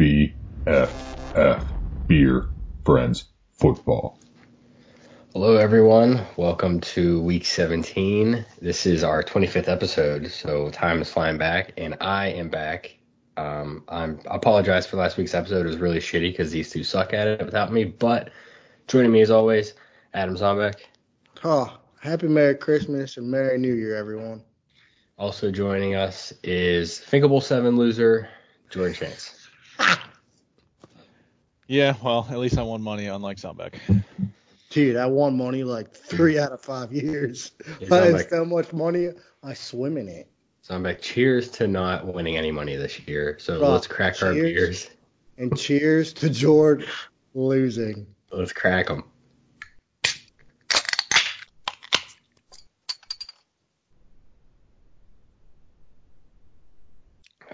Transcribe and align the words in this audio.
BFF 0.00 0.90
Beer 2.08 2.48
Friends 2.84 3.26
Football. 3.52 4.18
Hello, 5.32 5.56
everyone. 5.56 6.26
Welcome 6.36 6.80
to 6.80 7.20
week 7.22 7.44
17. 7.44 8.44
This 8.60 8.86
is 8.86 9.04
our 9.04 9.22
25th 9.22 9.68
episode, 9.68 10.32
so 10.32 10.68
time 10.70 11.00
is 11.00 11.12
flying 11.12 11.38
back, 11.38 11.74
and 11.76 11.96
I 12.00 12.26
am 12.28 12.48
back. 12.48 12.98
Um, 13.36 13.84
I'm, 13.88 14.18
I 14.28 14.34
apologize 14.34 14.84
for 14.84 14.96
last 14.96 15.16
week's 15.16 15.32
episode. 15.32 15.64
It 15.64 15.68
was 15.68 15.76
really 15.76 16.00
shitty 16.00 16.32
because 16.32 16.50
these 16.50 16.70
two 16.70 16.82
suck 16.82 17.14
at 17.14 17.28
it 17.28 17.44
without 17.44 17.72
me, 17.72 17.84
but 17.84 18.30
joining 18.88 19.12
me 19.12 19.20
as 19.20 19.30
always, 19.30 19.74
Adam 20.12 20.36
Zombeck. 20.36 20.80
Oh, 21.44 21.78
happy 22.00 22.26
Merry 22.26 22.56
Christmas 22.56 23.16
and 23.16 23.30
Merry 23.30 23.58
New 23.58 23.74
Year, 23.74 23.94
everyone. 23.94 24.42
Also 25.18 25.52
joining 25.52 25.94
us 25.94 26.32
is 26.42 26.98
Thinkable 26.98 27.40
7 27.40 27.76
loser, 27.76 28.28
Jordan 28.70 28.94
Chance. 28.94 29.43
Yeah, 31.66 31.94
well, 32.02 32.26
at 32.30 32.38
least 32.38 32.58
I 32.58 32.62
won 32.62 32.82
money, 32.82 33.06
unlike 33.06 33.38
Zombeck. 33.38 33.74
Dude, 34.68 34.96
I 34.96 35.06
won 35.06 35.36
money 35.36 35.64
like 35.64 35.92
three 35.94 36.38
out 36.38 36.52
of 36.52 36.60
five 36.60 36.92
years. 36.92 37.52
Yeah, 37.80 37.88
I 37.90 37.98
I'm 37.98 38.04
had 38.04 38.12
like- 38.12 38.28
so 38.28 38.44
much 38.44 38.72
money, 38.72 39.08
I 39.42 39.54
swim 39.54 39.96
in 39.96 40.08
it. 40.08 40.28
Zombeck, 40.68 41.00
cheers 41.00 41.48
to 41.52 41.66
not 41.66 42.06
winning 42.06 42.36
any 42.36 42.50
money 42.50 42.76
this 42.76 42.98
year. 43.00 43.36
So 43.38 43.62
Oh, 43.62 43.72
let's 43.72 43.86
crack 43.86 44.22
our 44.22 44.32
beers. 44.32 44.90
And 45.38 45.56
cheers 45.58 46.12
to 46.14 46.28
George 46.30 46.86
losing. 47.34 48.06
Let's 48.30 48.52
crack 48.52 48.86
them. 48.88 49.04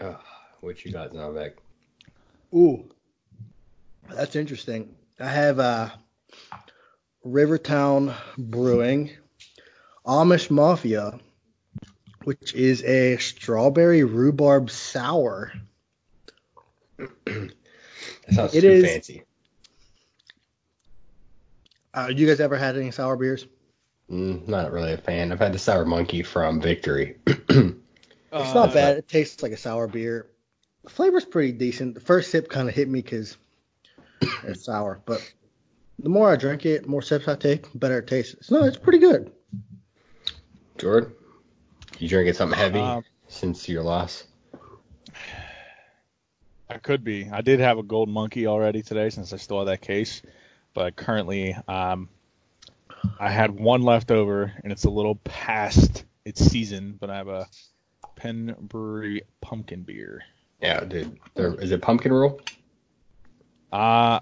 Oh, 0.00 0.18
what 0.60 0.84
you 0.84 0.92
got, 0.92 1.12
Zombeck? 1.12 1.54
Ooh, 2.54 2.88
that's 4.08 4.36
interesting. 4.36 4.94
I 5.18 5.28
have 5.28 5.58
uh, 5.58 5.90
Rivertown 7.24 8.14
Brewing 8.38 9.10
Amish 10.06 10.50
Mafia, 10.50 11.18
which 12.24 12.54
is 12.54 12.82
a 12.84 13.16
strawberry 13.18 14.04
rhubarb 14.04 14.70
sour. 14.70 15.52
That 18.26 18.34
sounds 18.34 18.54
It 18.54 18.60
too 18.62 18.70
is- 18.70 18.84
fancy. 18.84 19.22
Uh, 21.92 22.08
you 22.14 22.26
guys 22.26 22.38
ever 22.40 22.56
had 22.56 22.76
any 22.76 22.92
sour 22.92 23.16
beers? 23.16 23.46
Mm, 24.10 24.46
not 24.46 24.70
really 24.70 24.92
a 24.92 24.96
fan. 24.96 25.32
I've 25.32 25.40
had 25.40 25.52
the 25.52 25.58
sour 25.58 25.84
monkey 25.84 26.22
from 26.22 26.60
Victory. 26.60 27.16
It's 28.32 28.54
not 28.54 28.72
bad. 28.72 28.96
It 28.98 29.08
tastes 29.08 29.42
like 29.42 29.50
a 29.50 29.56
sour 29.56 29.88
beer. 29.88 30.28
The 30.84 30.90
flavor's 30.90 31.24
pretty 31.24 31.52
decent. 31.52 31.94
The 31.94 32.00
first 32.00 32.30
sip 32.30 32.48
kind 32.48 32.68
of 32.68 32.74
hit 32.74 32.88
me 32.88 33.02
because 33.02 33.36
it's 34.44 34.64
sour, 34.64 35.00
but 35.04 35.20
the 35.98 36.08
more 36.08 36.30
I 36.30 36.36
drink 36.36 36.64
it, 36.66 36.88
more 36.88 37.02
sips 37.02 37.28
I 37.28 37.36
take, 37.36 37.70
the 37.72 37.78
better 37.78 37.98
it 37.98 38.06
tastes. 38.06 38.50
No, 38.50 38.64
it's 38.64 38.76
pretty 38.78 38.98
good. 38.98 39.32
Jordan, 40.78 41.12
you 41.98 42.08
drinking 42.08 42.34
something 42.34 42.58
heavy 42.58 42.78
Um, 42.78 43.04
since 43.28 43.68
your 43.68 43.82
loss? 43.82 44.24
I 46.70 46.78
could 46.78 47.04
be. 47.04 47.28
I 47.30 47.42
did 47.42 47.60
have 47.60 47.78
a 47.78 47.82
gold 47.82 48.08
monkey 48.08 48.46
already 48.46 48.82
today 48.82 49.10
since 49.10 49.32
I 49.32 49.36
still 49.36 49.58
have 49.58 49.66
that 49.66 49.82
case, 49.82 50.22
but 50.72 50.96
currently 50.96 51.54
um, 51.68 52.08
I 53.18 53.30
had 53.30 53.50
one 53.50 53.82
left 53.82 54.10
over 54.10 54.52
and 54.62 54.72
it's 54.72 54.84
a 54.84 54.90
little 54.90 55.16
past 55.16 56.04
its 56.24 56.42
season, 56.42 56.96
but 56.98 57.10
I 57.10 57.16
have 57.16 57.28
a 57.28 57.46
Penn 58.16 58.54
Brewery 58.58 59.22
pumpkin 59.40 59.82
beer. 59.82 60.22
Yeah, 60.62 60.80
dude. 60.84 61.18
There, 61.34 61.54
is 61.54 61.70
it 61.72 61.80
pumpkin 61.82 62.12
roll? 62.12 62.40
Uh, 63.72 64.20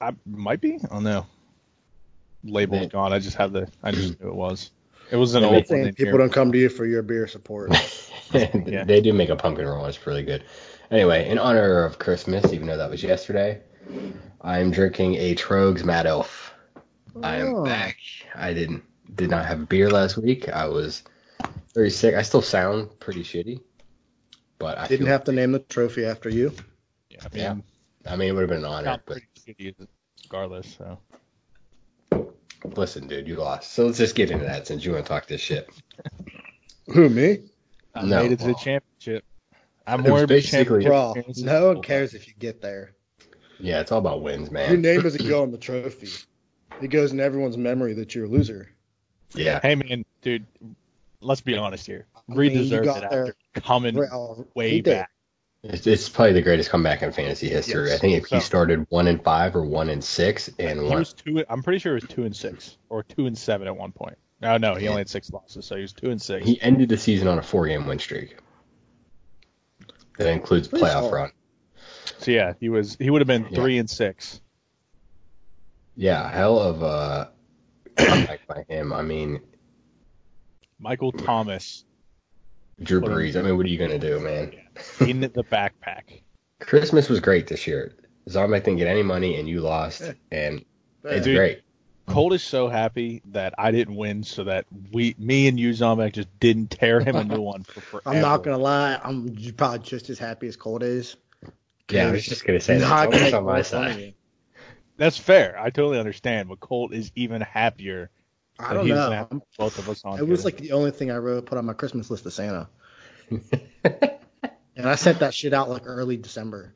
I 0.00 0.10
might 0.26 0.60
be. 0.60 0.74
I 0.84 0.86
don't 0.94 1.04
know. 1.04 1.26
Label's 2.44 2.80
Man. 2.80 2.88
gone. 2.88 3.12
I 3.12 3.18
just 3.18 3.36
had 3.36 3.52
the. 3.52 3.68
I 3.82 3.92
just 3.92 4.20
knew 4.20 4.28
it 4.28 4.34
was. 4.34 4.70
It 5.10 5.16
was 5.16 5.34
an 5.34 5.44
old 5.44 5.54
it's 5.56 5.70
one 5.70 5.76
Saying 5.78 5.88
in 5.88 5.94
people 5.94 6.12
here. 6.12 6.18
don't 6.18 6.32
come 6.32 6.50
to 6.52 6.58
you 6.58 6.68
for 6.68 6.84
your 6.86 7.02
beer 7.02 7.26
support. 7.26 7.72
Yeah. 8.34 8.84
They 8.84 9.02
do 9.02 9.12
make 9.12 9.28
a 9.28 9.36
pumpkin 9.36 9.66
roll. 9.66 9.84
It's 9.84 10.06
really 10.06 10.22
good. 10.22 10.42
Anyway, 10.90 11.28
in 11.28 11.38
honor 11.38 11.84
of 11.84 11.98
Christmas, 11.98 12.50
even 12.54 12.66
though 12.66 12.78
that 12.78 12.88
was 12.88 13.02
yesterday, 13.02 13.60
I'm 14.40 14.70
drinking 14.70 15.16
a 15.16 15.34
Tröegs 15.34 15.84
Mad 15.84 16.06
Elf. 16.06 16.54
Oh. 17.14 17.20
I 17.22 17.36
am 17.36 17.54
Oh. 17.56 17.62
back. 17.66 17.98
I 18.34 18.54
didn't 18.54 18.82
did 19.16 19.28
not 19.28 19.44
have 19.44 19.68
beer 19.68 19.90
last 19.90 20.16
week. 20.16 20.48
I 20.48 20.66
was 20.66 21.02
very 21.74 21.90
sick. 21.90 22.14
I 22.14 22.22
still 22.22 22.40
sound 22.40 22.88
pretty 23.00 23.22
shitty, 23.22 23.60
but 24.62 24.78
I 24.78 24.86
Didn't 24.86 25.06
feel, 25.06 25.12
have 25.12 25.24
to 25.24 25.32
name 25.32 25.50
the 25.50 25.58
trophy 25.58 26.04
after 26.04 26.28
you. 26.28 26.52
Yeah, 27.10 27.18
I 27.24 27.34
mean, 27.34 27.42
Yeah. 27.42 28.12
I 28.12 28.16
mean, 28.16 28.28
it 28.28 28.32
would 28.32 28.42
have 28.42 28.48
been 28.48 28.58
an 28.58 28.64
honor, 28.64 28.84
sound 28.84 29.02
but 29.06 29.18
pretty 29.44 29.72
shitty 29.74 29.86
regardless. 30.24 30.76
So. 30.78 30.98
listen, 32.76 33.08
dude, 33.08 33.26
you 33.26 33.34
lost. 33.36 33.72
So 33.72 33.86
let's 33.86 33.98
just 33.98 34.14
get 34.14 34.30
into 34.30 34.44
that 34.44 34.66
since 34.68 34.84
you 34.84 34.92
want 34.92 35.04
to 35.04 35.08
talk 35.08 35.26
this 35.26 35.40
shit. 35.40 35.68
Who 36.94 37.08
me? 37.08 37.38
I 37.94 38.04
No. 38.04 38.22
made 38.22 38.32
it 38.32 38.38
to 38.38 38.46
the 38.46 38.54
championship. 38.54 39.24
I'm 39.86 40.00
It 40.00 40.02
was 40.04 40.08
more 40.10 40.18
of 40.18 40.24
a 40.24 40.26
basically- 40.28 40.84
championship 40.84 41.44
Bro, 41.44 41.44
no 41.52 41.66
one 41.74 41.82
cares 41.82 42.14
if 42.14 42.28
you 42.28 42.34
get 42.38 42.62
there. 42.62 42.92
Yeah, 43.58 43.80
it's 43.80 43.90
all 43.92 43.98
about 43.98 44.22
wins, 44.22 44.50
man. 44.52 44.68
Your 44.70 44.78
name 44.78 45.02
doesn't 45.02 45.26
go 45.28 45.42
on 45.42 45.50
the 45.50 45.58
trophy. 45.58 46.08
It 46.80 46.88
goes 46.88 47.12
in 47.12 47.18
everyone's 47.20 47.56
memory 47.56 47.94
that 47.94 48.14
you're 48.14 48.24
a 48.26 48.28
loser. 48.28 48.68
Yeah, 49.34 49.58
Hey 49.60 49.74
man, 49.74 50.04
dude, 50.20 50.46
let's 51.22 51.40
be 51.40 51.56
honest 51.56 51.86
here. 51.86 52.06
I 52.16 52.34
Reed 52.34 52.52
mean, 52.52 52.64
you 52.64 52.70
deserved 52.70 52.88
it 53.04 53.10
there. 53.10 53.26
after 53.28 53.60
coming 53.60 53.96
Well, 53.96 54.36
uh, 54.40 54.42
way 54.54 54.80
back. 54.80 55.10
it's, 55.62 55.86
it's 55.86 56.08
probably 56.08 56.32
the 56.34 56.42
greatest 56.42 56.70
comeback 56.70 57.02
in 57.02 57.12
fantasy 57.12 57.48
history. 57.48 57.88
Yes. 57.88 57.98
I 57.98 58.00
think 58.00 58.16
if 58.22 58.26
he 58.28 58.36
So- 58.36 58.44
started 58.44 58.86
one 58.90 59.06
and 59.08 59.22
five 59.22 59.54
or 59.56 59.64
one 59.64 59.88
and 59.88 60.02
six 60.02 60.48
and 60.58 60.80
He 60.80 60.86
one, 60.86 60.98
was 60.98 61.12
two. 61.12 61.44
I'm 61.48 61.62
pretty 61.62 61.78
sure 61.78 61.96
it 61.96 62.02
was 62.02 62.10
two 62.14 62.24
and 62.24 62.34
six 62.36 62.76
or 62.88 63.02
two 63.02 63.26
and 63.26 63.36
seven 63.38 63.66
at 63.66 63.76
one 63.76 63.92
point. 63.92 64.16
No, 64.40 64.56
no, 64.56 64.74
he 64.74 64.88
only 64.88 65.00
had 65.00 65.08
six 65.08 65.30
losses, 65.32 65.64
so 65.64 65.76
he 65.76 65.82
was 65.82 65.92
two 65.92 66.10
and 66.10 66.20
six. 66.20 66.44
he 66.44 66.60
ended 66.60 66.88
the 66.88 66.98
season 66.98 67.28
on 67.28 67.38
a 67.38 67.42
four-game 67.42 67.86
win 67.86 68.00
streak. 68.00 68.36
That 70.18 70.28
includes 70.32 70.66
Pretty 70.68 70.84
playoff 70.84 70.92
solid. 71.02 71.12
run. 71.12 71.30
so 72.18 72.30
yeah, 72.32 72.52
he 72.60 72.68
was. 72.68 72.96
He 72.96 73.08
would 73.10 73.20
have 73.20 73.28
been 73.28 73.46
Yeah. 73.50 73.56
three 73.60 73.78
and 73.78 73.88
six. 73.88 74.40
Yeah, 75.96 76.28
hell 76.30 76.58
of 76.58 76.82
a 76.82 77.30
comeback 77.96 78.46
by 78.46 78.64
him. 78.68 78.92
I 78.92 79.02
mean, 79.02 79.40
Michael 80.82 81.12
Thomas 81.12 81.84
Drew 82.82 83.00
Brees. 83.00 83.36
I 83.36 83.42
mean, 83.42 83.56
what 83.56 83.64
are 83.64 83.68
you 83.68 83.78
gonna 83.78 83.98
do, 83.98 84.18
man? 84.18 84.52
in 85.00 85.20
the 85.20 85.44
backpack. 85.44 86.22
Christmas 86.58 87.08
was 87.08 87.20
great 87.20 87.46
this 87.46 87.66
year. 87.66 87.94
Zombie 88.28 88.58
didn't 88.58 88.76
get 88.76 88.88
any 88.88 89.02
money, 89.02 89.38
and 89.38 89.48
you 89.48 89.60
lost, 89.60 90.02
and 90.30 90.64
it's 91.04 91.24
Dude, 91.24 91.36
great. 91.36 91.62
Colt 92.06 92.32
is 92.32 92.42
so 92.42 92.68
happy 92.68 93.22
that 93.26 93.54
I 93.58 93.70
didn't 93.70 93.96
win, 93.96 94.24
so 94.24 94.44
that 94.44 94.66
we, 94.92 95.14
me 95.18 95.48
and 95.48 95.58
you, 95.58 95.70
Zombek, 95.70 96.12
just 96.12 96.28
didn't 96.40 96.70
tear 96.70 97.00
him 97.00 97.14
a 97.14 97.24
new 97.24 97.40
one 97.40 97.62
for 97.62 97.80
forever. 97.80 98.16
I'm 98.16 98.20
not 98.20 98.42
gonna 98.42 98.58
lie. 98.58 99.00
I'm 99.02 99.36
probably 99.56 99.80
just 99.80 100.10
as 100.10 100.18
happy 100.18 100.48
as 100.48 100.56
Colt 100.56 100.82
is. 100.82 101.16
Yeah, 101.90 102.08
I 102.08 102.12
was 102.12 102.24
just 102.24 102.44
gonna 102.44 102.60
say 102.60 102.78
that. 102.78 102.88
Not 102.88 103.12
gonna 103.12 103.26
on 103.26 103.44
my 103.44 103.54
more 103.54 103.62
fun 103.64 103.86
of 103.86 103.92
side. 103.92 104.14
That's 104.96 105.18
fair. 105.18 105.58
I 105.58 105.70
totally 105.70 105.98
understand, 105.98 106.48
but 106.48 106.60
Colt 106.60 106.92
is 106.92 107.12
even 107.14 107.40
happier. 107.40 108.10
I 108.58 108.74
don't 108.74 108.86
know. 108.86 109.10
have 109.10 109.30
both 109.58 109.78
of 109.78 109.88
us 109.88 110.04
on. 110.04 110.18
It 110.18 110.26
was 110.26 110.44
like 110.44 110.58
the 110.58 110.72
only 110.72 110.90
thing 110.90 111.10
I 111.10 111.16
wrote 111.16 111.46
put 111.46 111.58
on 111.58 111.64
my 111.64 111.72
Christmas 111.72 112.10
list 112.10 112.26
of 112.26 112.32
Santa, 112.32 112.68
and 113.30 114.88
I 114.88 114.94
sent 114.94 115.20
that 115.20 115.34
shit 115.34 115.52
out 115.52 115.70
like 115.70 115.82
early 115.86 116.16
December. 116.16 116.74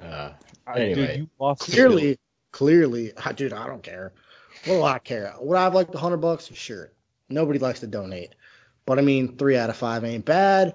uh, 0.00 0.32
anyway. 0.74 0.94
dude, 0.94 1.16
you 1.18 1.30
lost 1.38 1.62
Clearly, 1.62 2.18
clearly, 2.52 3.12
I, 3.24 3.32
dude, 3.32 3.52
I 3.52 3.66
don't 3.66 3.82
care. 3.82 4.12
What 4.64 4.74
do 4.74 4.82
I 4.82 4.98
care? 4.98 5.34
Would 5.40 5.56
I 5.56 5.64
have 5.64 5.74
liked 5.74 5.94
a 5.94 5.98
hundred 5.98 6.18
bucks? 6.18 6.50
Sure. 6.54 6.92
Nobody 7.28 7.58
likes 7.58 7.80
to 7.80 7.86
donate, 7.86 8.34
but 8.86 8.98
I 8.98 9.02
mean, 9.02 9.36
three 9.36 9.56
out 9.56 9.70
of 9.70 9.76
five 9.76 10.04
ain't 10.04 10.24
bad. 10.24 10.74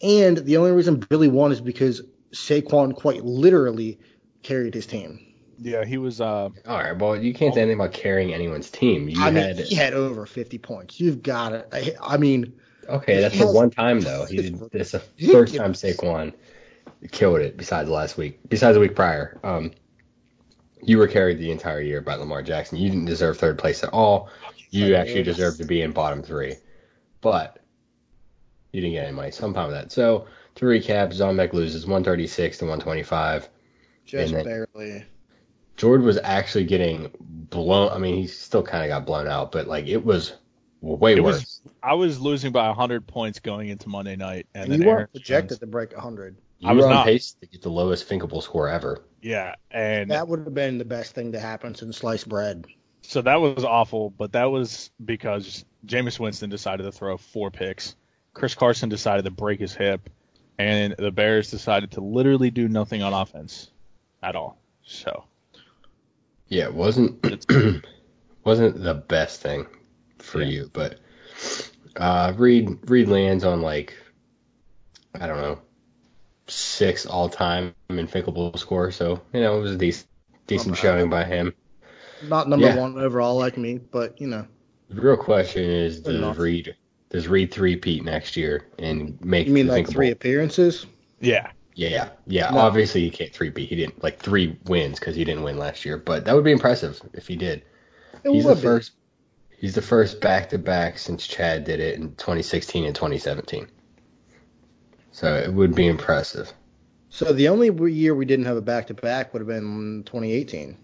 And 0.00 0.38
the 0.38 0.58
only 0.58 0.70
reason 0.72 0.96
Billy 1.08 1.28
won 1.28 1.50
is 1.50 1.60
because 1.60 2.02
Saquon 2.32 2.94
quite 2.94 3.24
literally 3.24 3.98
carried 4.42 4.74
his 4.74 4.86
team. 4.86 5.27
Yeah, 5.60 5.84
he 5.84 5.98
was. 5.98 6.20
Uh, 6.20 6.50
all 6.66 6.78
right, 6.78 6.96
well, 6.96 7.16
you 7.16 7.34
can't 7.34 7.54
say 7.54 7.62
anything 7.62 7.80
about 7.80 7.92
carrying 7.92 8.32
anyone's 8.32 8.70
team. 8.70 9.08
You 9.08 9.20
I 9.22 9.30
mean, 9.30 9.44
had 9.44 9.58
he 9.58 9.74
had 9.74 9.94
over 9.94 10.24
50 10.26 10.58
points. 10.58 11.00
You've 11.00 11.22
got 11.22 11.52
it. 11.52 11.68
I, 11.72 11.94
I 12.00 12.16
mean, 12.16 12.54
okay. 12.88 13.20
That's 13.20 13.34
he 13.34 13.40
the 13.40 13.50
one 13.50 13.70
time 13.70 14.00
though. 14.00 14.24
He 14.24 14.36
did. 14.36 14.60
This 14.72 14.92
the 14.92 15.00
first 15.32 15.54
time 15.54 15.72
Saquon 15.72 16.32
killed 17.10 17.40
it. 17.40 17.56
Besides 17.56 17.88
last 17.90 18.16
week, 18.16 18.40
besides 18.48 18.74
the 18.74 18.80
week 18.80 18.94
prior, 18.94 19.38
um, 19.42 19.72
you 20.82 20.98
were 20.98 21.08
carried 21.08 21.38
the 21.38 21.50
entire 21.50 21.80
year 21.80 22.00
by 22.00 22.14
Lamar 22.14 22.42
Jackson. 22.42 22.78
You 22.78 22.88
didn't 22.90 23.06
deserve 23.06 23.38
third 23.38 23.58
place 23.58 23.82
at 23.82 23.92
all. 23.92 24.30
You 24.70 24.94
actually 24.94 25.22
deserved 25.22 25.58
to 25.58 25.64
be 25.64 25.80
in 25.82 25.92
bottom 25.92 26.22
three, 26.22 26.54
but 27.20 27.58
you 28.72 28.80
didn't 28.80 28.94
get 28.94 29.06
any 29.06 29.16
money. 29.16 29.30
So 29.30 29.46
I'm 29.46 29.54
fine 29.54 29.68
with 29.68 29.76
that. 29.76 29.90
So 29.92 30.26
to 30.56 30.64
recap, 30.66 31.12
Zombek 31.12 31.52
loses 31.52 31.86
136 31.86 32.58
to 32.58 32.64
125. 32.64 33.48
just 34.04 34.32
And 34.32 34.46
then- 34.46 34.66
barely. 34.74 35.04
George 35.78 36.02
was 36.02 36.18
actually 36.22 36.64
getting 36.64 37.10
blown. 37.20 37.90
I 37.90 37.98
mean, 37.98 38.16
he 38.16 38.26
still 38.26 38.62
kind 38.62 38.84
of 38.84 38.88
got 38.88 39.06
blown 39.06 39.26
out, 39.28 39.52
but 39.52 39.66
like 39.66 39.86
it 39.86 40.04
was 40.04 40.34
way 40.82 41.14
it 41.14 41.22
worse. 41.24 41.36
was. 41.40 41.60
I 41.82 41.94
was 41.94 42.20
losing 42.20 42.52
by 42.52 42.70
hundred 42.74 43.06
points 43.06 43.38
going 43.40 43.68
into 43.68 43.88
Monday 43.88 44.16
night, 44.16 44.46
and, 44.54 44.64
And 44.64 44.72
then 44.72 44.82
you 44.82 44.86
weren't 44.88 44.98
Aaron 44.98 45.08
projected 45.12 45.48
Jones- 45.50 45.58
to 45.60 45.66
break 45.66 45.92
100. 45.92 46.36
You 46.58 46.68
I 46.68 46.72
was 46.72 46.82
were 46.82 46.88
on 46.90 46.94
not. 46.96 47.06
pace 47.06 47.34
to 47.40 47.46
get 47.46 47.62
the 47.62 47.68
lowest 47.70 48.08
thinkable 48.08 48.40
score 48.40 48.68
ever. 48.68 49.04
Yeah, 49.22 49.54
and 49.70 50.10
That 50.10 50.26
would 50.26 50.40
have 50.40 50.54
been 50.54 50.76
the 50.78 50.84
best 50.84 51.14
thing 51.14 51.30
to 51.32 51.40
happen 51.40 51.74
since 51.76 51.96
sliced 51.98 52.28
bread. 52.28 52.66
so 53.02 53.22
that 53.22 53.36
was 53.40 53.64
awful, 53.64 54.10
but 54.10 54.32
that 54.32 54.46
was 54.46 54.90
because 55.04 55.64
Jameis 55.86 56.18
Winston 56.18 56.50
decided 56.50 56.82
to 56.82 56.90
throw 56.92 57.16
four 57.16 57.52
picks. 57.52 57.94
Chris 58.34 58.56
Carson 58.56 58.88
decided 58.88 59.24
to 59.24 59.30
break 59.30 59.60
his 59.60 59.72
hip, 59.74 60.10
and 60.58 60.96
the 60.98 61.12
Bears 61.12 61.48
decided 61.52 61.92
to 61.92 62.00
literally 62.00 62.50
do 62.50 62.68
nothing 62.68 63.02
on 63.02 63.12
offense 63.12 63.70
at 64.22 64.34
all. 64.34 64.58
So 64.82 65.24
Yeah, 66.48 66.64
it 66.64 66.74
wasn't 66.74 67.22
wasn't 68.44 68.82
the 68.82 68.94
best 68.94 69.40
thing 69.42 69.66
for 70.18 70.40
Yeah. 70.42 70.48
you, 70.48 70.70
but 70.72 70.98
uh, 71.96 72.32
Reed 72.36 72.78
Reed 72.90 73.08
lands 73.08 73.44
on 73.44 73.60
like 73.62 73.94
I 75.20 75.26
don't 75.26 75.40
know 75.40 75.60
six 76.46 77.06
all 77.06 77.28
time 77.28 77.74
in 77.90 78.06
thinkable 78.06 78.56
score, 78.56 78.90
so 78.90 79.20
you 79.32 79.40
know 79.40 79.58
it 79.58 79.62
was 79.62 79.72
a 79.72 79.76
decent 79.78 80.08
decent 80.46 80.74
bad. 80.74 80.80
showing 80.82 81.10
by 81.10 81.24
him. 81.24 81.52
Not 82.22 82.48
number 82.48 82.66
Yeah. 82.66 82.76
one 82.76 82.98
overall 82.98 83.36
like 83.36 83.56
me, 83.58 83.78
but 83.78 84.20
you 84.20 84.26
know. 84.26 84.46
The 84.88 85.00
real 85.00 85.16
question 85.16 85.64
is 85.64 86.00
does 86.00 86.16
enough. 86.16 86.38
Reed 86.38 86.74
does 87.10 87.28
Reed 87.28 87.52
three 87.52 87.76
peat 87.76 88.04
next 88.04 88.36
year 88.36 88.66
and 88.78 89.22
make 89.24 89.46
You 89.46 89.52
mean 89.52 89.66
the 89.66 89.72
like 89.72 89.84
thinkable? 89.84 90.00
three 90.00 90.10
appearances? 90.10 90.86
yeah, 91.20 91.50
Yeah, 91.78 91.90
yeah, 91.90 92.08
yeah. 92.26 92.50
No. 92.50 92.58
Obviously, 92.58 93.02
he 93.02 93.10
can't 93.10 93.32
three 93.32 93.50
beat. 93.50 93.68
He 93.68 93.76
didn't 93.76 94.02
like 94.02 94.18
three 94.18 94.58
wins 94.64 94.98
because 94.98 95.14
he 95.14 95.22
didn't 95.24 95.44
win 95.44 95.58
last 95.58 95.84
year. 95.84 95.96
But 95.96 96.24
that 96.24 96.34
would 96.34 96.42
be 96.42 96.50
impressive 96.50 97.00
if 97.12 97.28
he 97.28 97.36
did. 97.36 97.62
It 98.24 98.32
he's 98.32 98.44
the 98.44 98.56
be. 98.56 98.62
first. 98.62 98.92
He's 99.56 99.76
the 99.76 99.82
first 99.82 100.20
back 100.20 100.48
to 100.48 100.58
back 100.58 100.98
since 100.98 101.24
Chad 101.24 101.62
did 101.62 101.78
it 101.78 101.94
in 101.94 102.16
2016 102.16 102.84
and 102.84 102.96
2017. 102.96 103.68
So 105.12 105.32
it 105.36 105.52
would 105.52 105.76
be 105.76 105.86
impressive. 105.86 106.52
So 107.10 107.32
the 107.32 107.46
only 107.46 107.70
year 107.92 108.12
we 108.12 108.24
didn't 108.24 108.46
have 108.46 108.56
a 108.56 108.60
back 108.60 108.88
to 108.88 108.94
back 108.94 109.32
would 109.32 109.40
have 109.40 109.48
been 109.48 110.02
2018. 110.04 110.76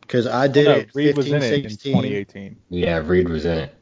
Because 0.00 0.28
I 0.28 0.46
did 0.46 0.66
no, 0.66 0.72
it 0.74 0.90
Reed 0.94 1.16
15, 1.16 1.16
was 1.16 1.26
in 1.26 1.42
it 1.42 1.64
in 1.64 1.70
16. 1.70 1.92
2018. 1.94 2.56
Yeah, 2.68 2.98
Reed 2.98 3.28
was 3.28 3.44
in 3.44 3.58
it. 3.58 3.74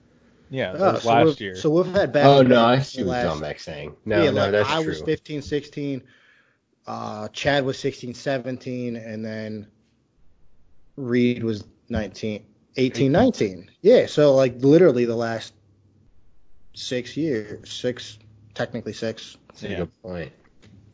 Yeah, 0.50 0.72
that 0.72 0.80
Oh, 0.96 0.98
so 0.98 1.08
last 1.08 1.24
we've, 1.26 1.40
year. 1.40 1.56
So 1.56 1.70
we've 1.70 1.86
had 1.86 2.12
back. 2.12 2.24
Oh 2.26 2.42
no, 2.42 2.54
back 2.56 2.78
I 2.80 2.82
see 2.82 3.02
the 3.02 3.08
what 3.08 3.12
last- 3.12 3.24
John 3.24 3.40
Beck's 3.40 3.64
saying. 3.64 3.96
No, 4.04 4.22
yeah, 4.22 4.30
no, 4.30 4.42
like 4.42 4.52
that's 4.52 4.68
I 4.70 4.80
true. 4.82 4.88
was 4.90 5.02
15, 5.02 5.42
16. 5.42 6.02
Uh, 6.86 7.28
Chad 7.28 7.64
was 7.66 7.78
16, 7.78 8.14
17, 8.14 8.96
and 8.96 9.24
then 9.24 9.66
Reed 10.96 11.44
was 11.44 11.64
19, 11.90 12.44
18, 12.76 13.12
19. 13.12 13.70
Yeah, 13.82 14.06
so 14.06 14.34
like 14.34 14.54
literally 14.58 15.04
the 15.04 15.14
last 15.16 15.52
six 16.74 17.16
years, 17.16 17.70
six, 17.70 18.18
technically 18.54 18.92
six. 18.92 19.36
That's 19.48 19.62
a 19.64 19.68
Yeah. 19.68 19.76
good 19.78 20.02
point. 20.02 20.32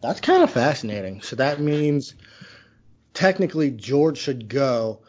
That's 0.03 0.21
kind 0.21 0.43
of 0.43 0.51
fascinating. 0.51 1.23
So 1.23 1.37
that 1.37 1.61
means 1.61 2.15
technically 3.15 3.71
George 3.71 4.19
should 4.19 4.49
go, 4.49 5.01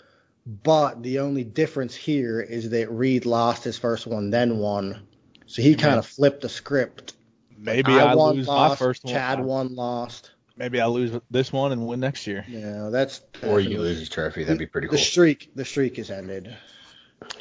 but 0.45 1.01
the 1.03 1.19
only 1.19 1.43
difference 1.43 1.95
here 1.95 2.39
is 2.41 2.69
that 2.71 2.91
Reed 2.91 3.25
lost 3.25 3.63
his 3.63 3.77
first 3.77 4.05
one, 4.07 4.29
then 4.29 4.57
won. 4.59 5.07
So 5.47 5.61
he 5.61 5.75
kind 5.75 5.97
of 5.97 6.05
flipped 6.05 6.41
the 6.41 6.49
script. 6.49 7.13
maybe 7.57 7.91
I, 7.93 8.13
won, 8.15 8.35
lose 8.37 8.47
lost, 8.47 8.71
my 8.81 8.85
first 8.85 9.03
one. 9.03 9.13
Chad 9.13 9.39
won, 9.43 9.75
lost. 9.75 10.31
Maybe 10.57 10.79
I 10.79 10.85
lose 10.85 11.11
this 11.29 11.51
one 11.51 11.71
and 11.71 11.85
win 11.85 11.99
next 11.99 12.25
year. 12.27 12.45
Yeah, 12.47 12.89
that's 12.91 13.21
Or 13.43 13.59
you 13.59 13.79
lose 13.79 13.99
his 13.99 14.09
trophy. 14.09 14.43
That'd 14.43 14.57
be 14.59 14.65
pretty 14.65 14.87
The 14.87 14.91
cool. 14.95 14.99
streak, 15.03 15.51
the 15.55 15.65
streak 15.65 15.99
is 15.99 16.09
ended. 16.09 16.55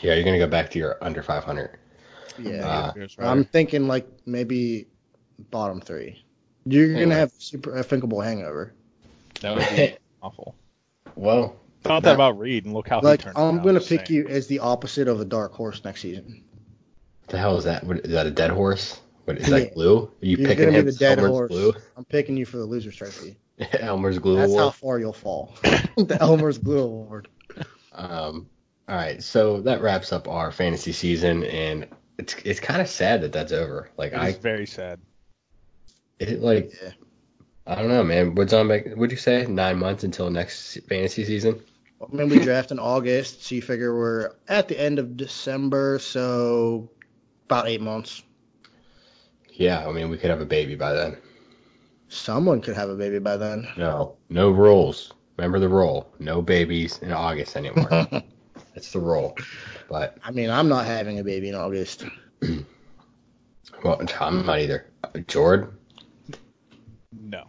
Yeah, 0.00 0.14
you're 0.14 0.24
gonna 0.24 0.38
go 0.38 0.46
back 0.48 0.70
to 0.72 0.78
your 0.78 0.96
under 1.02 1.22
500. 1.22 1.78
Yeah, 2.38 2.92
Uh, 2.96 3.06
I'm 3.20 3.44
thinking 3.44 3.86
like 3.86 4.08
maybe 4.26 4.88
bottom 5.50 5.80
three. 5.80 6.24
You're 6.64 6.88
gonna 6.88 7.00
Anyway. 7.02 7.16
have 7.16 7.32
super 7.38 7.76
a 7.76 7.82
thinkable 7.84 8.20
hangover. 8.20 8.72
that 9.42 9.54
would 9.54 9.76
be 9.76 9.96
awful. 10.22 10.54
Well, 11.14 11.54
Thought 11.84 12.02
No. 12.02 12.08
that 12.08 12.14
about 12.14 12.38
Reed 12.38 12.64
and 12.64 12.74
look 12.74 12.88
how 12.88 13.00
Like 13.00 13.20
he 13.20 13.24
turned. 13.24 13.36
I'm 13.38 13.58
out, 13.58 13.64
gonna 13.64 13.78
pick 13.80 14.06
saying. 14.06 14.20
you 14.22 14.26
as 14.28 14.46
the 14.46 14.58
opposite 14.60 15.06
of 15.06 15.20
a 15.20 15.24
dark 15.24 15.52
horse 15.52 15.84
next 15.84 16.00
season. 16.02 16.42
what 17.22 17.30
the 17.30 17.38
hell 17.38 17.56
is 17.56 17.64
that? 17.64 17.84
What, 17.84 17.98
is 17.98 18.10
that 18.12 18.26
a 18.26 18.30
dead 18.30 18.50
horse? 18.50 19.00
What 19.26 19.38
is 19.38 19.48
Yeah. 19.48 19.58
that 19.60 19.74
glue? 19.74 20.04
Are 20.04 20.10
you 20.26 20.36
You're 20.38 20.48
picking 20.48 20.64
gonna 20.66 20.78
him 20.78 20.84
be 20.86 20.90
the 20.90 20.96
dead 20.98 21.18
Elmer's 21.18 21.30
horse. 21.30 21.48
glue? 21.50 21.72
I'm 21.96 22.04
picking 22.04 22.36
you 22.36 22.44
for 22.46 22.56
the 22.56 22.64
loser's 22.66 22.96
trophy. 22.96 23.36
Elmer's 23.78 24.18
glue 24.18 24.36
That's 24.36 24.54
how 24.54 24.70
far 24.70 24.98
you'll 24.98 25.12
fall. 25.12 25.54
the 25.96 26.18
Elmer's 26.20 26.58
Glue 26.58 26.80
Award. 26.82 27.28
Um, 27.92 28.48
all 28.88 28.96
right, 28.96 29.22
so 29.22 29.60
that 29.62 29.80
wraps 29.80 30.12
up 30.12 30.26
our 30.28 30.50
fantasy 30.52 30.92
season, 30.92 31.44
and 31.44 31.86
it's 32.18 32.34
it's 32.44 32.60
kind 32.60 32.80
of 32.82 32.88
sad 32.88 33.20
that 33.22 33.32
that's 33.32 33.52
over. 33.52 33.88
Like 33.96 34.12
It 34.12 34.18
I, 34.18 34.32
very 34.32 34.66
sad. 34.66 35.00
it 36.18 36.40
like 36.40 36.72
Yeah. 36.82 36.90
I 37.66 37.76
don't 37.76 37.88
know, 37.88 38.02
man. 38.04 38.34
What's 38.34 38.52
on? 38.52 38.68
What'd 38.68 39.10
you 39.10 39.16
say? 39.16 39.46
Nine 39.46 39.78
months 39.78 40.04
until 40.04 40.28
next 40.30 40.76
fantasy 40.88 41.24
season? 41.24 41.60
I 42.12 42.16
mean, 42.16 42.28
we 42.28 42.38
draft 42.38 42.70
in 42.70 42.78
August, 42.78 43.44
so 43.44 43.54
you 43.54 43.62
figure 43.62 43.96
we're 43.96 44.30
at 44.48 44.68
the 44.68 44.80
end 44.80 44.98
of 44.98 45.16
December, 45.16 45.98
so 45.98 46.90
about 47.46 47.68
eight 47.68 47.80
months. 47.80 48.22
Yeah, 49.52 49.86
I 49.86 49.92
mean 49.92 50.10
we 50.10 50.18
could 50.18 50.30
have 50.30 50.40
a 50.40 50.46
baby 50.46 50.74
by 50.74 50.92
then. 50.92 51.16
Someone 52.08 52.60
could 52.60 52.74
have 52.74 52.90
a 52.90 52.94
baby 52.94 53.18
by 53.18 53.36
then. 53.36 53.68
No, 53.76 54.16
no 54.28 54.50
rules. 54.50 55.12
Remember 55.36 55.58
the 55.58 55.68
rule. 55.68 56.12
No 56.18 56.42
babies 56.42 56.98
in 56.98 57.12
August 57.12 57.56
anymore. 57.56 57.88
That's 58.74 58.92
the 58.92 59.00
rule. 59.00 59.36
But 59.88 60.18
I 60.24 60.30
mean, 60.30 60.50
I'm 60.50 60.68
not 60.68 60.86
having 60.86 61.18
a 61.18 61.24
baby 61.24 61.48
in 61.48 61.54
August. 61.54 62.04
well, 63.84 64.00
I'm 64.20 64.46
not 64.46 64.58
either. 64.58 64.86
Jord, 65.28 65.76
No, 67.12 67.44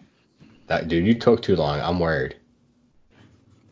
that 0.67 0.87
dude, 0.87 1.05
you 1.05 1.15
took 1.15 1.41
too 1.41 1.55
long. 1.55 1.79
I'm 1.79 1.99
worried. 1.99 2.35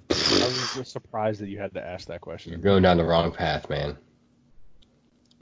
I 0.09 0.15
was 0.47 0.73
just 0.75 0.91
surprised 0.91 1.41
that 1.41 1.49
you 1.49 1.59
had 1.59 1.73
to 1.73 1.85
ask 1.85 2.07
that 2.07 2.21
question. 2.21 2.51
You're 2.51 2.61
going 2.61 2.83
down 2.83 2.97
the 2.97 3.03
wrong 3.03 3.31
path, 3.31 3.69
man. 3.69 3.97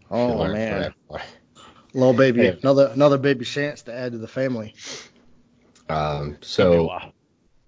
Oh 0.09 0.47
man, 0.47 0.93
from 1.07 1.19
little 1.93 2.13
baby, 2.13 2.41
Yeah. 2.41 2.53
another 2.61 2.87
another 2.93 3.17
baby 3.17 3.45
chance 3.45 3.83
to 3.83 3.93
add 3.93 4.11
to 4.11 4.17
the 4.17 4.27
family. 4.27 4.75
Um, 5.89 5.97
It'll 6.21 6.29
be 6.29 6.35
a 6.35 6.45
so 6.45 6.99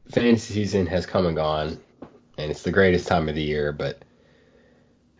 fantasy 0.09 0.53
season 0.53 0.85
has 0.87 1.05
come 1.05 1.25
and 1.25 1.35
gone, 1.35 1.79
and 2.37 2.51
it's 2.51 2.63
the 2.63 2.71
greatest 2.71 3.07
time 3.07 3.29
of 3.29 3.35
the 3.35 3.41
year, 3.41 3.71
but 3.71 4.03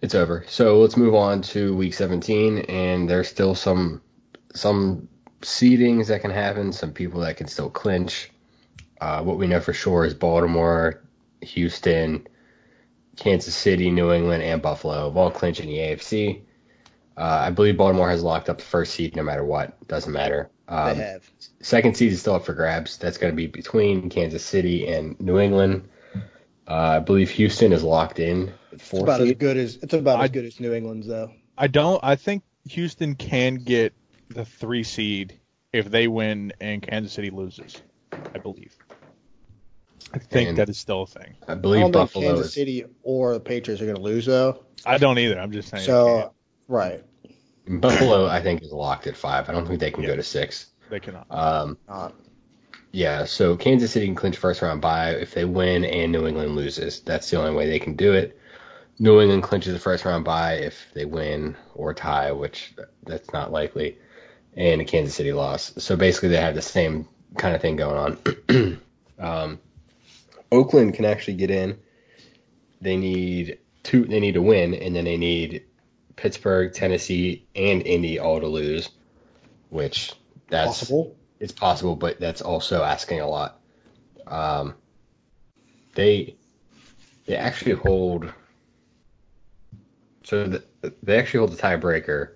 it's 0.01 0.15
over. 0.15 0.45
So 0.47 0.79
let's 0.79 0.97
move 0.97 1.15
on 1.15 1.41
to 1.43 1.75
week 1.75 1.93
17, 1.93 2.59
and 2.59 3.09
there's 3.09 3.27
still 3.29 3.55
some 3.55 4.01
some 4.53 5.07
seedings 5.41 6.07
that 6.07 6.21
can 6.21 6.31
happen, 6.31 6.71
some 6.73 6.91
people 6.91 7.21
that 7.21 7.37
can 7.37 7.47
still 7.47 7.69
clinch. 7.69 8.29
Uh, 9.01 9.23
what 9.23 9.37
we 9.37 9.47
know 9.47 9.59
for 9.59 9.73
sure 9.73 10.05
is 10.05 10.13
Baltimore, 10.13 11.01
Houston, 11.43 12.27
Kansas 13.17 13.55
City, 13.55 13.89
New 13.91 14.11
England, 14.11 14.43
and 14.43 14.61
Buffalo 14.61 15.07
have 15.07 15.17
all 15.17 15.31
clinched 15.31 15.59
in 15.59 15.67
the 15.67 15.77
AFC. 15.77 16.41
Uh, 17.15 17.21
I 17.21 17.51
believe 17.51 17.77
Baltimore 17.77 18.09
has 18.09 18.23
locked 18.23 18.49
up 18.49 18.57
the 18.57 18.63
first 18.63 18.95
seed 18.95 19.15
no 19.15 19.23
matter 19.23 19.43
what. 19.43 19.87
Doesn't 19.87 20.11
matter. 20.11 20.49
Um, 20.67 20.97
they 20.97 21.03
have. 21.03 21.29
Second 21.61 21.95
seed 21.95 22.11
is 22.11 22.21
still 22.21 22.35
up 22.35 22.45
for 22.45 22.53
grabs. 22.53 22.97
That's 22.97 23.17
going 23.17 23.31
to 23.31 23.35
be 23.35 23.47
between 23.47 24.09
Kansas 24.09 24.43
City 24.43 24.87
and 24.87 25.19
New 25.19 25.37
England. 25.39 25.89
Uh, 26.67 26.73
I 26.73 26.99
believe 26.99 27.29
Houston 27.31 27.73
is 27.73 27.83
locked 27.83 28.19
in. 28.19 28.53
It's 28.71 28.87
Four 28.87 29.03
about 29.03 29.21
as 29.21 29.33
good 29.33 29.57
as 29.57 29.77
it's 29.77 29.93
about 29.93 30.19
I- 30.19 30.25
as 30.25 30.31
good 30.31 30.45
as 30.45 30.59
New 30.59 30.73
England's 30.73 31.07
though. 31.07 31.31
I 31.57 31.67
don't. 31.67 31.99
I 32.03 32.15
think 32.15 32.43
Houston 32.69 33.15
can 33.15 33.55
get 33.55 33.93
the 34.29 34.45
three 34.45 34.83
seed 34.83 35.39
if 35.71 35.91
they 35.91 36.07
win 36.07 36.53
and 36.59 36.81
Kansas 36.81 37.13
City 37.13 37.29
loses. 37.29 37.79
I 38.11 38.39
believe. 38.39 38.75
I 40.13 40.19
think 40.19 40.49
And- 40.49 40.57
that 40.57 40.69
is 40.69 40.77
still 40.77 41.03
a 41.03 41.07
thing. 41.07 41.35
I 41.47 41.53
I 41.53 41.55
believe 41.55 41.81
don't 41.81 41.91
think 41.93 41.93
Buffalo 41.93 42.25
Kansas 42.27 42.47
is. 42.47 42.53
City 42.53 42.85
or 43.03 43.33
the 43.33 43.39
Patriots 43.39 43.81
are 43.81 43.85
going 43.85 43.95
to 43.97 44.01
lose 44.01 44.25
though. 44.25 44.63
I 44.85 44.97
don't 44.97 45.17
either. 45.17 45.39
I'm 45.39 45.51
just 45.51 45.69
saying. 45.69 45.83
So 45.85 46.33
right, 46.67 47.03
Buffalo, 47.67 48.27
I 48.27 48.41
think, 48.41 48.61
is 48.61 48.71
locked 48.71 49.07
at 49.07 49.15
five. 49.17 49.49
I 49.49 49.53
don't 49.53 49.65
think 49.67 49.79
they 49.79 49.91
can 49.91 50.03
Yeah. 50.03 50.09
go 50.09 50.15
to 50.17 50.23
six. 50.23 50.67
they 50.89 50.99
cannot. 50.99 51.25
Um, 51.31 51.77
not 51.87 52.13
yeah, 52.91 53.25
so 53.25 53.57
Kansas 53.57 53.89
City 53.91 54.05
can 54.05 54.13
clinch 54.13 54.37
first 54.37 54.61
round 54.61 54.79
bye 54.79 55.11
if 55.11 55.33
they 55.33 55.45
win 55.45 55.83
and 55.83 56.11
New 56.11 56.27
England 56.27 56.55
loses. 56.55 56.99
That's 56.99 57.27
the 57.31 57.39
only 57.39 57.55
way 57.55 57.67
they 57.67 57.79
can 57.79 57.95
do 57.95 58.13
it. 58.13 58.37
New 58.99 59.19
England 59.19 59.41
clinches 59.41 59.73
the 59.73 59.79
first 59.79 60.05
round 60.05 60.23
bye 60.23 60.55
if 60.57 60.85
they 60.93 61.05
win 61.05 61.55
or 61.73 61.95
tie, 61.95 62.31
which 62.31 62.75
that's 63.07 63.33
not 63.33 63.51
likely, 63.51 63.97
and 64.55 64.79
a 64.79 64.85
Kansas 64.85 65.15
City 65.15 65.33
loss. 65.33 65.73
So 65.79 65.95
basically, 65.95 66.29
they 66.29 66.37
have 66.37 66.53
the 66.53 66.61
same 66.61 67.07
kind 67.35 67.55
of 67.55 67.61
thing 67.63 67.77
going 67.77 68.17
on. 68.51 68.79
um, 69.19 69.59
Oakland 70.53 70.93
can 70.93 71.05
actually 71.05 71.33
get 71.33 71.49
in. 71.49 71.79
They 72.79 72.95
need 72.95 73.57
two. 73.81 74.05
They 74.05 74.19
need 74.19 74.35
to 74.35 74.41
win, 74.41 74.75
and 74.75 74.95
then 74.95 75.05
they 75.05 75.17
need 75.17 75.63
Pittsburgh, 76.15 76.71
Tennessee, 76.73 77.47
and 77.55 77.81
Indy 77.81 78.19
all 78.19 78.39
to 78.39 78.47
lose, 78.47 78.89
which 79.69 80.13
that's 80.49 80.79
possible. 80.79 81.15
it's 81.39 81.51
possible, 81.51 81.95
but 81.95 82.19
that's 82.19 82.41
also 82.41 82.83
asking 82.83 83.21
a 83.21 83.27
lot. 83.27 83.59
Um, 84.27 84.75
they 85.95 86.35
they 87.25 87.35
actually 87.35 87.73
hold 87.73 88.31
so 90.23 90.45
the, 90.45 90.63
they 91.01 91.17
actually 91.17 91.39
hold 91.39 91.51
the 91.53 91.61
tiebreaker 91.61 92.33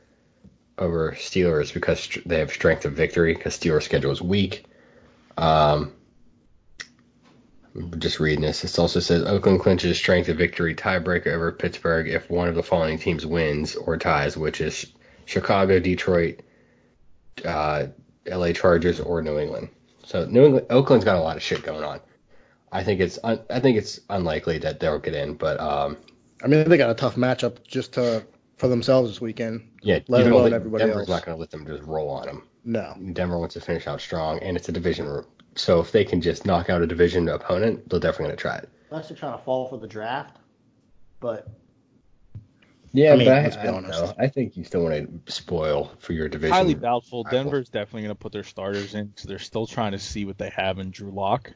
over 0.79 1.11
Steelers 1.13 1.73
because 1.73 2.09
they 2.25 2.39
have 2.39 2.51
strength 2.51 2.85
of 2.85 2.93
victory 2.93 3.33
because 3.33 3.57
Steelers' 3.57 3.83
schedule 3.83 4.11
is 4.11 4.21
weak. 4.21 4.65
Um, 5.37 5.93
just 7.99 8.19
reading 8.19 8.41
this. 8.41 8.63
It 8.63 8.77
also 8.79 8.99
says 8.99 9.23
Oakland 9.23 9.59
clinches 9.59 9.97
strength 9.97 10.29
of 10.29 10.37
victory 10.37 10.75
tiebreaker 10.75 11.27
over 11.27 11.51
Pittsburgh 11.51 12.07
if 12.07 12.29
one 12.29 12.47
of 12.47 12.55
the 12.55 12.63
following 12.63 12.97
teams 12.97 13.25
wins 13.25 13.75
or 13.75 13.97
ties, 13.97 14.35
which 14.37 14.61
is 14.61 14.85
Chicago, 15.25 15.79
Detroit, 15.79 16.41
uh, 17.45 17.87
LA 18.25 18.51
Chargers, 18.53 18.99
or 18.99 19.21
New 19.21 19.37
England. 19.39 19.69
So 20.03 20.25
New 20.25 20.45
England, 20.45 20.67
Oakland's 20.69 21.05
got 21.05 21.17
a 21.17 21.21
lot 21.21 21.35
of 21.37 21.43
shit 21.43 21.63
going 21.63 21.83
on. 21.83 21.99
I 22.71 22.83
think 22.83 22.99
it's 22.99 23.19
un, 23.23 23.39
I 23.49 23.59
think 23.59 23.77
it's 23.77 23.99
unlikely 24.09 24.57
that 24.59 24.79
they'll 24.79 24.99
get 24.99 25.13
in, 25.13 25.35
but 25.35 25.59
um, 25.59 25.97
I 26.43 26.47
mean, 26.47 26.67
they 26.67 26.77
got 26.77 26.89
a 26.89 26.95
tough 26.95 27.15
matchup 27.15 27.63
just 27.65 27.93
to 27.93 28.25
for 28.57 28.67
themselves 28.67 29.09
this 29.09 29.21
weekend. 29.21 29.69
yeah, 29.83 29.99
Let 30.07 30.25
alone 30.27 30.51
everybody 30.53 30.83
Denver's 30.83 31.01
else. 31.01 31.09
not 31.09 31.25
going 31.25 31.35
to 31.35 31.39
let 31.39 31.51
them 31.51 31.65
just 31.65 31.83
roll 31.83 32.09
on 32.09 32.25
them. 32.25 32.43
No. 32.65 32.95
Denver 33.13 33.37
wants 33.37 33.53
to 33.53 33.61
finish 33.61 33.87
out 33.87 34.01
strong, 34.01 34.39
and 34.39 34.57
it's 34.57 34.67
a 34.67 34.71
division. 34.71 35.23
So 35.57 35.79
if 35.79 35.91
they 35.91 36.05
can 36.05 36.21
just 36.21 36.45
knock 36.45 36.69
out 36.69 36.81
a 36.81 36.87
division 36.87 37.27
opponent, 37.29 37.89
they're 37.89 37.99
definitely 37.99 38.27
going 38.27 38.37
to 38.37 38.41
try 38.41 38.55
it. 38.57 38.69
Unless 38.91 39.09
they're 39.09 39.17
trying 39.17 39.37
to 39.37 39.43
fall 39.43 39.67
for 39.67 39.77
the 39.77 39.87
draft, 39.87 40.37
but 41.19 41.47
Yeah, 42.93 43.13
I 43.13 43.15
mean, 43.17 43.27
but 43.27 43.37
I, 43.37 43.41
let's 43.43 43.55
be 43.55 43.61
I 43.63 43.65
don't 43.65 43.87
know. 43.87 44.13
I 44.17 44.27
think 44.27 44.55
you 44.55 44.63
still 44.63 44.83
want 44.83 45.25
to 45.25 45.33
spoil 45.33 45.91
for 45.99 46.13
your 46.13 46.29
division. 46.29 46.53
Highly 46.53 46.73
doubtful. 46.75 47.23
Denver's 47.23 47.69
definitely 47.69 48.03
going 48.03 48.15
to 48.15 48.19
put 48.19 48.31
their 48.31 48.43
starters 48.43 48.93
in 48.93 49.07
because 49.07 49.25
they're 49.25 49.39
still 49.39 49.67
trying 49.67 49.91
to 49.91 49.99
see 49.99 50.25
what 50.25 50.37
they 50.37 50.49
have 50.49 50.79
in 50.79 50.91
Drew 50.91 51.11
Lock. 51.11 51.51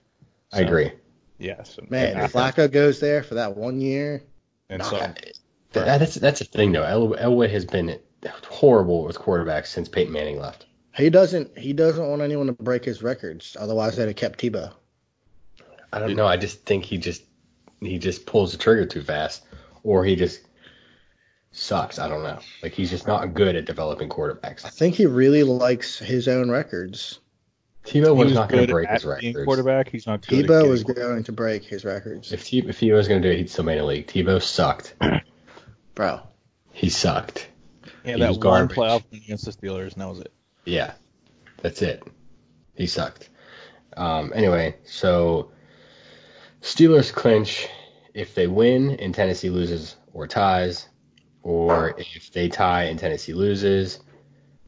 I 0.51 0.61
agree. 0.61 0.91
Yeah. 1.37 1.63
So, 1.63 1.85
man, 1.89 2.17
Yeah. 2.17 2.25
if 2.25 2.33
Flacco 2.33 2.69
goes 2.69 2.99
there 2.99 3.23
for 3.23 3.35
that 3.35 3.55
one 3.55 3.79
year, 3.79 4.23
and 4.69 4.83
so 4.83 4.97
That- 4.97 5.25
that's 5.73 6.15
that's 6.15 6.39
the 6.39 6.45
thing 6.45 6.73
though. 6.73 6.83
Elway 6.83 7.49
has 7.49 7.65
been 7.65 7.97
horrible 8.45 9.03
with 9.05 9.17
quarterbacks 9.17 9.67
since 9.67 9.87
Peyton 9.87 10.11
Manning 10.11 10.39
left. 10.39 10.65
He 10.95 11.09
doesn't 11.09 11.57
he 11.57 11.73
doesn't 11.73 12.07
want 12.07 12.21
anyone 12.21 12.47
to 12.47 12.53
break 12.53 12.85
his 12.85 13.01
records. 13.01 13.55
Otherwise, 13.59 13.95
they'd 13.95 14.07
have 14.07 14.15
kept 14.15 14.39
Tebow. 14.39 14.73
I 15.93 15.99
don't 15.99 16.15
know. 16.15 16.27
I 16.27 16.37
just 16.37 16.65
think 16.65 16.85
he 16.85 16.97
just 16.97 17.23
he 17.79 17.97
just 17.97 18.25
pulls 18.25 18.51
the 18.51 18.57
trigger 18.57 18.85
too 18.85 19.01
fast, 19.01 19.43
or 19.83 20.05
he 20.05 20.15
just 20.15 20.41
sucks. 21.51 21.99
I 21.99 22.07
don't 22.07 22.23
know. 22.23 22.39
Like 22.63 22.73
he's 22.73 22.89
just 22.89 23.07
not 23.07 23.33
good 23.33 23.55
at 23.55 23.65
developing 23.65 24.09
quarterbacks. 24.09 24.65
I 24.65 24.69
think 24.69 24.95
he 24.95 25.05
really 25.05 25.43
likes 25.43 25.99
his 25.99 26.27
own 26.27 26.49
records. 26.49 27.19
Tebow 27.85 28.15
was, 28.15 28.25
was 28.25 28.33
not 28.33 28.49
going 28.49 28.67
to 28.67 28.71
break 28.71 28.87
at 28.87 29.01
his 29.01 29.03
being 29.19 29.33
records. 29.33 29.45
quarterback. 29.45 29.89
He's 29.89 30.05
not 30.05 30.25
good. 30.27 30.45
Tebow 30.45 30.59
getting 30.59 30.69
was 30.69 30.83
going 30.83 31.23
to 31.23 31.31
break 31.31 31.63
his 31.63 31.83
records, 31.83 32.31
If 32.31 32.45
T- 32.45 32.59
if 32.59 32.79
Tebow 32.79 32.95
was 32.95 33.07
going 33.07 33.21
to 33.23 33.27
do 33.27 33.33
it, 33.33 33.37
he'd 33.37 33.49
still 33.49 33.65
made 33.65 33.79
a 33.79 33.85
league. 33.85 34.07
Tebow 34.07 34.41
sucked. 34.41 34.93
bro. 35.95 36.21
He 36.71 36.89
sucked. 36.89 37.47
Yeah, 38.05 38.13
he 38.13 38.19
that 38.19 38.29
was 38.29 38.37
one 38.37 38.67
garbage. 38.67 38.77
playoff 38.77 39.03
against 39.11 39.45
the 39.45 39.51
Steelers, 39.51 39.93
and 39.93 40.01
that 40.01 40.09
was 40.09 40.19
it. 40.19 40.31
Yeah, 40.65 40.93
that's 41.57 41.81
it. 41.81 42.03
He 42.75 42.87
sucked. 42.87 43.29
Um, 43.97 44.31
anyway, 44.35 44.75
so 44.85 45.51
Steelers 46.61 47.11
clinch 47.11 47.67
if 48.13 48.35
they 48.35 48.47
win 48.47 48.91
and 48.91 49.13
Tennessee 49.13 49.49
loses 49.49 49.95
or 50.13 50.27
ties, 50.27 50.87
or 51.43 51.95
if 51.97 52.31
they 52.31 52.49
tie 52.49 52.83
and 52.83 52.99
Tennessee 52.99 53.33
loses, 53.33 53.99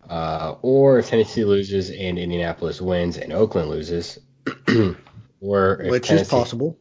uh, 0.09 0.55
or 0.61 0.99
if 0.99 1.09
Tennessee 1.09 1.45
loses 1.45 1.89
and 1.89 2.17
Indianapolis 2.17 2.81
wins 2.81 3.17
and 3.17 3.31
Oakland 3.31 3.69
loses, 3.69 4.19
or 5.41 5.83
Which 5.87 6.11
is 6.11 6.27
possible. 6.27 6.77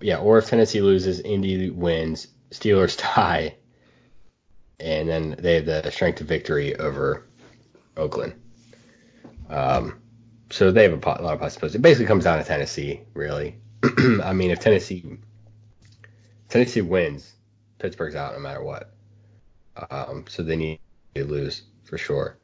Yeah, 0.00 0.18
or 0.18 0.38
if 0.38 0.48
Tennessee 0.48 0.80
loses, 0.80 1.20
Indy 1.20 1.70
wins, 1.70 2.28
Steelers 2.50 2.94
tie, 2.98 3.56
and 4.80 5.08
then 5.08 5.36
they 5.38 5.56
have 5.56 5.66
the 5.66 5.90
strength 5.90 6.20
of 6.20 6.28
victory 6.28 6.76
over 6.76 7.27
Oakland. 7.98 8.34
Um, 9.48 10.00
so 10.50 10.70
they 10.70 10.84
have 10.84 10.92
a, 10.92 10.98
po- 10.98 11.16
a 11.18 11.22
lot 11.22 11.34
of 11.34 11.40
possibilities. 11.40 11.74
It 11.74 11.82
basically 11.82 12.06
comes 12.06 12.24
down 12.24 12.38
to 12.38 12.44
Tennessee, 12.44 13.02
really. 13.14 13.56
I 14.22 14.32
mean, 14.32 14.50
if 14.50 14.60
Tennessee 14.60 15.18
Tennessee 16.48 16.80
wins, 16.80 17.34
Pittsburgh's 17.78 18.14
out 18.14 18.32
no 18.32 18.40
matter 18.40 18.62
what. 18.62 18.94
Um, 19.90 20.24
so 20.28 20.42
they 20.42 20.56
need 20.56 20.80
to 21.14 21.24
lose 21.24 21.62
for 21.84 21.98
sure. 21.98 22.38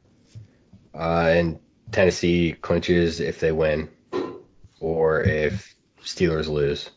Uh, 0.93 1.27
and 1.29 1.59
Tennessee 1.91 2.53
clinches 2.53 3.19
if 3.19 3.39
they 3.39 3.51
win, 3.51 3.89
or 4.79 5.21
if 5.21 5.75
Steelers 6.01 6.47
lose. 6.47 6.91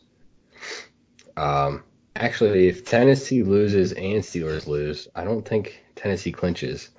Um, 1.35 1.83
actually, 2.15 2.67
if 2.67 2.85
Tennessee 2.85 3.43
loses 3.43 3.91
and 3.93 4.23
Steelers 4.23 4.67
lose, 4.67 5.07
I 5.15 5.23
don't 5.23 5.47
think 5.47 5.83
Tennessee 5.95 6.31
clinches 6.31 6.89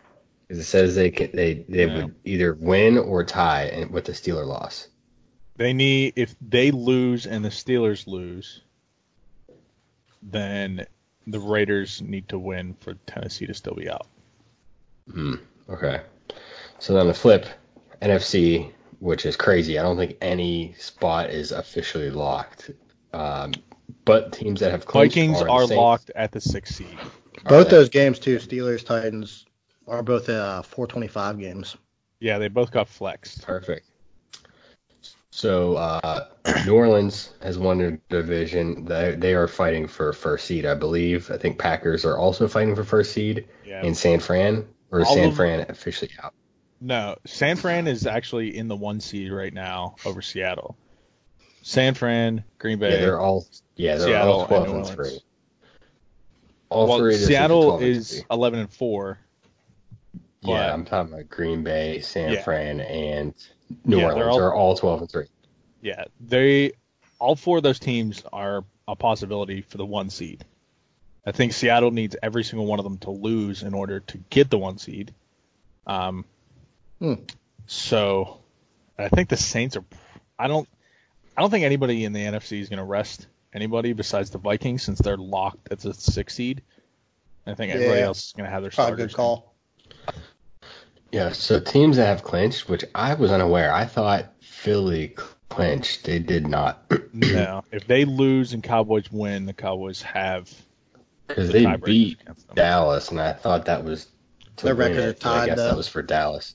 it 0.59 0.64
says 0.64 0.95
they 0.95 1.11
can, 1.11 1.30
they 1.33 1.64
they 1.69 1.87
Yeah. 1.87 2.04
would 2.04 2.14
either 2.25 2.54
win 2.54 2.99
or 2.99 3.25
tie 3.25 3.64
and 3.66 3.90
with 3.90 4.04
the 4.04 4.12
Steeler 4.12 4.47
loss. 4.47 4.88
They 5.57 5.73
need 5.73 6.14
if 6.16 6.35
they 6.40 6.71
lose 6.71 7.26
and 7.26 7.45
the 7.45 7.50
Steelers 7.50 8.07
lose, 8.07 8.62
then 10.23 10.87
the 11.26 11.38
Raiders 11.40 12.02
need 12.02 12.28
to 12.30 12.38
win 12.38 12.75
for 12.80 12.95
Tennessee 13.07 13.47
to 13.47 13.54
still 13.54 13.75
be 13.75 13.88
out. 13.88 14.07
Hmm. 15.12 15.35
Okay. 15.69 16.00
So 16.78 16.95
then 16.95 17.07
the 17.07 17.14
flip, 17.14 17.47
NFC, 18.02 18.73
which 19.00 19.26
is 19.26 19.37
crazy. 19.37 19.78
I 19.78 19.83
don't 19.83 19.97
think 19.97 20.16
any 20.21 20.75
spot 20.78 21.30
is 21.30 21.52
officially 21.52 22.11
locked. 22.11 22.71
Um, 23.12 23.52
but 24.04 24.33
teams 24.33 24.61
that 24.61 24.71
have 24.71 24.87
clinched 24.87 25.14
Vikings 25.16 25.40
are, 25.42 25.49
are 25.49 25.61
Saints. 25.66 25.75
locked 25.75 26.11
at 26.16 26.33
the 26.33 26.40
sixth 26.40 26.76
seed. 26.76 26.99
Both 27.49 27.66
they? 27.66 27.76
those 27.76 27.88
games 27.88 28.19
too, 28.19 28.37
Steelers 28.38 28.85
Titans, 28.85 29.47
are 29.90 30.02
both 30.02 30.28
uh 30.28 30.62
425 30.62 31.38
games. 31.38 31.76
Yeah, 32.20 32.38
they 32.38 32.49
both 32.49 32.70
got 32.70 32.88
flexed. 32.88 33.42
Perfect. 33.47 33.87
So 35.30 35.75
uh, 35.76 36.26
New 36.66 36.75
Orleans 36.75 37.32
has 37.42 37.56
won 37.59 37.78
their 37.78 38.00
division. 38.09 38.85
They, 38.85 39.14
they 39.16 39.35
are 39.35 39.49
fighting 39.49 39.87
for 39.87 40.12
first 40.12 40.47
seed, 40.47 40.66
I 40.66 40.75
believe. 40.75 41.30
I 41.30 41.38
think 41.38 41.59
Packers 41.59 42.04
are 42.04 42.18
also 42.18 42.49
fighting 42.49 42.75
for 42.75 42.85
first 42.85 43.12
seed. 43.12 43.47
Yeah. 43.64 43.82
In 43.85 43.94
San 43.94 44.20
Fran, 44.20 44.66
or 44.90 45.00
is 45.00 45.06
All 45.09 45.14
San 45.14 45.28
of- 45.28 45.37
Fran 45.37 45.66
officially 45.68 46.11
out? 46.23 46.35
No, 46.82 47.16
San 47.26 47.56
Fran 47.56 47.87
is 47.87 48.06
actually 48.06 48.56
in 48.56 48.66
the 48.68 48.76
one 48.76 49.00
seed 49.00 49.30
right 49.30 49.52
now 49.52 49.97
over 50.06 50.23
Seattle. 50.23 50.76
San 51.62 51.94
Fran, 51.94 52.42
Green 52.59 52.78
Bay. 52.78 52.92
Yeah, 52.92 53.00
they're 53.00 53.20
all 53.20 53.47
yeah 53.76 53.97
they're 53.97 54.09
Seattle 54.09 54.32
all 54.32 54.40
and 54.40 54.49
twelve 54.49 54.66
New 54.66 54.75
and, 54.76 54.80
Orleans. 54.87 54.94
three. 54.94 55.20
All 56.70 56.88
well, 56.88 56.99
three 56.99 57.14
of 57.14 57.20
those 57.20 57.28
teams 57.28 57.37
are 57.37 57.40
Seattle 57.40 57.62
12 57.62 57.82
and 57.82 57.90
is 57.90 58.25
11 58.30 58.59
and 58.61 58.70
4. 58.73 59.18
But- 60.42 60.50
Yeah, 60.50 60.73
I'm 60.73 60.85
talking 60.85 61.12
about 61.12 61.28
Green 61.28 61.62
Bay, 61.62 62.00
San 62.00 62.32
Yeah. 62.32 62.42
Fran, 62.42 62.80
and 62.80 63.35
New 63.85 63.99
Yeah, 64.00 64.09
they're 64.14 64.25
Orleans 64.25 64.35
all- 64.37 64.40
are 64.42 64.54
all 64.54 64.76
12 64.76 65.00
and 65.02 65.11
3. 65.11 65.26
Yeah, 65.82 66.04
they 66.20 66.73
all 67.18 67.37
four 67.37 67.59
of 67.59 67.62
those 67.62 67.78
teams 67.78 68.23
are 68.32 68.64
a 68.88 68.97
possibility 68.97 69.61
for 69.62 69.76
the 69.78 69.85
one 69.87 70.09
seed. 70.11 70.44
I 71.26 71.32
think 71.32 71.52
Seattle 71.52 71.90
needs 71.90 72.16
every 72.23 72.44
single 72.44 72.66
one 72.66 72.78
of 72.78 72.85
them 72.85 72.97
to 72.99 73.11
lose 73.11 73.62
in 73.62 73.75
order 73.75 74.00
to 74.00 74.18
get 74.30 74.49
the 74.50 74.59
one 74.59 74.78
seed. 74.78 75.12
Um, 75.87 76.25
Hmm. 76.99 77.14
so 77.66 78.40
I 78.99 79.09
think 79.09 79.28
the 79.28 79.37
Saints 79.37 79.76
are. 79.76 79.85
I 80.38 80.49
don't. 80.49 80.68
I 81.37 81.42
don't 81.42 81.50
think 81.50 81.64
anybody 81.64 82.04
in 82.04 82.12
the 82.12 82.20
NFC 82.25 82.61
is 82.61 82.68
going 82.68 82.78
to 82.78 82.85
rest 82.85 83.26
anybody 83.54 83.92
besides 83.92 84.30
the 84.30 84.38
Vikings 84.38 84.82
since 84.82 84.99
they're 84.99 85.16
locked 85.16 85.70
at 85.73 85.80
the 85.80 85.94
six 85.94 86.35
seed. 86.35 86.62
I 87.47 87.54
think 87.54 87.73
everybody 87.73 88.00
Yeah. 88.00 88.06
else 88.06 88.26
is 88.26 88.32
going 88.32 88.44
to 88.47 88.50
have 88.50 88.62
their 88.62 88.70
starters. 88.70 88.90
Probably 88.90 89.04
a 89.04 89.06
good 89.09 89.14
call. 89.16 89.50
Yeah, 91.12 91.33
so 91.33 91.59
teams 91.61 91.97
that 91.97 92.07
have 92.07 92.23
clinched, 92.23 92.69
which 92.69 92.85
I 92.95 93.14
was 93.14 93.31
unaware. 93.33 93.73
I 93.73 93.85
thought 93.85 94.33
Philly 94.40 95.17
clinched. 95.49 96.05
They 96.05 96.19
did 96.19 96.47
not. 96.47 96.83
No, 97.12 97.64
if 97.73 97.88
they 97.88 98.05
lose 98.05 98.52
and 98.52 98.62
Cowboys 98.62 99.11
win, 99.11 99.45
the 99.45 99.52
Cowboys 99.52 100.00
have 100.02 100.49
Because 101.26 101.49
the 101.49 101.64
they 101.64 101.76
beat. 101.76 102.19
Dallas, 102.55 103.11
and 103.11 103.21
I 103.21 103.33
thought 103.33 103.64
that 103.64 103.85
was 103.85 104.07
to 104.57 104.67
Their 104.67 104.76
win 104.76 104.93
records 104.93 105.21
it, 105.21 105.26
are 105.26 105.38
I 105.40 105.47
guess 105.47 105.57
though. 105.57 105.69
that 105.69 105.76
was 105.76 105.88
for 105.88 106.02
Dallas. 106.02 106.55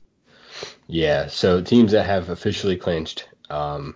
Yeah, 0.88 1.28
so 1.28 1.62
teams 1.62 1.92
that 1.92 2.06
have 2.06 2.30
officially 2.30 2.78
clinched: 2.78 3.28
um, 3.50 3.96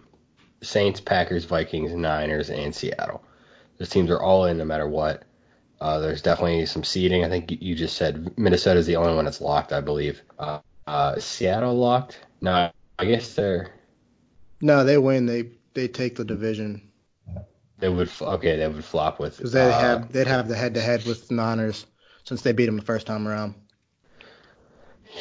Saints, 0.62 1.00
Packers, 1.00 1.46
Vikings, 1.46 1.94
Niners, 1.94 2.50
and 2.50 2.76
Seattle. 2.76 3.24
Those 3.78 3.90
teams 3.90 4.10
are 4.12 4.22
all 4.22 4.46
in 4.46 4.58
no 4.58 4.66
matter 4.66 4.88
what. 4.88 5.24
Uh, 5.82 6.00
there's 6.00 6.22
definitely 6.22 6.66
some 6.66 6.84
seeding. 6.84 7.24
I 7.24 7.30
think 7.30 7.52
you- 7.52 7.76
just 7.76 7.96
said 7.96 8.38
Minnesota's 8.38 8.86
the 8.86 8.98
only 8.98 9.16
one 9.16 9.26
that's 9.26 9.42
locked, 9.42 9.72
I 9.72 9.82
believe. 9.82 10.22
Uh, 10.38 10.60
uh, 10.88 11.20
Seattle 11.20 11.76
locked? 11.76 12.20
No, 12.42 12.72
I 12.98 13.06
guess 13.06 13.34
they're 13.36 13.72
No, 14.62 14.84
they 14.84 14.98
win. 14.98 15.26
They 15.26 15.52
they 15.74 15.88
take 15.88 16.16
the 16.16 16.26
division 16.26 16.90
they 17.80 17.90
would 17.90 18.10
okay 18.22 18.58
they 18.58 18.68
would 18.68 18.84
flop 18.84 19.20
with 19.20 19.38
because 19.38 19.54
they 19.54 19.62
uh, 19.62 19.72
have 19.72 20.12
they'd 20.12 20.28
have 20.28 20.48
the 20.48 20.56
head 20.56 20.74
to 20.74 20.82
head 20.82 21.06
with 21.06 21.28
the 21.28 21.34
Niners 21.36 21.86
since 22.26 22.42
they 22.42 22.52
beat 22.52 22.66
them 22.66 22.76
the 22.76 22.84
first 22.84 23.08
time 23.08 23.28
around. 23.28 23.56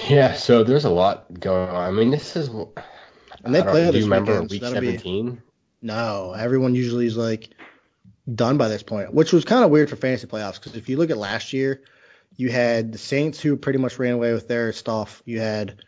yeah. 0.09 0.35
So 0.35 0.65
there's 0.65 0.85
a 0.85 0.91
lot 0.91 1.41
going 1.41 1.71
on. 1.71 1.77
I 1.77 1.91
mean, 1.91 2.11
this 2.11 2.37
is. 2.37 2.49
And 3.45 3.55
they 3.55 3.63
play 3.63 3.87
do 3.87 3.93
this 3.93 4.05
you 4.05 4.05
remember 4.05 4.33
weekend, 4.33 4.51
so 4.51 4.55
week 4.55 4.63
be- 4.81 4.99
17? 4.99 5.43
No, 5.81 6.35
everyone 6.37 6.75
usually 6.75 7.07
is 7.07 7.17
like 7.17 7.51
done 8.33 8.59
by 8.59 8.69
this 8.69 8.83
point, 8.83 9.13
which 9.15 9.33
was 9.33 9.45
kind 9.45 9.65
of 9.65 9.71
weird 9.71 9.91
for 9.91 9.97
fantasy 9.97 10.27
playoffs 10.27 10.55
because 10.55 10.77
if 10.77 10.89
you 10.89 10.97
look 10.97 11.11
at 11.11 11.17
last 11.17 11.53
year, 11.53 11.83
you 12.37 12.51
had 12.51 12.93
the 12.93 12.99
Saints 12.99 13.41
who 13.41 13.57
pretty 13.57 13.79
much 13.79 13.99
ran 13.99 14.15
away 14.15 14.33
with 14.33 14.49
their 14.49 14.73
stuff. 14.73 15.23
You 15.25 15.41
had 15.41 15.83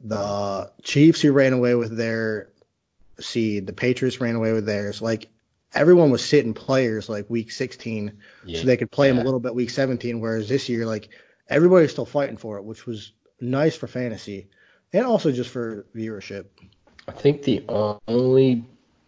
the 0.00 0.70
Chiefs 0.82 1.20
who 1.20 1.32
ran 1.32 1.52
away 1.52 1.74
with 1.74 1.96
their 1.96 2.50
seed. 3.20 3.66
The 3.66 3.72
Patriots 3.72 4.20
ran 4.20 4.36
away 4.36 4.52
with 4.52 4.66
theirs. 4.66 5.02
Like 5.02 5.28
everyone 5.74 6.10
was 6.10 6.24
sitting 6.24 6.54
players 6.54 7.08
like 7.08 7.28
week 7.28 7.50
16 7.50 8.12
Yeah, 8.44 8.60
so 8.60 8.66
they 8.66 8.76
could 8.76 8.90
play 8.90 9.08
them 9.08 9.16
yeah. 9.16 9.22
a 9.22 9.26
little 9.26 9.40
bit 9.40 9.54
week 9.54 9.70
17. 9.70 10.20
Whereas 10.20 10.48
this 10.48 10.68
year, 10.68 10.86
like 10.86 11.10
everybody's 11.48 11.90
still 11.90 12.06
fighting 12.06 12.36
for 12.36 12.58
it, 12.58 12.64
which 12.64 12.86
was 12.86 13.12
nice 13.40 13.76
for 13.76 13.86
fantasy 13.86 14.48
and 14.92 15.04
also 15.04 15.32
just 15.32 15.50
for 15.50 15.86
viewership. 15.94 16.46
I 17.08 17.12
think 17.12 17.42
the 17.42 17.64
only 17.68 18.64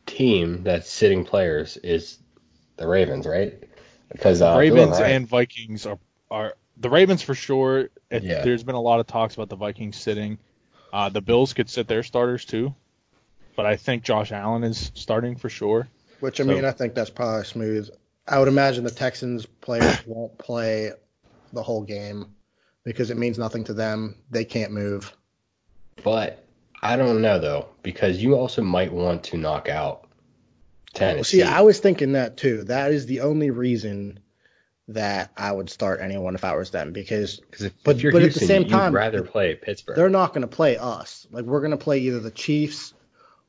team 0.06 0.62
that's 0.62 0.90
sitting 0.90 1.24
players 1.24 1.76
is 1.78 2.18
the 2.78 2.86
Ravens, 2.88 3.26
right? 3.26 3.62
Because 4.10 4.40
uh, 4.40 4.56
Ravens 4.58 4.88
Bill 4.90 4.96
O'Reilly- 4.96 5.14
and 5.14 5.28
Vikings 5.28 5.84
are 5.86 5.98
are 6.30 6.54
the 6.78 6.88
Ravens 6.90 7.22
for 7.22 7.34
sure. 7.34 7.90
It- 8.10 8.22
Yeah. 8.22 8.42
There's 8.42 8.62
been 8.62 8.74
a 8.74 8.80
lot 8.80 9.00
of 9.00 9.06
talks 9.06 9.34
about 9.34 9.48
the 9.48 9.56
Vikings 9.56 9.96
sitting. 9.96 10.38
Uh, 10.92 11.08
the 11.10 11.20
Bills 11.20 11.52
could 11.52 11.68
sit 11.68 11.86
their 11.88 12.02
starters 12.02 12.44
too, 12.46 12.74
but 13.56 13.66
I 13.66 13.76
think 13.76 14.02
Josh 14.04 14.32
Allen 14.32 14.64
is 14.64 14.90
starting 14.94 15.36
for 15.36 15.50
sure. 15.50 15.88
Which 16.20 16.40
I 16.40 16.44
So- 16.44 16.48
mean, 16.50 16.64
I 16.64 16.70
think 16.70 16.94
that's 16.94 17.10
probably 17.10 17.44
smooth. 17.44 17.90
I 18.26 18.38
would 18.38 18.48
imagine 18.48 18.84
the 18.84 18.90
Texans 18.90 19.44
players 19.46 19.98
won't 20.06 20.36
play 20.38 20.92
the 21.52 21.62
whole 21.62 21.82
game 21.82 22.26
because 22.84 23.10
it 23.10 23.16
means 23.18 23.38
nothing 23.38 23.64
to 23.64 23.74
them. 23.74 24.16
They 24.30 24.44
can't 24.44 24.72
move. 24.72 25.14
But 26.04 26.44
I 26.82 26.96
don't 26.96 27.20
know 27.20 27.38
though, 27.38 27.68
because 27.82 28.22
you 28.22 28.34
also 28.36 28.62
might 28.62 28.92
want 28.92 29.22
to 29.24 29.36
knock 29.36 29.68
out 29.68 30.07
Well, 31.00 31.10
Tennessee. 31.14 31.38
see, 31.38 31.42
I 31.42 31.60
was 31.62 31.78
thinking 31.80 32.12
that 32.12 32.36
too. 32.36 32.64
That 32.64 32.92
is 32.92 33.06
the 33.06 33.20
only 33.20 33.50
reason 33.50 34.20
that 34.88 35.30
I 35.36 35.52
would 35.52 35.68
start 35.68 36.00
anyone 36.00 36.34
if 36.34 36.44
I 36.44 36.56
was 36.56 36.70
them 36.70 36.92
because 36.92 37.40
if, 37.60 37.72
but- 37.84 37.96
if 37.96 38.02
but 38.02 38.06
at 38.06 38.12
the 38.12 38.18
Houston, 38.20 38.46
same 38.46 38.62
you'd 38.62 38.70
time, 38.70 38.94
rather 38.94 39.22
play 39.22 39.54
Pittsburgh. 39.54 39.96
they're 39.96 40.08
not 40.08 40.32
going 40.32 40.42
to 40.42 40.48
play 40.48 40.76
us. 40.78 41.26
Like 41.30 41.44
we're 41.44 41.60
going 41.60 41.72
to 41.72 41.76
play 41.76 41.98
either 41.98 42.20
the 42.20 42.30
Chiefs 42.30 42.94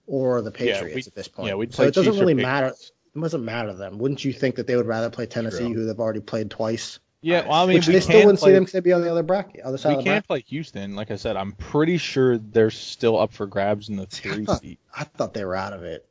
or 0.06 0.42
the 0.42 0.52
Yeah, 0.52 0.58
Patriots 0.82 0.96
we- 0.96 1.10
at 1.10 1.16
this 1.16 1.28
point. 1.28 1.48
yeah, 1.50 1.56
we'd 1.56 1.74
so 1.74 1.84
it 1.84 1.94
doesn't 1.94 2.12
Chiefs 2.14 2.20
really 2.20 2.34
matter. 2.34 2.74
It 3.16 3.20
doesn't 3.22 3.44
matter 3.46 3.70
to 3.70 3.76
them. 3.78 3.98
Wouldn't 4.00 4.24
you 4.26 4.34
think 4.34 4.56
that 4.56 4.68
they 4.68 4.76
would 4.76 4.86
rather 4.86 5.10
play 5.10 5.26
Tennessee, 5.26 5.66
True. 5.66 5.74
who 5.74 5.86
they've 5.86 6.00
already 6.00 6.20
played 6.20 6.50
twice? 6.52 7.00
Yeah, 7.22 7.42
well, 7.48 7.64
I 7.64 7.66
mean, 7.66 7.76
Which 7.78 7.88
we 7.88 7.94
they 7.96 8.00
still 8.02 8.20
wouldn't 8.20 8.40
play, 8.40 8.50
see 8.50 8.54
them 8.54 8.64
because 8.64 8.74
they'd 8.74 8.84
be 8.84 8.94
on 8.94 9.02
the 9.02 9.12
other 9.12 9.24
bracket, 9.24 9.62
other 9.66 9.78
side 9.78 9.90
we 9.90 9.96
of 9.96 10.00
the 10.00 10.04
can't 10.10 10.26
bracket. 10.26 10.46
play 10.46 10.52
Houston. 10.52 10.96
Like 10.96 11.12
I 11.12 11.16
said, 11.18 11.36
I'm 11.36 11.52
pretty 11.54 11.98
sure 11.98 12.38
they're 12.38 12.70
still 12.72 13.20
up 13.20 13.34
for 13.34 13.46
grabs 13.46 13.90
in 13.90 13.96
the 13.98 14.06
three 14.06 14.46
thought- 14.46 14.62
seat. 14.62 14.80
I 14.96 15.04
thought 15.06 15.34
they 15.34 15.44
were 15.44 15.56
out 15.56 15.74
of 15.74 15.84
it, 15.84 16.08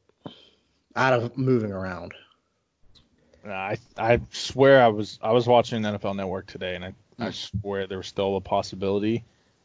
out 0.99 1.12
of 1.14 1.38
moving 1.38 1.73
around. 1.73 2.12
I 3.47 3.78
I 3.97 4.21
swear 4.31 4.83
I 4.83 4.88
was 4.88 5.19
I 5.23 5.31
was 5.33 5.47
watching 5.47 5.81
the 5.81 5.90
NFL 5.93 6.17
Network 6.17 6.47
today, 6.47 6.75
and 6.75 6.85
I 6.85 6.95
Hmm. 7.19 7.25
I 7.25 7.31
swear 7.33 7.87
there 7.87 7.99
was 7.99 8.07
still 8.07 8.37
a 8.37 8.40
possibility. 8.40 9.25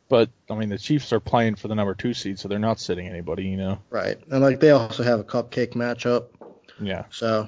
But 0.09 0.29
I 0.49 0.55
mean, 0.55 0.69
the 0.69 0.77
Chiefs 0.77 1.13
are 1.13 1.19
playing 1.19 1.55
for 1.55 1.67
the 1.67 1.75
number 1.75 1.93
two 1.93 2.13
seed, 2.13 2.39
so 2.39 2.47
they're 2.47 2.59
not 2.59 2.79
sitting 2.79 3.07
anybody, 3.07 3.43
you 3.45 3.57
know. 3.57 3.77
Right, 3.89 4.17
and 4.31 4.41
like 4.41 4.59
they 4.59 4.71
also 4.71 5.03
have 5.03 5.19
a 5.19 5.23
cupcake 5.23 5.73
matchup, 5.73 6.27
Yeah. 6.79 7.05
so 7.09 7.47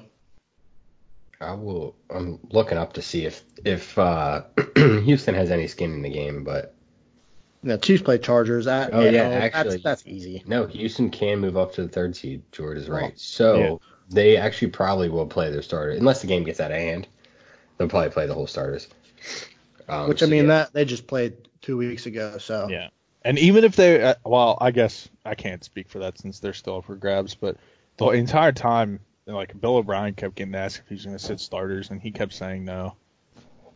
I 1.40 1.54
will. 1.54 1.96
I'm 2.10 2.38
looking 2.50 2.78
up 2.78 2.92
to 2.94 3.02
see 3.02 3.24
if 3.26 3.42
if 3.64 3.98
uh, 3.98 4.42
Houston 4.76 5.34
has 5.34 5.50
any 5.50 5.66
skin 5.66 5.92
in 5.92 6.02
the 6.02 6.08
game, 6.10 6.44
but 6.44 6.74
you 7.66 7.72
know, 7.72 7.78
Chiefs 7.78 8.02
play 8.02 8.16
Chargers. 8.18 8.68
At, 8.68 8.94
Oh, 8.94 9.00
yeah, 9.00 9.24
home. 9.24 9.32
actually- 9.42 9.70
that's, 9.70 9.82
that's 9.82 10.06
easy. 10.06 10.44
no, 10.46 10.66
Houston 10.66 11.10
can 11.10 11.40
move 11.40 11.56
up 11.56 11.72
to 11.74 11.82
the 11.82 11.88
third 11.88 12.14
seed. 12.14 12.42
George 12.52 12.78
is 12.78 12.88
Oh, 12.88 12.92
right. 12.92 13.18
So 13.18 13.58
yeah. 13.58 13.76
they 14.08 14.36
actually 14.36 14.68
probably 14.70 15.08
will 15.08 15.26
play 15.26 15.50
their 15.50 15.62
starter 15.62 15.90
unless 15.90 16.20
the 16.20 16.28
game 16.28 16.44
gets 16.44 16.60
out 16.60 16.70
of 16.70 16.76
hand. 16.76 17.08
They'll 17.76 17.88
probably 17.88 18.10
play 18.10 18.26
the 18.26 18.34
whole 18.34 18.46
starters. 18.46 18.86
Um, 19.88 20.08
Which 20.08 20.22
I 20.22 20.26
so, 20.26 20.30
mean, 20.30 20.42
yeah. 20.44 20.48
that 20.48 20.72
they 20.72 20.84
just 20.84 21.08
played 21.08 21.34
two 21.60 21.76
weeks 21.76 22.06
ago, 22.06 22.38
so 22.38 22.68
Yeah. 22.70 22.88
And 23.22 23.36
even 23.40 23.64
if 23.64 23.74
they, 23.74 24.00
uh, 24.00 24.14
well, 24.24 24.56
I 24.60 24.70
guess 24.70 25.08
I 25.24 25.34
can't 25.34 25.64
speak 25.64 25.88
for 25.88 25.98
that 25.98 26.16
since 26.18 26.38
they're 26.38 26.52
still 26.54 26.76
up 26.76 26.84
for 26.84 26.94
grabs, 26.94 27.34
but 27.34 27.56
the 27.96 28.06
entire 28.10 28.52
time, 28.52 29.00
like 29.26 29.60
Bill 29.60 29.76
O'Brien 29.78 30.14
kept 30.14 30.36
getting 30.36 30.54
asked 30.54 30.78
if 30.78 30.88
he 30.88 30.94
was 30.94 31.04
going 31.04 31.16
to 31.16 31.22
sit 31.24 31.40
starters, 31.40 31.90
and 31.90 32.00
he 32.00 32.12
kept 32.12 32.32
saying 32.32 32.64
no, 32.64 32.94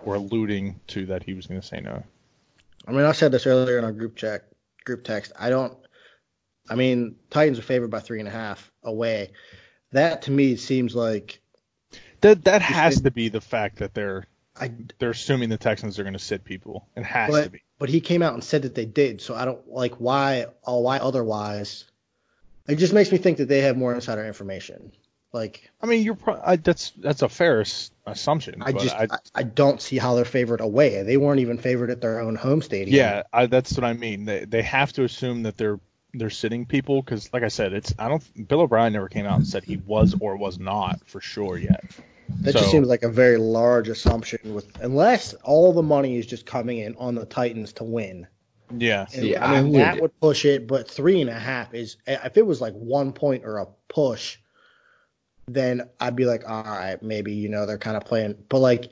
or 0.05 0.15
alluding 0.15 0.79
to 0.89 1.07
that 1.07 1.25
he 1.25 1.35
was 1.35 1.49
going 1.49 1.61
to 1.61 1.67
say 1.67 1.81
no. 1.81 2.05
I 2.91 2.93
mean, 2.93 3.07
I 3.07 3.13
said 3.13 3.31
this 3.33 3.47
earlier 3.47 3.79
in 3.79 3.85
our 3.85 3.93
group 3.93 4.17
chat, 4.17 4.49
group 4.85 5.05
text. 5.05 5.33
I 5.39 5.49
don't. 5.51 5.77
I 6.69 6.75
mean, 6.75 7.17
Titans 7.31 7.59
are 7.59 7.63
favored 7.63 7.91
by 7.91 8.01
three 8.01 8.19
and 8.19 8.29
a 8.29 8.33
half 8.33 8.71
away. 8.83 9.31
That 9.93 10.23
to 10.23 10.31
me 10.31 10.57
seems 10.57 10.95
like 10.95 11.41
That 12.21 12.45
that 12.45 12.63
has 12.63 13.01
to 13.03 13.11
be 13.11 13.29
the 13.29 13.41
fact 13.41 13.79
that 13.79 13.95
they're 13.95 14.27
I. 14.61 14.73
they're 14.99 15.11
assuming 15.11 15.49
the 15.49 15.57
Texans 15.57 15.99
are 15.99 16.03
going 16.03 16.13
to 16.15 16.19
sit 16.19 16.45
people. 16.45 16.89
It 16.97 17.05
has 17.05 17.31
But 17.31 17.45
to 17.45 17.51
be. 17.51 17.63
but 17.79 17.89
he 17.89 18.01
came 18.01 18.23
out 18.23 18.35
and 18.35 18.43
said 18.45 18.63
that 18.63 18.75
they 18.75 18.87
did. 18.87 19.21
So 19.21 19.35
I 19.35 19.45
don't 19.45 19.69
like 19.69 19.95
why. 19.95 20.47
Oh, 20.65 20.81
why 20.81 20.99
otherwise? 20.99 21.85
It 22.69 22.77
just 22.77 22.93
makes 22.93 23.11
me 23.11 23.19
think 23.19 23.39
that 23.39 23.49
they 23.49 23.63
have 23.63 23.77
more 23.77 23.95
insider 23.95 24.25
information. 24.27 24.93
Like 25.33 25.71
I 25.81 25.87
mean, 25.87 26.03
you're 26.03 26.17
pro- 26.17 26.41
I, 26.45 26.57
that's 26.57 26.91
that's 26.99 27.23
a 27.23 27.29
fair 27.29 27.61
s- 27.61 27.91
assumption. 28.07 28.63
I 28.63 28.73
but 28.73 28.83
just 28.83 28.95
I, 28.97 29.05
I, 29.11 29.19
I 29.37 29.43
don't 29.45 29.81
see 29.81 29.97
how 29.97 30.15
they're 30.17 30.25
favored 30.25 30.61
away. 30.61 31.03
They 31.05 31.17
weren't 31.17 31.41
even 31.41 31.57
favored 31.57 31.91
at 31.91 32.01
their 32.01 32.21
own 32.21 32.35
home 32.35 32.63
stadium. 32.63 32.97
Yeah, 32.97 33.23
I, 33.33 33.47
that's 33.47 33.73
what 33.77 33.85
I 33.85 33.93
mean. 33.93 34.25
They 34.25 34.45
they 34.45 34.63
have 34.63 34.93
to 34.95 35.05
assume 35.05 35.45
that 35.45 35.57
they're 35.57 35.79
they're 36.15 36.31
sitting 36.31 36.67
people 36.67 37.01
because, 37.03 37.33
like 37.33 37.45
I 37.45 37.49
said, 37.49 37.73
it's 37.73 37.95
I 37.97 38.09
don't. 38.09 38.49
Bill 38.49 38.63
O'Brien 38.63 38.93
never 38.93 39.09
came 39.09 39.25
out 39.27 39.37
and 39.37 39.47
said 39.47 39.63
he 39.63 39.77
was 39.87 40.17
or 40.21 40.37
was 40.37 40.59
not 40.59 40.99
for 41.07 41.21
sure 41.21 41.57
yet. 41.57 41.85
That 42.41 42.53
just 42.55 42.71
seems 42.71 42.89
like 42.89 43.03
a 43.03 43.09
very 43.09 43.37
large 43.37 43.89
assumption 43.89 44.55
with 44.55 44.67
unless 44.81 45.35
all 45.45 45.73
the 45.73 45.83
money 45.83 46.17
is 46.17 46.27
just 46.27 46.47
coming 46.47 46.79
in 46.79 46.97
on 46.97 47.15
the 47.15 47.27
Titans 47.27 47.73
to 47.75 47.85
win. 47.85 48.27
Yeah, 48.77 49.03
And, 49.13 49.23
See, 49.23 49.37
I 49.37 49.63
mean 49.63 49.77
I 49.81 49.85
that 49.85 49.95
would- 49.95 50.03
would 50.03 50.21
push 50.21 50.45
it, 50.45 50.67
but 50.69 50.89
three 50.89 51.21
and 51.21 51.29
a 51.31 51.35
half 51.35 51.75
is 51.75 51.97
if 52.07 52.37
it 52.37 52.47
was 52.47 52.61
like 52.61 52.73
one 52.75 53.13
point 53.13 53.45
or 53.45 53.59
a 53.59 53.67
push, 53.89 54.39
then 55.55 55.89
I'd 56.01 56.17
be 56.17 56.25
like, 56.25 56.49
all 56.49 56.63
right, 56.65 57.01
maybe 57.03 57.33
you 57.33 57.49
know 57.49 57.67
they're 57.67 57.79
kind 57.79 57.97
of 57.97 58.05
playing, 58.05 58.37
but 58.49 58.59
like 58.59 58.91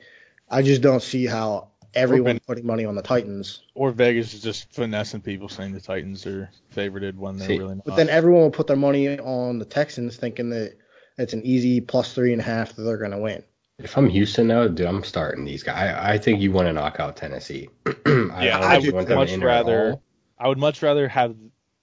I 0.49 0.61
just 0.61 0.81
don't 0.81 1.01
see 1.01 1.25
how 1.25 1.69
everyone 1.93 2.31
Open- 2.31 2.41
putting 2.47 2.65
money 2.65 2.85
on 2.85 2.95
the 2.95 3.01
Titans. 3.01 3.61
or 3.75 3.91
Vegas 3.91 4.33
is 4.33 4.41
just 4.41 4.71
finessing 4.73 5.21
people 5.21 5.49
saying 5.49 5.73
the 5.73 5.81
Titans 5.81 6.25
are 6.25 6.49
favorited 6.75 7.15
when 7.15 7.37
they're 7.37 7.47
See, 7.47 7.57
really 7.59 7.75
not. 7.75 7.85
But 7.85 7.95
then 7.95 8.09
everyone 8.09 8.41
will 8.41 8.51
put 8.51 8.67
their 8.67 8.77
money 8.77 9.19
on 9.19 9.59
the 9.59 9.65
Texans, 9.65 10.15
thinking 10.15 10.49
that 10.51 10.77
it's 11.17 11.33
an 11.33 11.43
easy 11.45 11.81
plus 11.81 12.13
three 12.13 12.31
and 12.31 12.41
a 12.41 12.45
half 12.45 12.75
that 12.75 12.83
they're 12.83 12.97
going 12.97 13.11
to 13.11 13.17
win. 13.17 13.43
If 13.79 13.97
I'm 13.97 14.09
Houston 14.09 14.47
though, 14.47 14.67
dude, 14.67 14.87
I'm 14.87 15.03
starting 15.03 15.45
these 15.45 15.63
guys. 15.63 15.95
I, 15.95 16.13
I 16.13 16.17
think 16.17 16.41
you 16.41 16.51
want 16.51 16.67
to 16.67 16.73
knock 16.73 16.99
out 16.99 17.15
Tennessee. 17.15 17.69
I 17.85 17.93
yeah, 18.05 18.59
don't 18.59 18.63
I, 18.63 18.71
think 18.73 18.83
you 18.83 18.91
do 18.91 18.95
want 18.95 19.09
would 19.09 19.15
much 19.15 19.31
in 19.31 19.39
there 19.39 19.49
at 19.49 19.65
rather. 19.65 19.99
I 20.37 20.47
would 20.47 20.57
much 20.57 20.81
rather 20.81 21.07
have 21.07 21.35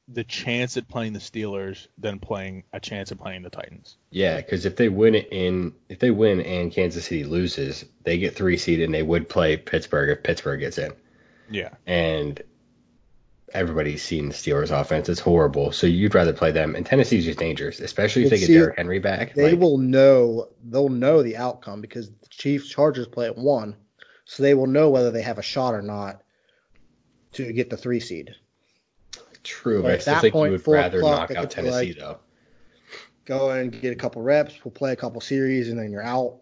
the 0.08 0.24
chance 0.24 0.76
at 0.76 0.88
playing 0.88 1.12
the 1.12 1.18
Steelers 1.18 1.88
than 1.98 2.20
playing 2.20 2.64
a 2.72 2.78
chance 2.78 3.10
at 3.10 3.18
playing 3.18 3.42
the 3.42 3.50
Titans. 3.50 3.96
Yeah, 4.10 4.36
because 4.36 4.64
if 4.64 4.76
they 4.76 4.88
win 4.88 5.14
it 5.14 5.28
in, 5.32 5.74
if 5.88 5.98
they 5.98 6.10
win 6.10 6.40
and 6.40 6.72
Kansas 6.72 7.04
City 7.04 7.24
loses, 7.24 7.84
they 8.04 8.18
get 8.18 8.36
three 8.36 8.56
seed 8.56 8.80
and 8.80 8.94
they 8.94 9.02
would 9.02 9.28
play 9.28 9.56
Pittsburgh 9.56 10.10
if 10.10 10.22
Pittsburgh 10.22 10.60
gets 10.60 10.78
in. 10.78 10.92
Yeah, 11.50 11.70
And 11.86 12.42
everybody's 13.52 14.02
seen 14.02 14.28
the 14.28 14.34
Steelers 14.34 14.70
offense; 14.70 15.08
it's 15.08 15.20
horrible. 15.20 15.70
So 15.70 15.86
you'd 15.86 16.14
rather 16.14 16.32
play 16.32 16.50
them. 16.50 16.74
And 16.74 16.84
Tennessee's 16.84 17.24
just 17.24 17.38
dangerous, 17.38 17.78
especially 17.80 18.22
if 18.22 18.26
Well, 18.26 18.30
they 18.30 18.38
get 18.40 18.46
see, 18.46 18.54
Derrick 18.54 18.76
Henry 18.76 18.98
back. 18.98 19.34
They 19.34 19.52
like, 19.52 19.60
will 19.60 19.78
know 19.78 20.48
they'll 20.64 20.88
know 20.88 21.22
the 21.22 21.36
outcome 21.36 21.80
because 21.80 22.10
the 22.10 22.28
Chiefs 22.30 22.68
Chargers 22.68 23.06
play 23.06 23.26
at 23.26 23.36
one, 23.36 23.76
so 24.24 24.42
they 24.42 24.54
will 24.54 24.66
know 24.66 24.90
whether 24.90 25.10
they 25.10 25.22
have 25.22 25.38
a 25.38 25.42
shot 25.42 25.74
or 25.74 25.82
not 25.82 26.22
to 27.32 27.52
get 27.52 27.70
the 27.70 27.76
three 27.76 28.00
seed. 28.00 28.34
True, 29.46 29.80
But 29.82 29.88
but 29.88 29.92
I 29.94 29.98
still 29.98 30.20
think 30.20 30.32
point, 30.32 30.52
you 30.52 30.58
would 30.58 30.66
rather 30.68 30.98
o'clock, 30.98 31.30
knock 31.30 31.38
out 31.38 31.50
Tennessee 31.50 31.88
like- 31.92 31.98
though. 31.98 32.18
Go 33.24 33.50
and 33.50 33.72
get 33.72 33.92
a 33.92 33.96
couple 33.96 34.22
reps, 34.22 34.64
we'll 34.64 34.70
play 34.72 34.92
a 34.92 34.96
couple 34.96 35.20
series, 35.20 35.68
and 35.68 35.78
then 35.78 35.90
you're 35.90 36.02
out. 36.02 36.36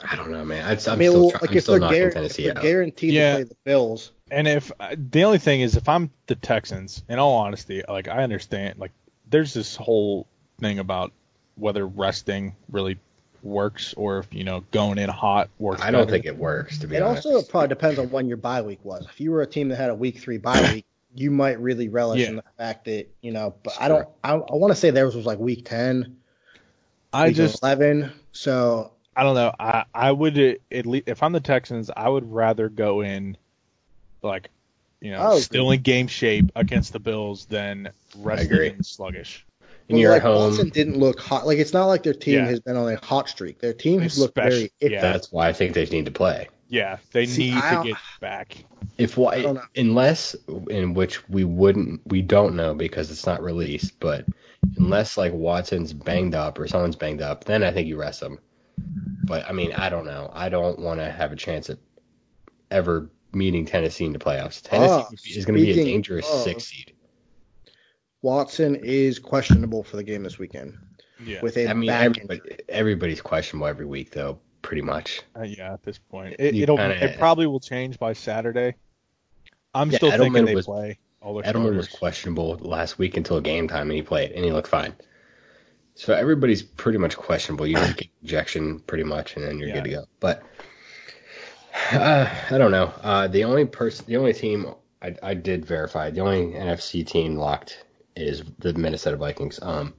I 0.00 0.14
don't 0.14 0.30
know, 0.30 0.44
man. 0.44 0.64
I'd, 0.64 0.86
I'm 0.86 0.94
I 0.94 0.96
mean, 0.96 1.08
still, 1.10 1.20
well, 1.22 1.30
try, 1.32 1.40
like 1.40 1.50
I'm 1.50 1.56
if 1.56 1.62
still 1.64 1.72
they're, 1.74 1.80
knocking 1.80 1.98
guar- 2.02 2.06
if 2.08 2.14
Tennessee 2.14 2.42
they're 2.44 2.56
out. 2.56 2.62
guaranteed 2.62 3.12
Yeah. 3.14 3.30
to 3.30 3.36
play 3.36 3.42
the 3.44 3.56
Bills, 3.64 4.12
and 4.30 4.46
if 4.46 4.70
uh, 4.78 4.94
the 5.10 5.24
only 5.24 5.38
thing 5.38 5.60
is, 5.60 5.76
if 5.76 5.88
I'm 5.88 6.10
the 6.28 6.36
Texans, 6.36 7.02
in 7.08 7.18
all 7.18 7.34
honesty, 7.36 7.82
like 7.88 8.06
I 8.06 8.22
understand, 8.22 8.78
like 8.78 8.92
there's 9.28 9.52
this 9.54 9.74
whole 9.74 10.28
thing 10.60 10.78
about 10.78 11.12
whether 11.56 11.84
resting 11.86 12.54
really 12.70 12.96
works 13.42 13.92
or 13.94 14.18
if 14.18 14.32
you 14.32 14.44
know 14.44 14.62
going 14.70 14.98
in 14.98 15.08
hot 15.08 15.48
works. 15.58 15.82
I 15.82 15.90
don't 15.90 16.02
better. 16.02 16.10
think 16.12 16.26
it 16.26 16.36
works 16.36 16.78
to 16.78 16.86
be 16.86 16.94
it 16.96 17.02
honest. 17.02 17.26
also 17.26 17.42
probably 17.48 17.68
depends 17.68 17.98
on 17.98 18.10
when 18.10 18.28
your 18.28 18.36
bye 18.36 18.62
week 18.62 18.84
was. 18.84 19.04
If 19.06 19.20
you 19.20 19.32
were 19.32 19.42
a 19.42 19.46
team 19.48 19.68
that 19.70 19.76
had 19.76 19.90
a 19.90 19.94
week 19.96 20.18
three 20.18 20.38
bye 20.38 20.60
week, 20.74 20.86
you 21.14 21.30
might 21.30 21.58
really 21.60 21.88
relish 21.88 22.20
Yeah. 22.20 22.28
in 22.28 22.36
the 22.36 22.44
fact 22.56 22.84
that 22.86 23.06
you 23.22 23.32
know. 23.32 23.54
But 23.62 23.74
I 23.80 23.88
don't. 23.88 24.08
I, 24.22 24.32
I 24.34 24.54
want 24.54 24.72
to 24.72 24.76
say 24.78 24.90
theirs 24.90 25.14
was 25.16 25.26
like 25.26 25.38
week 25.38 25.64
ten, 25.64 26.16
I 27.12 27.28
week 27.28 27.36
just 27.36 27.62
eleven. 27.62 28.12
So 28.32 28.92
I 29.16 29.22
don't 29.22 29.34
know. 29.34 29.52
I 29.58 29.84
I 29.94 30.12
would 30.12 30.38
uh, 30.38 30.54
at 30.70 30.86
least 30.86 31.08
if 31.08 31.22
I'm 31.22 31.32
the 31.32 31.40
Texans, 31.40 31.90
I 31.96 32.08
would 32.08 32.30
rather 32.32 32.68
go 32.68 33.00
in 33.00 33.36
like 34.22 34.50
you 35.00 35.10
know 35.12 35.18
Oh, 35.32 35.38
still 35.38 35.70
in 35.70 35.80
game 35.82 36.06
shape 36.08 36.50
against 36.56 36.92
the 36.92 37.00
Bills 37.00 37.46
than 37.46 37.90
resting 38.18 38.52
agree. 38.52 38.68
and 38.70 38.84
sluggish. 38.86 39.46
and 39.88 39.94
Well, 39.94 40.00
you're 40.02 40.10
like 40.10 40.22
at 40.22 40.26
home. 40.28 40.50
Watson 40.50 40.68
didn't 40.70 40.98
look 40.98 41.18
hot. 41.20 41.46
Like 41.46 41.58
it's 41.58 41.72
not 41.72 41.86
like 41.86 42.02
their 42.02 42.14
team 42.14 42.34
Yeah. 42.34 42.46
has 42.46 42.60
been 42.60 42.76
on 42.76 42.92
a 42.92 42.96
hot 43.04 43.28
streak. 43.28 43.58
Their 43.60 43.72
team 43.74 44.00
has 44.00 44.18
looked 44.18 44.34
very 44.34 44.70
iffy. 44.80 44.90
yeah. 44.90 45.00
That's 45.00 45.32
why 45.32 45.48
I 45.48 45.52
think 45.52 45.74
they 45.74 45.86
need 45.86 46.04
to 46.06 46.10
play. 46.10 46.48
Yeah, 46.68 46.98
they 47.12 47.24
See, 47.26 47.50
need 47.54 47.62
I 47.62 47.82
to 47.82 47.88
get 47.88 47.96
back. 48.20 48.64
If 48.98 49.16
I 49.16 49.20
why, 49.20 49.56
unless 49.76 50.34
in 50.68 50.92
which 50.92 51.26
we 51.28 51.44
wouldn't, 51.44 52.00
we 52.06 52.20
don't 52.20 52.54
know 52.56 52.74
because 52.74 53.10
it's 53.10 53.24
not 53.26 53.42
released. 53.42 53.98
But 54.00 54.26
unless 54.76 55.16
like 55.16 55.32
Watson's 55.32 55.92
banged 55.92 56.34
up 56.34 56.58
or 56.58 56.68
someone's 56.68 56.96
banged 56.96 57.22
up, 57.22 57.44
then 57.44 57.62
I 57.64 57.72
think 57.72 57.88
you 57.88 57.96
rest 57.96 58.22
him. 58.22 58.38
But 59.24 59.48
I 59.48 59.52
mean, 59.52 59.72
I 59.72 59.88
don't 59.88 60.04
know. 60.04 60.30
I 60.34 60.48
don't 60.48 60.78
want 60.78 61.00
to 61.00 61.10
have 61.10 61.32
a 61.32 61.36
chance 61.36 61.70
at 61.70 61.78
ever 62.70 63.10
meeting 63.32 63.64
Tennessee 63.64 64.04
in 64.04 64.12
the 64.12 64.18
playoffs. 64.18 64.60
Tennessee 64.62 64.92
Ah, 64.92 65.08
is 65.38 65.44
going 65.46 65.58
to 65.58 65.64
be 65.64 65.70
a 65.70 65.84
dangerous 65.84 66.30
of- 66.30 66.40
six 66.42 66.64
seed. 66.64 66.92
Watson 68.22 68.74
is 68.76 69.18
questionable 69.18 69.84
for 69.84 69.96
the 69.96 70.02
game 70.02 70.22
this 70.24 70.38
weekend 70.38 70.76
Yeah. 71.24 71.40
with 71.40 71.56
a 71.56 71.68
I 71.68 71.72
mean, 71.74 71.86
back 71.88 72.04
everybody, 72.06 72.40
everybody's 72.68 73.20
questionable 73.20 73.68
every 73.68 73.86
week 73.86 74.10
though, 74.10 74.40
pretty 74.62 74.82
much. 74.82 75.22
Uh, 75.36 75.42
yeah, 75.42 75.72
at 75.72 75.82
this 75.82 75.98
point, 75.98 76.36
it, 76.38 76.54
it'll 76.54 76.76
kinda- 76.76 77.04
it 77.04 77.18
probably 77.18 77.46
will 77.46 77.60
change 77.60 77.98
by 77.98 78.12
Saturday. 78.12 78.74
I'm 79.74 79.90
Yeah, 79.90 79.96
still 79.98 80.10
Edelman 80.10 80.18
thinking 80.18 80.44
they 80.46 80.54
was- 80.54 80.66
play 80.66 80.98
all 81.20 81.34
their 81.34 81.52
Edelman 81.52 81.76
was 81.76 81.88
questionable 81.88 82.56
last 82.60 82.98
week 82.98 83.16
until 83.16 83.40
game 83.40 83.66
time, 83.68 83.82
and 83.90 83.92
he 83.92 84.02
played, 84.02 84.32
and 84.32 84.44
he 84.44 84.52
looked 84.52 84.68
fine. 84.68 84.94
So 85.94 86.14
everybody's 86.14 86.62
pretty 86.62 86.98
much 86.98 87.16
questionable. 87.16 87.66
You 87.66 87.74
get 87.74 88.06
ejection 88.22 88.78
pretty 88.80 89.02
much, 89.04 89.34
and 89.36 89.44
then 89.44 89.58
you're 89.58 89.68
Yeah. 89.68 89.74
good 89.74 89.84
to 89.84 89.90
go. 89.90 90.04
But 90.20 90.42
uh, 91.92 92.28
I 92.50 92.56
don't 92.58 92.70
know. 92.70 92.92
Uh, 93.02 93.26
the 93.28 93.44
only 93.44 93.64
person, 93.64 94.04
the 94.06 94.16
only 94.16 94.32
team 94.32 94.74
I, 95.02 95.14
I 95.22 95.34
did 95.34 95.64
verify, 95.66 96.10
the 96.10 96.20
only 96.20 96.52
NFC 96.54 97.04
team 97.06 97.36
locked 97.36 97.84
is 98.16 98.42
the 98.58 98.72
Minnesota 98.74 99.16
Vikings. 99.16 99.58
Um, 99.62 99.94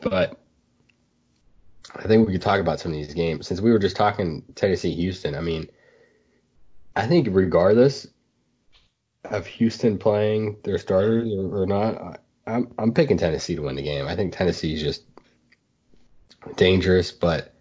but 0.00 0.38
I 1.94 2.02
think 2.02 2.26
we 2.26 2.32
could 2.32 2.42
talk 2.42 2.60
about 2.60 2.80
some 2.80 2.92
of 2.92 2.98
these 2.98 3.14
games 3.14 3.46
since 3.46 3.60
we 3.60 3.70
were 3.70 3.78
just 3.78 3.96
talking 3.96 4.44
Tennessee 4.54 4.94
Houston. 4.94 5.34
I 5.34 5.40
mean, 5.40 5.68
I 6.94 7.06
think 7.06 7.28
regardless 7.30 8.06
of 9.24 9.46
Houston 9.46 9.98
playing 9.98 10.58
their 10.64 10.78
starters 10.78 11.32
or, 11.32 11.62
or 11.62 11.66
not, 11.66 11.96
I, 12.00 12.16
I'm 12.46 12.72
I'm 12.78 12.92
picking 12.92 13.18
Tennessee 13.18 13.56
to 13.56 13.62
win 13.62 13.76
the 13.76 13.82
game. 13.82 14.06
I 14.06 14.16
think 14.16 14.32
Tennessee's 14.32 14.82
just 14.82 15.02
dangerous, 16.56 17.12
but 17.12 17.54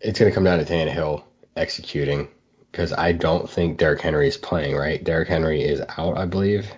it's 0.00 0.18
going 0.18 0.30
to 0.30 0.34
come 0.34 0.44
down 0.44 0.58
to 0.58 0.64
Tannehill 0.64 1.24
executing 1.56 2.28
because 2.70 2.92
I 2.92 3.12
don't 3.12 3.48
think 3.48 3.78
Derrick 3.78 4.00
Henry 4.00 4.28
is 4.28 4.36
playing. 4.36 4.76
Right, 4.76 5.02
Derrick 5.02 5.28
Henry 5.28 5.62
is 5.62 5.80
out, 5.98 6.16
I 6.16 6.26
believe. 6.26 6.70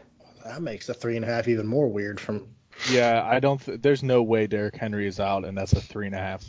That 0.44 0.62
makes 0.62 0.86
the 0.86 0.94
three 0.94 1.16
and 1.16 1.24
a 1.24 1.28
half 1.28 1.46
even 1.48 1.66
more 1.66 1.88
weird. 1.88 2.20
From 2.20 2.48
Yeah, 2.90 3.22
I 3.24 3.40
don't. 3.40 3.64
Th- 3.64 3.80
there's 3.80 4.02
no 4.02 4.22
way 4.22 4.46
Derrick 4.46 4.76
Henry 4.76 5.06
is 5.06 5.20
out, 5.20 5.44
and 5.44 5.56
that's 5.56 5.72
a 5.72 5.80
three 5.80 6.06
and 6.06 6.14
a 6.14 6.18
half 6.18 6.44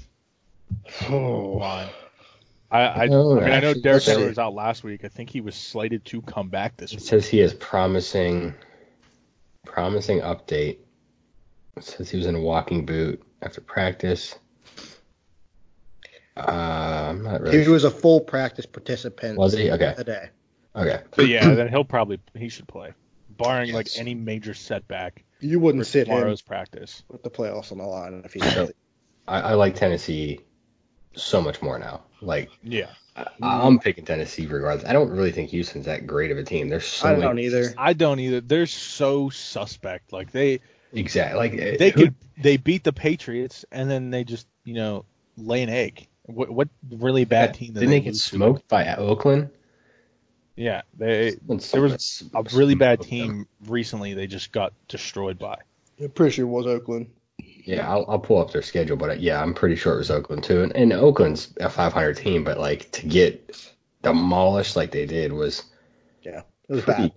oh, 1.09 1.57
line. 1.59 1.89
I 2.71 3.03
I, 3.03 3.05
No, 3.07 3.31
I 3.31 3.43
mean 3.43 3.43
I 3.51 3.59
know 3.59 3.69
actually, 3.69 3.81
Derrick 3.81 4.03
Henry 4.03 4.27
was 4.27 4.37
out 4.37 4.53
last 4.53 4.83
week. 4.83 5.03
I 5.03 5.07
think 5.07 5.29
he 5.29 5.41
was 5.41 5.55
slated 5.55 6.05
to 6.05 6.21
come 6.21 6.49
back 6.49 6.77
this 6.77 6.91
It 6.91 6.99
week. 6.99 7.07
says 7.07 7.27
he 7.27 7.39
has 7.39 7.53
promising, 7.53 8.53
promising 9.65 10.19
update. 10.21 10.77
It 11.77 11.83
says 11.83 12.09
he 12.09 12.17
was 12.17 12.25
in 12.27 12.35
a 12.35 12.41
walking 12.41 12.85
boot 12.85 13.21
after 13.41 13.61
practice. 13.61 14.35
Uh, 16.37 17.07
I'm 17.09 17.23
not 17.23 17.41
really. 17.41 17.63
he 17.63 17.69
was 17.69 17.83
a 17.83 17.91
full 17.91 18.21
practice 18.21 18.65
participant 18.65 19.37
Was 19.37 19.53
he? 19.53 19.71
Okay. 19.71 19.93
today. 19.97 20.29
Okay. 20.75 21.01
But 21.15 21.27
yeah, 21.27 21.53
then 21.53 21.67
he'll 21.67 21.83
probably 21.83 22.19
he 22.35 22.49
should 22.49 22.67
play, 22.67 22.93
barring 23.29 23.73
like 23.73 23.87
any 23.97 24.13
major 24.13 24.53
setback 24.53 25.23
You 25.41 25.59
wouldn't 25.59 25.83
for 25.85 25.89
sit 25.89 26.07
him 26.07 26.15
tomorrow's 26.15 26.41
practice. 26.41 27.03
with 27.09 27.23
the 27.23 27.29
playoffs 27.29 27.71
on 27.71 27.77
the 27.77 27.85
line 27.85 28.21
if 28.25 28.33
he's 28.33 28.53
So- 28.53 28.69
I, 29.27 29.41
I 29.41 29.53
like 29.53 29.75
Tennessee 29.75 30.39
so 31.15 31.41
much 31.41 31.61
more 31.61 31.77
now. 31.79 32.01
Like 32.21 32.49
Yeah, 32.63 32.89
I, 33.15 33.25
I'm 33.41 33.79
picking 33.79 34.03
Tennessee 34.05 34.45
regardless. 34.47 34.85
I 34.89 34.93
don't 34.93 35.09
really 35.09 35.31
think 35.31 35.51
Houston's 35.51 35.85
that 35.85 36.05
great 36.07 36.31
of 36.31 36.37
a 36.37 36.43
team. 36.43 36.67
There's 36.69 36.85
so 36.85 37.07
I 37.07 37.11
many- 37.11 37.21
don't 37.23 37.39
either. 37.39 37.73
I 37.77 37.93
don't 37.93 38.19
either. 38.19 38.41
They're 38.41 38.65
so 38.67 39.29
suspect. 39.29 40.11
Like 40.11 40.31
they 40.31 40.59
Exactly. 40.93 41.37
Like 41.37 41.53
uh, 41.53 41.77
they 41.77 41.89
who- 41.91 42.05
could 42.05 42.15
they 42.41 42.57
beat 42.57 42.83
the 42.83 42.93
Patriots 42.93 43.63
and 43.71 43.89
then 43.89 44.09
they 44.09 44.23
just 44.23 44.47
you 44.63 44.73
know 44.73 45.05
lay 45.37 45.61
an 45.63 45.69
egg. 45.69 46.07
What 46.23 46.49
what 46.49 46.67
really 46.89 47.25
bad 47.25 47.53
team 47.53 47.67
did 47.73 47.75
Didn't 47.81 47.89
they 47.91 47.99
get 48.01 48.09
lose 48.13 48.23
to? 48.29 48.35
smoked 48.35 48.67
by 48.67 48.93
Oakland? 48.95 49.49
Yeah, 50.59 50.81
they 50.97 51.37
When 51.45 51.61
there 51.71 51.81
was 51.81 52.21
a 52.33 52.43
really 52.53 52.75
bad 52.75 52.99
team 52.99 53.47
recently. 53.65 54.13
They 54.13 54.27
just 54.27 54.51
got 54.51 54.73
destroyed 54.89 55.39
by. 55.39 55.55
I'm 56.01 56.09
pretty 56.09 56.33
sure 56.33 56.45
it 56.45 56.49
was 56.49 56.67
Oakland. 56.67 57.09
Yeah, 57.37 57.89
I'll, 57.89 58.05
I'll 58.09 58.19
pull 58.19 58.39
up 58.39 58.51
their 58.51 58.61
schedule, 58.61 58.97
but 58.97 59.09
uh, 59.09 59.13
yeah, 59.13 59.41
I'm 59.41 59.53
pretty 59.53 59.77
sure 59.77 59.93
it 59.93 59.99
was 59.99 60.11
Oakland 60.11 60.43
too. 60.43 60.63
And, 60.63 60.75
and 60.75 60.91
Oakland's 60.91 61.53
a 61.61 61.69
500 61.69 62.17
team, 62.17 62.43
but 62.43 62.59
like 62.59 62.91
to 62.91 63.07
get 63.07 63.71
demolished 64.01 64.75
like 64.75 64.91
they 64.91 65.05
did 65.05 65.31
was 65.31 65.63
Yeah, 66.23 66.41
it 66.67 66.73
was 66.73 66.83
pretty, 66.83 67.03
bad. 67.03 67.13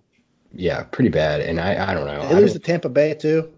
yeah, 0.53 0.85
pretty 0.85 1.11
bad. 1.11 1.41
And 1.41 1.61
I, 1.61 1.91
I 1.91 1.95
don't 1.95 2.07
know. 2.07 2.29
They 2.29 2.37
I 2.37 2.39
lose 2.39 2.53
to 2.53 2.61
Tampa 2.61 2.91
Bay 2.91 3.15
too. 3.15 3.53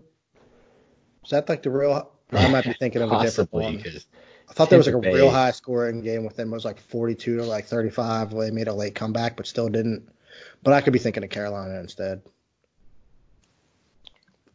Is 1.25 1.31
that 1.31 1.47
like 1.47 1.63
the 1.63 1.71
real? 1.71 2.11
I 2.33 2.49
might 2.49 2.65
be 2.65 2.73
thinking 2.73 3.03
of 3.03 3.13
a 3.13 3.21
different 3.21 3.51
possibly 3.51 3.65
one. 3.65 3.77
because 3.77 4.07
I 4.49 4.53
thought 4.53 4.71
there 4.71 4.79
was 4.79 4.87
like 4.87 4.97
a 4.97 5.01
Tampa 5.01 5.17
real 5.17 5.27
Bay- 5.29 5.33
high 5.33 5.51
scoring 5.51 6.01
game 6.03 6.25
with 6.25 6.37
them. 6.37 6.51
It 6.53 6.55
was 6.55 6.65
like 6.65 6.79
42 6.81 7.37
to 7.39 7.45
like 7.45 7.67
35. 7.67 8.33
Where 8.33 8.47
they 8.47 8.51
made 8.55 8.69
a 8.69 8.75
late 8.75 8.95
comeback, 8.95 9.37
but 9.37 9.47
still 9.47 9.69
didn't. 9.69 10.09
But 10.63 10.73
I 10.75 10.81
could 10.81 10.93
be 10.93 10.99
thinking 10.99 11.25
of 11.25 11.31
Carolina 11.31 11.79
instead. 11.81 12.23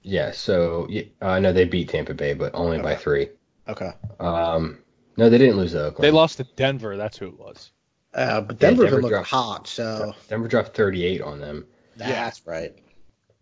yeah. 0.02 0.32
So 0.32 0.88
yeah, 0.90 1.04
uh, 1.22 1.40
no, 1.40 1.52
they 1.54 1.66
beat 1.66 1.90
Tampa 1.90 2.14
Bay, 2.14 2.34
but 2.34 2.54
only 2.56 2.80
by 2.80 2.96
three. 2.96 3.30
Okay. 3.68 3.92
Um, 4.20 4.80
no, 5.18 5.30
they 5.30 5.38
didn't 5.38 5.58
lose 5.58 5.74
to 5.74 5.86
Oakland. 5.86 6.04
They 6.04 6.12
lost 6.12 6.38
to 6.38 6.44
Denver. 6.56 6.98
That's 6.98 7.18
who 7.18 7.28
it 7.28 7.38
was. 7.40 7.72
Uh, 8.14 8.42
but 8.42 8.58
Denver's 8.58 8.86
Denver 8.86 8.96
been 8.98 9.02
looking 9.04 9.10
dropped- 9.18 9.30
hot, 9.30 9.68
so 9.68 10.16
Denver 10.30 10.48
dropped 10.48 10.76
38 10.76 11.22
on 11.22 11.40
them. 11.40 11.68
that's 11.96 12.46
right. 12.48 12.74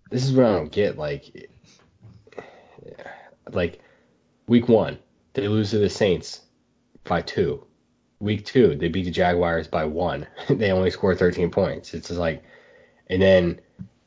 This 0.09 0.25
is 0.25 0.33
what 0.33 0.45
I 0.45 0.53
don't 0.53 0.71
get. 0.71 0.97
Like, 0.97 1.49
like 3.51 3.79
week 4.47 4.67
one, 4.67 4.97
they 5.37 5.47
lose 5.47 5.69
to 5.69 5.77
the 5.77 5.89
Saints 5.89 6.41
by 7.03 7.21
two. 7.21 7.63
Week 8.19 8.43
two, 8.43 8.75
they 8.75 8.87
beat 8.87 9.03
the 9.03 9.11
Jaguars 9.11 9.67
by 9.67 9.85
one. 9.85 10.25
they 10.49 10.71
only 10.71 10.89
scored 10.89 11.19
13 11.19 11.51
points. 11.51 11.93
It's 11.93 12.07
just 12.07 12.19
like, 12.19 12.43
and 13.07 13.21
then, 13.21 13.61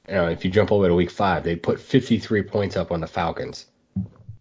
you 0.09 0.15
know, 0.15 0.29
if 0.29 0.45
you 0.45 0.51
jump 0.51 0.73
over 0.73 0.89
to 0.89 0.95
week 0.95 1.11
five, 1.11 1.45
they 1.45 1.55
put 1.55 1.79
53 1.79 2.43
points 2.43 2.77
up 2.77 2.91
on 2.91 3.01
the 3.01 3.07
Falcons. 3.07 3.67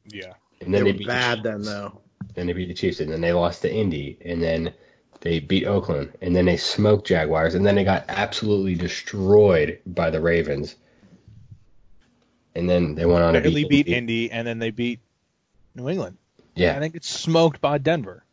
Yeah. 0.07 0.33
And 0.61 0.73
They 0.73 0.79
then 0.79 0.83
they, 0.85 0.91
were 0.91 0.97
beat 0.97 1.07
bad 1.07 1.43
the 1.43 1.51
then, 1.51 1.61
though. 1.61 2.01
Then 2.33 2.47
they 2.47 2.53
beat 2.53 2.67
the 2.67 2.73
Chiefs, 2.73 2.99
and 2.99 3.11
then 3.11 3.21
they 3.21 3.33
lost 3.33 3.61
to 3.61 3.71
Indy, 3.71 4.17
and 4.25 4.41
then 4.41 4.73
they 5.21 5.39
beat 5.39 5.65
Oakland, 5.65 6.17
and 6.21 6.35
then 6.35 6.45
they 6.45 6.57
smoked 6.57 7.05
Jaguars, 7.05 7.53
and 7.53 7.63
then 7.63 7.75
they 7.75 7.83
got 7.83 8.05
absolutely 8.07 8.73
destroyed 8.73 9.79
by 9.85 10.09
the 10.09 10.19
Ravens. 10.19 10.75
And 12.55 12.67
then 12.67 12.95
they 12.95 13.05
went 13.05 13.23
on 13.23 13.35
to 13.35 13.41
Barely 13.41 13.65
beat 13.65 13.87
Indy. 13.87 13.95
Indy 13.95 14.31
and 14.31 14.47
then 14.47 14.57
they 14.57 14.71
beat 14.71 14.99
New 15.75 15.87
England. 15.87 16.17
Yeah, 16.59 16.75
I 16.75 16.79
think 16.79 16.95
it's 16.95 17.09
smoked 17.09 17.61
by 17.61 17.77
Denver. 17.77 18.23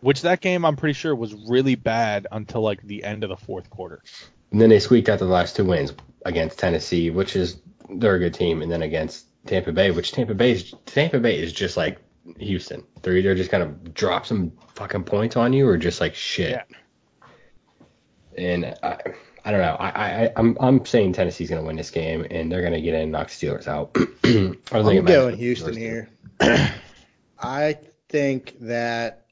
Which 0.00 0.22
that 0.22 0.40
game 0.40 0.64
I'm 0.64 0.76
pretty 0.76 0.92
sure 0.92 1.14
was 1.14 1.34
really 1.34 1.74
bad 1.74 2.26
until 2.30 2.60
like 2.60 2.82
the 2.82 3.02
end 3.02 3.24
of 3.24 3.30
the 3.30 3.36
fourth 3.36 3.70
quarter. 3.70 4.02
and 4.52 4.60
then 4.60 4.68
they 4.68 4.78
squeaked 4.78 5.08
out 5.08 5.18
the 5.18 5.24
last 5.24 5.56
two 5.56 5.64
wins 5.64 5.92
against 6.24 6.58
Tennessee, 6.58 7.10
which 7.10 7.34
is 7.34 7.60
they're 7.90 8.14
a 8.14 8.18
good 8.18 8.34
team, 8.34 8.62
and 8.62 8.70
then 8.70 8.82
against 8.82 9.26
Tampa 9.46 9.72
Bay, 9.72 9.90
which 9.90 10.12
Tampa 10.12 10.34
Bay 10.34 10.52
is 10.52 10.74
Tampa 10.84 11.18
Bay 11.18 11.38
is 11.38 11.52
just 11.52 11.76
like 11.76 11.98
Houston. 12.38 12.84
They're 13.02 13.16
either 13.16 13.34
just 13.34 13.50
gonna 13.50 13.74
drop 13.94 14.26
some 14.26 14.52
fucking 14.74 15.04
points 15.04 15.36
on 15.36 15.52
you, 15.52 15.66
or 15.66 15.76
just 15.76 16.00
like 16.00 16.14
shit. 16.14 16.50
Yeah. 16.50 16.64
And 18.38 18.74
I, 18.82 18.98
I 19.44 19.50
don't 19.50 19.60
know. 19.60 19.76
I, 19.78 20.24
I, 20.24 20.32
I'm, 20.36 20.56
I'm 20.60 20.84
saying 20.84 21.14
Tennessee's 21.14 21.48
gonna 21.48 21.62
win 21.62 21.76
this 21.76 21.90
game, 21.90 22.26
and 22.30 22.52
they're 22.52 22.62
gonna 22.62 22.80
get 22.80 22.94
in 22.94 23.00
and 23.00 23.12
knock 23.12 23.28
Steelers 23.28 23.66
out. 23.66 23.92
I 23.96 23.98
don't 23.98 24.14
think 24.22 24.66
it 24.74 24.98
I'm 24.98 25.04
going 25.04 25.24
what 25.24 25.34
Houston 25.34 25.74
Steelers 25.74 25.78
here. 25.78 26.10
I 27.38 27.78
think 28.08 28.56
that 28.60 29.26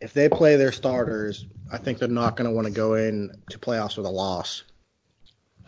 if 0.00 0.12
they 0.12 0.28
play 0.28 0.56
their 0.56 0.72
starters, 0.72 1.46
I 1.72 1.78
think 1.78 1.98
they're 1.98 2.08
not 2.08 2.36
going 2.36 2.48
to 2.48 2.54
want 2.54 2.66
to 2.66 2.72
go 2.72 2.94
in 2.94 3.30
to 3.50 3.58
playoffs 3.58 3.96
with 3.96 4.06
a 4.06 4.10
loss. 4.10 4.62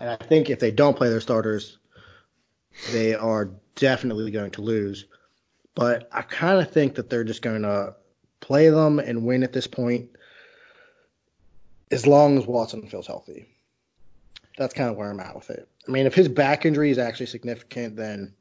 And 0.01 0.11
I 0.11 0.16
think 0.16 0.51
if 0.51 0.61
they 0.61 0.71
don't 0.71 0.97
play 0.97 1.09
their 1.09 1.21
starters, 1.21 1.79
they 2.92 3.14
are 3.14 3.51
definitely 3.75 4.31
going 4.31 4.53
to 4.53 4.62
lose. 4.62 5.07
But 5.75 6.09
I 6.12 6.23
kind 6.23 6.61
of 6.61 6.71
think 6.71 6.94
that 6.97 7.11
they're 7.11 7.25
just 7.25 7.42
going 7.42 7.62
to 7.62 7.94
play 8.40 8.68
them 8.68 8.99
and 8.99 9.25
win 9.25 9.42
at 9.42 9.53
this 9.53 9.66
point 9.66 10.11
as 11.90 12.07
long 12.07 12.38
as 12.38 12.47
Watson 12.47 12.87
feels 12.87 13.07
healthy. 13.07 13.47
That's 14.57 14.75
kind 14.75 14.90
of 14.90 14.97
where 14.97 15.11
I'm 15.11 15.21
at 15.21 15.35
with 15.35 15.51
it. 15.51 15.68
I 15.87 15.90
mean, 15.90 16.07
if 16.07 16.14
his 16.14 16.29
back 16.29 16.66
injury 16.66 16.90
is 16.90 16.99
actually 16.99 17.27
significant, 17.27 17.97
then 17.97 18.35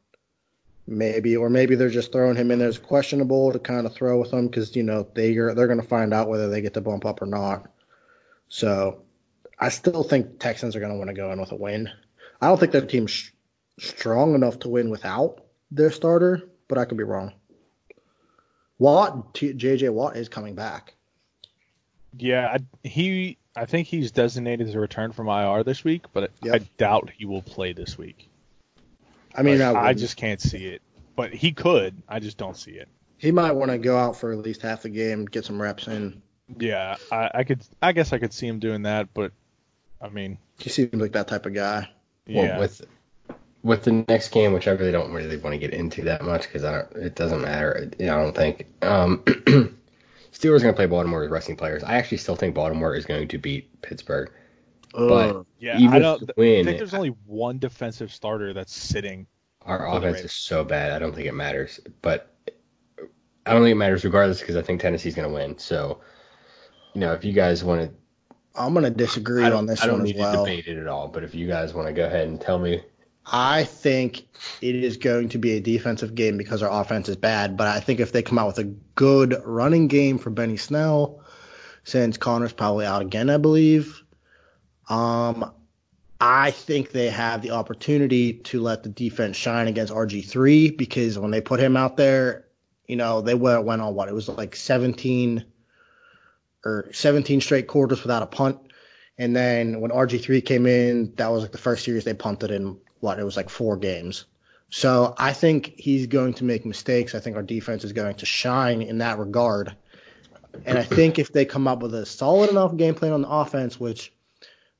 maybe, 0.88 1.36
or 1.36 1.50
maybe 1.50 1.76
they're 1.76 1.90
just 1.90 2.12
throwing 2.12 2.38
him 2.38 2.50
in 2.52 2.60
there 2.60 2.68
as 2.68 2.78
questionable 2.78 3.52
to 3.52 3.60
kind 3.60 3.86
of 3.86 3.94
throw 3.94 4.20
with 4.20 4.32
him 4.32 4.48
because 4.48 4.76
you 4.76 4.84
know 4.84 5.08
they 5.14 5.36
are 5.38 5.54
they're 5.54 5.68
going 5.68 5.82
to 5.82 5.88
find 5.88 6.14
out 6.14 6.30
whether 6.30 6.50
they 6.50 6.62
get 6.62 6.74
to 6.76 6.82
bump 6.82 7.06
up 7.06 7.22
or 7.22 7.26
not. 7.26 7.70
So 8.50 9.04
I 9.60 9.70
still 9.70 10.04
think 10.04 10.40
Texans 10.40 10.76
are 10.76 10.80
going 10.80 10.92
to 10.92 10.98
want 10.98 11.10
to 11.10 11.14
go 11.14 11.32
in 11.32 11.40
with 11.40 11.52
a 11.52 11.56
win. 11.56 11.90
I 12.42 12.48
don't 12.48 12.60
think 12.60 12.72
their 12.72 12.86
team's 12.86 13.12
sh- 13.12 13.32
strong 13.80 14.36
enough 14.36 14.60
to 14.60 14.70
win 14.70 14.90
without 14.90 15.44
their 15.72 15.92
starter, 15.92 16.50
but 16.68 16.78
I 16.78 16.86
could 16.86 16.98
be 16.98 17.04
wrong. 17.04 17.34
Watt, 18.80 19.34
T- 19.34 19.54
JJ 19.54 19.92
Watt 19.92 20.16
is 20.16 20.30
coming 20.30 20.56
back. 20.56 20.94
Yeah, 22.18 22.48
I, 22.48 22.88
he 22.88 23.38
I 23.56 23.66
think 23.66 23.88
he's 23.88 24.12
designated 24.12 24.72
to 24.72 24.80
return 24.80 25.12
from 25.12 25.28
IR 25.28 25.64
this 25.64 25.84
week, 25.84 26.06
but 26.14 26.32
Yep. 26.44 26.56
I 26.56 26.60
doubt 26.78 27.10
he 27.16 27.26
will 27.26 27.42
play 27.42 27.74
this 27.74 27.98
week. 27.98 28.30
I 29.38 29.44
mean, 29.44 29.62
I, 29.62 29.74
I 29.74 29.94
just 29.94 30.18
can't 30.18 30.42
see 30.42 30.66
it. 30.66 30.82
But 31.16 31.34
he 31.34 31.52
could. 31.52 31.96
I 32.08 32.20
just 32.20 32.38
don't 32.38 32.58
see 32.58 32.72
it. 32.72 32.90
he 33.18 33.32
might 33.32 33.54
want 33.54 33.72
to 33.72 33.78
go 33.78 33.98
out 33.98 34.18
for 34.18 34.32
at 34.32 34.38
least 34.40 34.62
half 34.62 34.84
the 34.84 34.90
game, 34.90 35.26
get 35.26 35.46
some 35.46 35.62
reps 35.62 35.88
in. 35.88 36.22
Yeah, 36.58 36.96
I, 37.12 37.32
I 37.34 37.44
could. 37.44 37.62
I 37.82 37.92
guess 37.92 38.14
I 38.14 38.20
could 38.20 38.34
see 38.34 38.48
him 38.48 38.60
doing 38.60 38.84
that, 38.84 39.14
but 39.14 39.32
I 40.02 40.10
mean, 40.10 40.38
He 40.60 40.70
seems 40.70 40.94
like 40.94 41.14
that 41.14 41.28
type 41.28 41.46
of 41.46 41.54
guy. 41.54 41.90
Well, 42.28 42.46
yeah. 42.46 42.60
with 42.60 42.86
with 43.64 43.84
the 43.84 44.06
next 44.08 44.30
game, 44.30 44.54
which 44.54 44.68
I 44.68 44.72
really 44.72 44.92
don't 44.92 45.12
really 45.12 45.38
want 45.38 45.54
to 45.54 45.58
get 45.58 45.74
into 45.74 46.04
that 46.04 46.24
much 46.24 46.44
because 46.44 46.64
I 46.64 46.72
don't, 46.72 46.92
it 46.96 47.16
doesn't 47.16 47.42
matter. 47.42 47.90
I 48.00 48.06
don't 48.06 48.36
think. 48.36 48.66
Um, 48.82 49.24
Steelers 50.32 50.58
are 50.58 50.64
going 50.64 50.74
to 50.74 50.78
play 50.78 50.86
Baltimore 50.86 51.22
with 51.22 51.32
resting 51.32 51.56
players. 51.56 51.84
I 51.84 51.96
actually 51.96 52.20
still 52.20 52.36
think 52.36 52.54
Baltimore 52.54 52.96
is 52.96 53.06
going 53.06 53.28
to 53.30 53.38
beat 53.40 53.82
Pittsburgh. 53.82 54.32
But 54.98 55.46
yeah, 55.60 55.78
even 55.78 55.94
I 55.94 56.00
don't. 56.00 56.30
they 56.36 56.60
I 56.60 56.64
think 56.64 56.80
there's 56.80 56.96
only 56.96 57.16
one 57.26 57.60
defensive 57.60 58.12
starter 58.12 58.52
that's 58.54 58.76
sitting. 58.76 59.28
our 59.62 59.88
offense 59.88 60.22
is 60.22 60.34
so 60.34 60.64
bad. 60.64 60.92
I 60.92 60.98
don't 60.98 61.14
think 61.14 61.28
it 61.28 61.34
matters. 61.34 61.80
But 62.02 62.34
I 63.46 63.54
don't 63.54 63.62
think 63.62 63.74
it 63.74 63.76
matters 63.76 64.04
regardless 64.04 64.40
because 64.40 64.56
I 64.56 64.64
think 64.64 64.82
Tennessee's 64.82 65.14
going 65.14 65.28
to 65.28 65.34
win. 65.34 65.58
So, 65.60 66.02
you 66.94 67.02
know, 67.02 67.14
if 67.14 67.24
you 67.24 67.32
guys 67.32 67.64
want 67.64 67.82
to, 67.82 68.32
I'm 68.60 68.74
gonna 68.74 68.90
disagree 68.90 69.44
on 69.44 69.52
don't, 69.52 69.66
this 69.68 69.84
I 69.84 69.86
don't 69.86 69.98
one 69.98 70.06
need 70.06 70.16
as 70.16 70.22
well. 70.22 70.46
to 70.46 70.52
debate 70.52 70.68
it 70.68 70.80
at 70.80 70.88
all. 70.88 71.08
But 71.08 71.24
if 71.24 71.36
you 71.36 71.48
guys 71.48 71.76
want 71.76 71.88
to 71.88 71.94
go 71.94 72.06
ahead 72.08 72.28
and 72.28 72.42
tell 72.42 72.58
me, 72.58 72.82
I 73.32 73.66
think 73.66 74.26
it 74.62 74.76
is 74.76 74.98
going 74.98 75.30
to 75.30 75.38
be 75.38 75.52
a 75.52 75.60
defensive 75.60 76.16
game 76.16 76.38
because 76.38 76.64
our 76.64 76.82
offense 76.82 77.08
is 77.08 77.18
bad. 77.18 77.56
But 77.56 77.68
I 77.68 77.80
think 77.80 78.00
if 78.00 78.14
they 78.14 78.24
come 78.24 78.40
out 78.40 78.48
with 78.48 78.58
a 78.58 78.74
good 78.96 79.40
running 79.46 79.88
game 79.88 80.18
for 80.18 80.32
Benny 80.32 80.58
Snell, 80.58 81.22
since 81.84 82.18
Conner's 82.18 82.54
probably 82.54 82.86
out 82.86 83.02
again, 83.02 83.30
I 83.30 83.38
believe, 83.38 84.02
um, 84.88 85.52
I 86.20 86.52
think 86.52 86.92
they 86.92 87.10
have 87.10 87.42
the 87.42 87.52
opportunity 87.52 88.34
to 88.34 88.62
let 88.62 88.84
the 88.84 88.90
defense 88.90 89.38
shine 89.38 89.68
against 89.68 89.94
RG3 89.94 90.78
because 90.78 91.20
when 91.20 91.32
they 91.32 91.42
put 91.42 91.60
him 91.60 91.78
out 91.78 91.98
there, 91.98 92.46
you 92.88 92.96
know, 92.96 93.22
they 93.22 93.36
went 93.36 93.66
went 93.66 93.82
on 93.82 93.94
what 93.94 94.10
it 94.10 94.14
was 94.14 94.28
like 94.28 94.56
17 94.56 95.46
or 96.66 96.90
17 96.92 97.42
straight 97.42 97.68
quarters 97.68 98.02
without 98.02 98.24
a 98.24 98.28
punt. 98.28 98.60
And 99.18 99.36
then 99.36 99.82
when 99.82 99.92
RG3 99.92 100.44
came 100.46 100.66
in, 100.66 101.14
that 101.16 101.32
was 101.32 101.44
like 101.44 101.52
the 101.52 101.58
first 101.58 101.84
series 101.84 102.04
they 102.04 102.14
punted 102.14 102.52
in 102.52 102.78
what 103.00 103.20
it 103.20 103.24
was 103.24 103.38
like 103.38 103.50
four 103.50 103.78
games. 103.78 104.26
So 104.70 105.14
I 105.18 105.34
think 105.34 105.74
he's 105.78 106.08
going 106.08 106.34
to 106.36 106.44
make 106.44 106.66
mistakes. 106.66 107.16
I 107.16 107.20
think 107.20 107.36
our 107.36 107.44
defense 107.44 107.84
is 107.84 107.94
going 107.94 108.16
to 108.16 108.26
shine 108.26 108.82
in 108.82 108.98
that 109.00 109.18
regard. 109.18 109.76
And 110.66 110.78
I 110.78 110.84
think 110.84 111.20
if 111.20 111.32
they 111.32 111.46
come 111.46 111.68
up 111.68 111.82
with 111.82 111.94
a 111.94 112.06
solid 112.06 112.50
enough 112.50 112.76
game 112.76 112.96
plan 112.96 113.14
on 113.14 113.22
the 113.22 113.30
offense, 113.30 113.80
which 113.80 114.12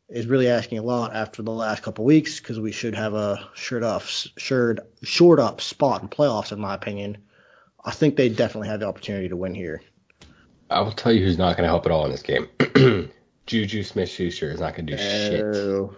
is 0.10 0.26
really 0.28 0.48
asking 0.48 0.78
a 0.78 0.84
lot 0.84 1.16
after 1.16 1.42
the 1.42 1.52
last 1.52 1.84
couple 1.84 2.06
weeks, 2.06 2.40
because 2.40 2.60
we 2.60 2.72
should 2.72 2.96
have 2.96 3.14
a 3.14 3.50
shored 3.56 3.84
up, 3.84 4.04
shored, 4.04 4.80
shored 5.04 5.40
up 5.40 5.60
spot 5.62 6.02
in 6.02 6.08
playoffs, 6.08 6.52
in 6.52 6.60
my 6.60 6.74
opinion. 6.76 7.18
I 7.84 7.92
think 7.92 8.16
they 8.16 8.30
definitely 8.30 8.70
have 8.70 8.80
the 8.82 8.88
opportunity 8.88 9.30
to 9.30 9.36
win 9.36 9.54
here. 9.54 9.82
I 10.70 10.82
will 10.82 10.92
tell 10.92 11.12
you 11.12 11.24
who's 11.24 11.38
not 11.38 11.56
going 11.56 11.64
to 11.64 11.70
help 11.70 11.86
at 11.86 11.92
all 11.92 12.06
in 12.06 12.12
this 12.12 12.22
game. 12.24 12.48
Juju 13.46 13.84
Smith 13.84 14.10
Schuster 14.10 14.52
is 14.52 14.60
not 14.60 14.76
going 14.76 14.88
to 14.88 14.96
do 14.96 15.02
shit. 15.02 15.42
Oh. 15.42 15.96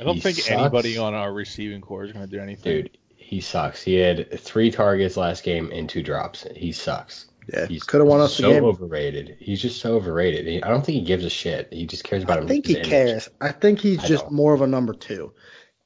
I 0.00 0.04
don't 0.04 0.14
He 0.14 0.20
think 0.20 0.36
sucks. 0.36 0.50
anybody 0.50 0.96
on 0.96 1.14
our 1.14 1.32
receiving 1.32 1.80
corps 1.80 2.04
is 2.04 2.12
going 2.12 2.24
to 2.24 2.30
do 2.30 2.40
anything. 2.40 2.82
Dude, 2.82 2.98
he 3.16 3.40
sucks. 3.40 3.82
He 3.82 3.94
had 3.94 4.38
three 4.40 4.70
targets 4.70 5.16
last 5.16 5.42
game 5.42 5.70
and 5.72 5.88
two 5.88 6.02
drops. 6.04 6.46
He 6.54 6.70
sucks. 6.70 7.26
Yeah, 7.52 7.66
He's 7.66 7.82
could 7.82 8.00
have 8.00 8.08
won 8.08 8.20
us 8.20 8.34
so 8.36 8.42
the 8.48 8.52
game. 8.54 8.64
overrated. 8.64 9.36
He's 9.40 9.60
just 9.62 9.80
so 9.80 9.94
overrated. 9.96 10.46
He, 10.46 10.62
I 10.62 10.68
don't 10.68 10.84
think 10.84 10.98
he 10.98 11.04
gives 11.04 11.24
a 11.24 11.30
shit. 11.30 11.68
He 11.72 11.86
just 11.86 12.04
cares 12.04 12.22
about 12.22 12.42
I 12.42 12.46
think 12.46 12.66
he 12.66 12.74
image. 12.74 12.88
cares. 12.88 13.28
I 13.40 13.52
think 13.52 13.78
he's 13.80 14.00
I 14.04 14.06
just 14.06 14.24
don't. 14.24 14.34
more 14.34 14.52
of 14.54 14.60
a 14.60 14.66
number 14.66 14.92
two, 14.92 15.32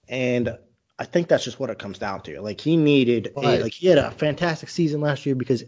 and 0.09 0.57
I 0.99 1.05
think 1.05 1.29
that's 1.29 1.45
just 1.45 1.61
what 1.61 1.71
it 1.71 1.79
comes 1.79 1.99
down 1.99 2.23
to. 2.23 2.41
Like 2.41 2.61
he 2.61 2.77
needed, 2.77 3.33
a, 3.37 3.61
like 3.61 3.73
he 3.75 3.87
had 3.87 3.99
a 3.99 4.11
fantastic 4.11 4.69
season 4.69 5.01
last 5.01 5.25
year 5.25 5.35
because 5.35 5.65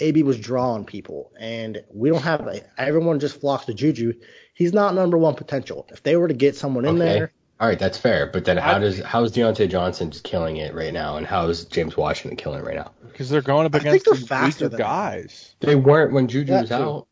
AB 0.00 0.22
was 0.24 0.38
drawing 0.38 0.84
people, 0.84 1.32
and 1.38 1.82
we 1.94 2.10
don't 2.10 2.22
have 2.22 2.46
a, 2.46 2.62
everyone 2.78 3.20
just 3.20 3.40
flocks 3.40 3.66
to 3.66 3.74
Juju. 3.74 4.14
He's 4.54 4.72
not 4.72 4.94
number 4.94 5.16
one 5.18 5.34
potential. 5.34 5.86
If 5.90 6.02
they 6.02 6.16
were 6.16 6.28
to 6.28 6.34
get 6.34 6.56
someone 6.56 6.84
in 6.84 6.96
Okay. 7.00 7.04
there, 7.18 7.32
All 7.58 7.66
right, 7.68 7.78
that's 7.78 7.96
fair. 7.96 8.26
But 8.26 8.44
then 8.44 8.56
how 8.58 8.76
I- 8.76 8.78
does 8.80 9.00
how 9.02 9.22
is 9.24 9.32
Diontae 9.32 9.68
Johnson 9.70 10.10
just 10.10 10.24
killing 10.24 10.58
it 10.58 10.74
right 10.74 10.92
now, 10.92 11.16
and 11.16 11.26
how 11.26 11.46
is 11.48 11.64
James 11.64 11.96
Washington 11.96 12.36
killing 12.36 12.60
it 12.60 12.64
right 12.66 12.76
now? 12.76 12.92
because 13.12 13.30
they're 13.30 13.40
going 13.40 13.64
up 13.64 13.74
against 13.74 14.04
they're 14.04 14.12
these 14.14 14.28
faster 14.28 14.68
than- 14.68 14.78
guys. 14.78 15.54
They 15.60 15.74
weren't 15.74 16.12
when 16.12 16.28
Juju 16.28 16.52
That 16.52 16.60
was 16.62 16.68
too. 16.68 16.74
out. 16.74 17.06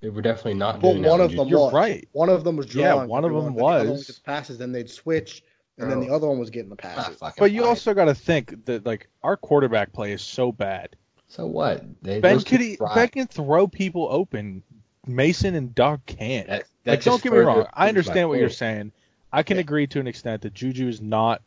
They 0.00 0.08
were 0.08 0.22
definitely 0.22 0.54
not 0.54 0.80
well, 0.80 0.92
doing 0.94 1.02
one 1.04 1.18
when 1.18 1.20
of 1.20 1.30
Juju- 1.32 1.42
them 1.42 1.48
You're 1.48 1.58
was 1.64 1.72
right. 1.74 2.08
One 2.12 2.30
of 2.30 2.44
them 2.44 2.56
was 2.56 2.74
Yeah, 2.74 2.94
one 3.04 3.24
of 3.26 3.32
them 3.34 3.52
but 3.52 3.56
the 3.58 3.62
one 3.62 3.88
was. 3.90 4.20
passes, 4.24 4.56
then 4.56 4.72
they'd 4.72 4.88
switch, 4.88 5.42
and 5.76 5.90
then 5.90 5.98
Oh. 5.98 6.00
the 6.00 6.08
other 6.10 6.26
one 6.26 6.38
was 6.38 6.48
getting 6.48 6.70
the 6.70 6.76
Ah, 6.82 6.94
passes. 6.94 7.16
fucking 7.18 7.34
But 7.38 7.52
you 7.52 7.60
fine. 7.60 7.68
also 7.68 7.92
got 7.92 8.06
to 8.06 8.14
think 8.14 8.64
that 8.64 8.86
like 8.86 9.08
our 9.22 9.36
quarterback 9.36 9.92
play 9.92 10.12
is 10.12 10.22
so 10.22 10.50
bad. 10.50 10.96
so 11.28 11.46
what? 11.46 11.84
They, 12.02 12.20
Ben 12.20 12.36
those 12.36 12.44
can. 12.44 12.76
Ben 12.94 13.08
can 13.08 13.26
throw 13.26 13.68
people 13.68 14.08
open. 14.10 14.62
Mason 15.06 15.54
and 15.54 15.74
Duck 15.74 16.04
can't. 16.06 16.46
That- 16.48 16.64
that 16.84 16.90
like, 16.90 17.02
don't 17.04 17.22
get 17.22 17.32
me 17.32 17.38
wrong. 17.38 17.66
I 17.74 17.88
understand 17.88 18.28
what 18.30 18.38
you're 18.38 18.48
saying. 18.48 18.92
I 19.32 19.42
can 19.42 19.56
Yeah. 19.56 19.62
agree 19.62 19.86
to 19.88 20.00
an 20.00 20.06
extent 20.06 20.42
that 20.42 20.54
Juju 20.54 20.88
is 20.88 21.00
not, 21.00 21.42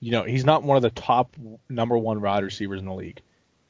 you 0.00 0.10
know, 0.12 0.24
he's 0.24 0.44
not 0.44 0.62
one 0.62 0.76
of 0.76 0.82
the 0.82 0.90
top 0.90 1.36
number 1.68 1.96
one 1.96 2.20
wide 2.20 2.44
receivers 2.44 2.80
in 2.80 2.86
the 2.86 2.94
league. 2.94 3.20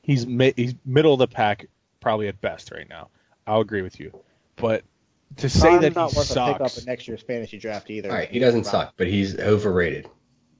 He's 0.02 0.26
mi- 0.26 0.52
he's 0.56 0.74
middle 0.84 1.12
of 1.14 1.18
the 1.18 1.28
pack, 1.28 1.66
probably 2.00 2.28
at 2.28 2.40
best 2.40 2.70
right 2.70 2.88
now. 2.88 3.08
I'll 3.46 3.60
agree 3.60 3.82
with 3.82 4.00
you. 4.00 4.12
But 4.56 4.84
to 5.38 5.48
say 5.48 5.60
Probably 5.60 5.88
that 5.88 5.94
not 5.96 6.10
he 6.12 6.16
worth 6.18 6.30
a 6.30 6.34
pickup 6.34 6.58
sucks, 6.70 6.78
in 6.78 6.84
next 6.86 7.08
year's 7.08 7.22
fantasy 7.22 7.58
draft 7.58 7.90
either. 7.90 8.10
All 8.10 8.14
right, 8.16 8.28
he 8.30 8.38
doesn't 8.38 8.64
suck, 8.64 8.94
but 8.96 9.06
he's 9.08 9.38
overrated. 9.38 10.08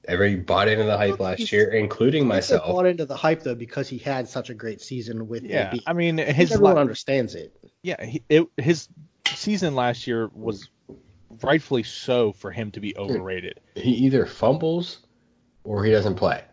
Everybody 0.07 0.43
bought 0.43 0.67
into 0.67 0.83
the 0.83 0.97
hype 0.97 1.19
last 1.19 1.51
year, 1.51 1.69
including 1.71 2.29
I 2.31 2.39
think 2.41 2.47
they 2.49 2.55
myself. 2.57 2.71
bought 2.75 2.85
into 2.85 3.05
the 3.05 3.15
hype 3.15 3.41
though 3.41 3.55
because 3.55 3.87
he 3.89 3.97
had 3.97 4.27
such 4.29 4.49
a 4.51 4.53
great 4.53 4.81
season 4.81 5.27
with 5.27 5.43
yeah, 5.43 5.69
AB. 5.73 5.81
I 5.87 5.93
mean 5.93 6.19
I 6.19 6.25
his 6.31 6.51
everyone 6.51 6.75
la- 6.75 6.81
understands 6.81 7.33
it. 7.33 7.55
yeah 7.81 8.03
he, 8.05 8.21
it, 8.29 8.47
his 8.57 8.87
season 9.25 9.73
last 9.73 10.05
year 10.05 10.29
was 10.33 10.69
rightfully 11.41 11.83
so 11.83 12.31
for 12.33 12.51
him 12.51 12.71
to 12.71 12.79
be 12.79 12.95
overrated. 12.97 13.59
He 13.75 13.91
either 13.91 14.25
fumbles 14.25 14.99
or 15.63 15.83
he 15.83 15.91
doesn't 15.91 16.15
play, 16.15 16.43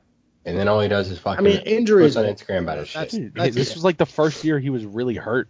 and 0.44 0.58
then 0.58 0.68
all 0.68 0.80
he 0.80 0.88
does 0.88 1.10
is 1.10 1.18
fucking. 1.18 1.46
I 1.46 1.50
mean, 1.50 1.60
injuries- 1.60 2.16
on 2.16 2.24
Instagram 2.24 2.60
about 2.62 2.78
his 2.78 2.88
shit. 2.88 2.94
That's- 3.00 3.12
Dude, 3.12 3.34
that's- 3.34 3.54
this 3.54 3.74
was 3.74 3.84
like 3.84 3.98
the 3.98 4.06
first 4.06 4.42
year 4.44 4.58
he 4.58 4.70
was 4.70 4.84
really 4.86 5.14
hurt. 5.14 5.48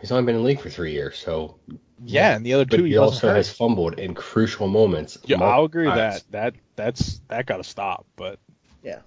He's 0.00 0.12
only 0.12 0.24
been 0.24 0.36
in 0.36 0.42
the 0.42 0.46
league 0.46 0.60
for 0.60 0.70
three 0.70 0.92
years, 0.92 1.18
so. 1.18 1.56
Yeah, 2.04 2.36
and 2.36 2.46
the 2.46 2.54
other 2.54 2.64
But 2.64 2.76
two 2.76 2.84
he 2.84 2.90
he, 2.90 2.96
also 2.96 3.28
hurt. 3.28 3.34
has 3.36 3.50
fumbled 3.50 3.98
in 3.98 4.14
crucial 4.14 4.68
moments. 4.68 5.18
Yeah, 5.24 5.42
I'll 5.42 5.64
agree 5.64 5.86
times. 5.86 6.22
that. 6.30 6.30
That 6.30 6.54
that's 6.76 7.20
that 7.26 7.46
got 7.46 7.56
to 7.56 7.64
stop. 7.64 8.06
But 8.14 8.38
Yeah. 8.84 9.00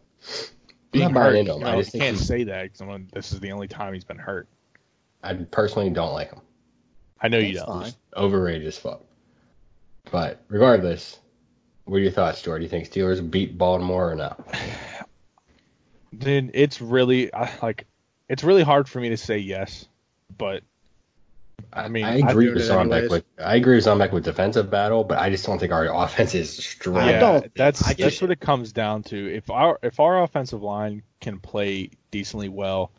being 0.91 1.05
I'm 1.05 1.13
not 1.13 1.19
buying 1.21 1.31
hurt, 1.31 1.39
into 1.39 1.53
him. 1.53 1.61
you, 1.61 1.67
I 1.67 1.77
just 1.77 1.93
can't 1.93 2.17
he- 2.17 2.23
say 2.23 2.43
that 2.43 2.73
because 2.73 3.01
this 3.13 3.31
is 3.31 3.39
the 3.39 3.53
only 3.53 3.69
time 3.69 3.93
he's 3.93 4.03
been 4.03 4.17
hurt. 4.17 4.49
I 5.23 5.33
personally 5.35 5.89
don't 5.91 6.11
like 6.11 6.31
him. 6.33 6.41
I 7.21 7.29
know 7.29 7.37
you 7.37 7.53
don't. 7.53 7.67
fine. 7.67 7.93
Overrated 8.17 8.67
as 8.67 8.77
fuck. 8.77 9.01
But 10.09 10.43
regardless, 10.47 11.19
what 11.85 11.97
are 11.97 11.99
your 11.99 12.11
thoughts, 12.11 12.39
Stuart? 12.39 12.59
Do 12.59 12.63
you 12.63 12.69
think 12.69 12.89
Steelers 12.89 13.29
beat 13.29 13.57
Baltimore 13.57 14.11
or 14.11 14.15
not? 14.15 14.47
Dude, 16.17 16.51
it's 16.53 16.81
really 16.81 17.33
I- 17.33 17.51
like 17.61 17.85
it's 18.27 18.43
really 18.43 18.63
hard 18.63 18.89
for 18.89 18.99
me 18.99 19.09
to 19.09 19.17
say 19.17 19.37
yes, 19.37 19.87
but 20.37 20.63
I 21.73 21.87
mean, 21.87 22.05
I 22.05 22.15
agree 22.15 22.51
with 22.51 22.63
it 22.63 22.69
Zombek 22.69 23.09
with 23.09 23.23
I 23.37 23.55
agree 23.55 23.75
with 23.75 23.85
Zombek 23.85 24.11
with 24.11 24.25
defensive 24.25 24.69
battle, 24.69 25.03
but 25.03 25.19
I 25.19 25.29
just 25.29 25.45
don't 25.45 25.59
think 25.59 25.71
our 25.71 25.85
offense 26.03 26.35
is 26.35 26.51
strong. 26.51 26.97
I 26.97 27.11
yeah, 27.11 27.19
don't- 27.19 27.55
that's 27.55 27.87
I 27.87 27.93
that's 27.93 28.21
what 28.21 28.31
it 28.31 28.39
comes 28.39 28.73
down 28.73 29.03
to. 29.03 29.33
If 29.33 29.49
our 29.49 29.79
if 29.81 29.99
our 29.99 30.21
offensive 30.23 30.61
line 30.61 31.03
can 31.21 31.39
play 31.39 31.91
decently 32.09 32.49
well, 32.49 32.91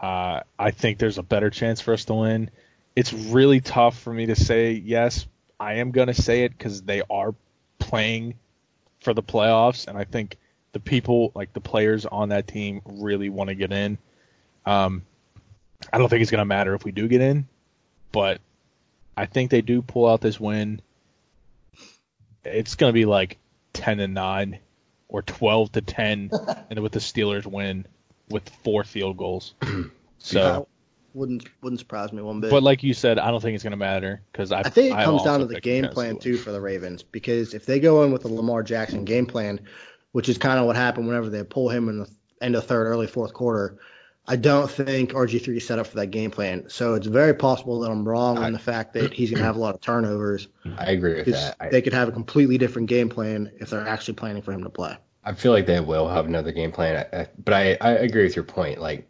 uh, 0.00 0.40
I 0.58 0.70
think 0.72 0.98
there's 0.98 1.18
a 1.18 1.22
better 1.22 1.50
chance 1.50 1.80
for 1.80 1.92
us 1.94 2.04
to 2.06 2.14
win. 2.14 2.50
It's 2.96 3.12
really 3.12 3.60
tough 3.60 3.98
for 3.98 4.12
me 4.12 4.26
to 4.26 4.36
say 4.36 4.72
yes. 4.72 5.26
I 5.60 5.74
am 5.74 5.90
gonna 5.90 6.14
say 6.14 6.44
it 6.44 6.56
because 6.56 6.82
they 6.82 7.02
are 7.10 7.34
playing 7.78 8.34
for 9.00 9.12
the 9.12 9.22
playoffs, 9.22 9.86
and 9.86 9.96
I 9.98 10.04
think 10.04 10.38
the 10.72 10.80
people 10.80 11.32
like 11.34 11.52
the 11.52 11.60
players 11.60 12.06
on 12.06 12.30
that 12.30 12.48
team 12.48 12.80
really 12.86 13.28
want 13.28 13.48
to 13.48 13.54
get 13.54 13.70
in. 13.70 13.98
Um, 14.64 15.02
I 15.92 15.98
don't 15.98 16.08
think 16.08 16.22
it's 16.22 16.30
gonna 16.30 16.46
matter 16.46 16.74
if 16.74 16.84
we 16.84 16.92
do 16.92 17.06
get 17.08 17.20
in, 17.20 17.46
but 18.10 18.40
I 19.16 19.26
think 19.26 19.50
they 19.50 19.60
do 19.60 19.82
pull 19.82 20.06
out 20.06 20.22
this 20.22 20.40
win. 20.40 20.80
It's 22.42 22.74
gonna 22.74 22.94
be 22.94 23.04
like 23.04 23.36
ten 23.74 23.98
to 23.98 24.08
nine 24.08 24.58
or 25.08 25.20
twelve 25.20 25.72
to 25.72 25.82
ten, 25.82 26.30
and 26.70 26.80
with 26.80 26.92
the 26.92 27.00
Steelers 27.00 27.44
win 27.44 27.86
with 28.30 28.48
four 28.64 28.82
field 28.82 29.18
goals. 29.18 29.54
So, 30.22 30.68
wouldn't 31.14 31.48
wouldn't 31.62 31.80
surprise 31.80 32.12
me 32.12 32.22
one 32.22 32.40
bit. 32.40 32.50
but 32.50 32.62
like 32.62 32.82
you 32.82 32.94
said, 32.94 33.18
I 33.18 33.30
don't 33.30 33.40
think 33.40 33.54
it's 33.54 33.64
gonna 33.64 33.76
matter 33.76 34.22
because 34.32 34.52
I 34.52 34.60
I 34.60 34.68
think 34.70 34.92
it 34.92 34.98
I 34.98 35.04
comes 35.04 35.22
down 35.22 35.40
to 35.40 35.46
the 35.46 35.60
game 35.60 35.88
plan 35.88 36.18
too 36.18 36.36
for 36.36 36.52
the 36.52 36.60
Ravens 36.60 37.02
because 37.02 37.54
if 37.54 37.66
they 37.66 37.80
go 37.80 38.04
in 38.04 38.12
with 38.12 38.22
the 38.22 38.28
Lamar 38.28 38.62
Jackson 38.62 39.04
game 39.04 39.26
plan, 39.26 39.60
which 40.12 40.28
is 40.28 40.38
kind 40.38 40.58
of 40.58 40.66
what 40.66 40.76
happened 40.76 41.06
whenever 41.06 41.28
they 41.28 41.42
pull 41.44 41.68
him 41.68 41.88
in 41.88 42.00
the 42.00 42.10
end 42.40 42.56
of 42.56 42.66
third, 42.66 42.86
early 42.86 43.06
fourth 43.06 43.32
quarter, 43.32 43.78
I 44.26 44.36
don't 44.36 44.70
think 44.70 45.12
RG3 45.12 45.56
is 45.56 45.66
set 45.66 45.78
up 45.78 45.86
for 45.86 45.96
that 45.96 46.08
game 46.08 46.30
plan. 46.30 46.68
So 46.68 46.94
it's 46.94 47.06
very 47.06 47.34
possible 47.34 47.80
that 47.80 47.90
I'm 47.90 48.06
wrong 48.06 48.38
I- 48.38 48.46
on 48.46 48.52
the 48.52 48.58
fact 48.58 48.94
that 48.94 49.12
he's 49.12 49.30
going 49.30 49.40
to 49.40 49.44
have 49.44 49.56
a 49.56 49.60
lot 49.60 49.74
of 49.74 49.80
turnovers 49.80 50.48
I 50.78 50.92
agree 50.92 51.14
with 51.14 51.26
that. 51.26 51.56
I, 51.60 51.68
they 51.68 51.82
could 51.82 51.92
have 51.92 52.08
a 52.08 52.12
completely 52.12 52.56
different 52.58 52.88
game 52.88 53.08
plan 53.08 53.50
if 53.60 53.70
they're 53.70 53.86
actually 53.86 54.14
planning 54.14 54.42
for 54.42 54.52
him 54.52 54.62
to 54.62 54.70
play. 54.70 54.96
I 55.24 55.34
feel 55.34 55.52
like 55.52 55.66
they 55.66 55.80
will 55.80 56.08
have 56.08 56.26
another 56.26 56.52
game 56.52 56.72
plan, 56.72 57.06
I, 57.12 57.16
I, 57.22 57.28
but 57.44 57.54
I, 57.54 57.76
I 57.80 57.90
agree 57.90 58.22
with 58.24 58.36
your 58.36 58.44
point. 58.44 58.80
Like 58.80 59.06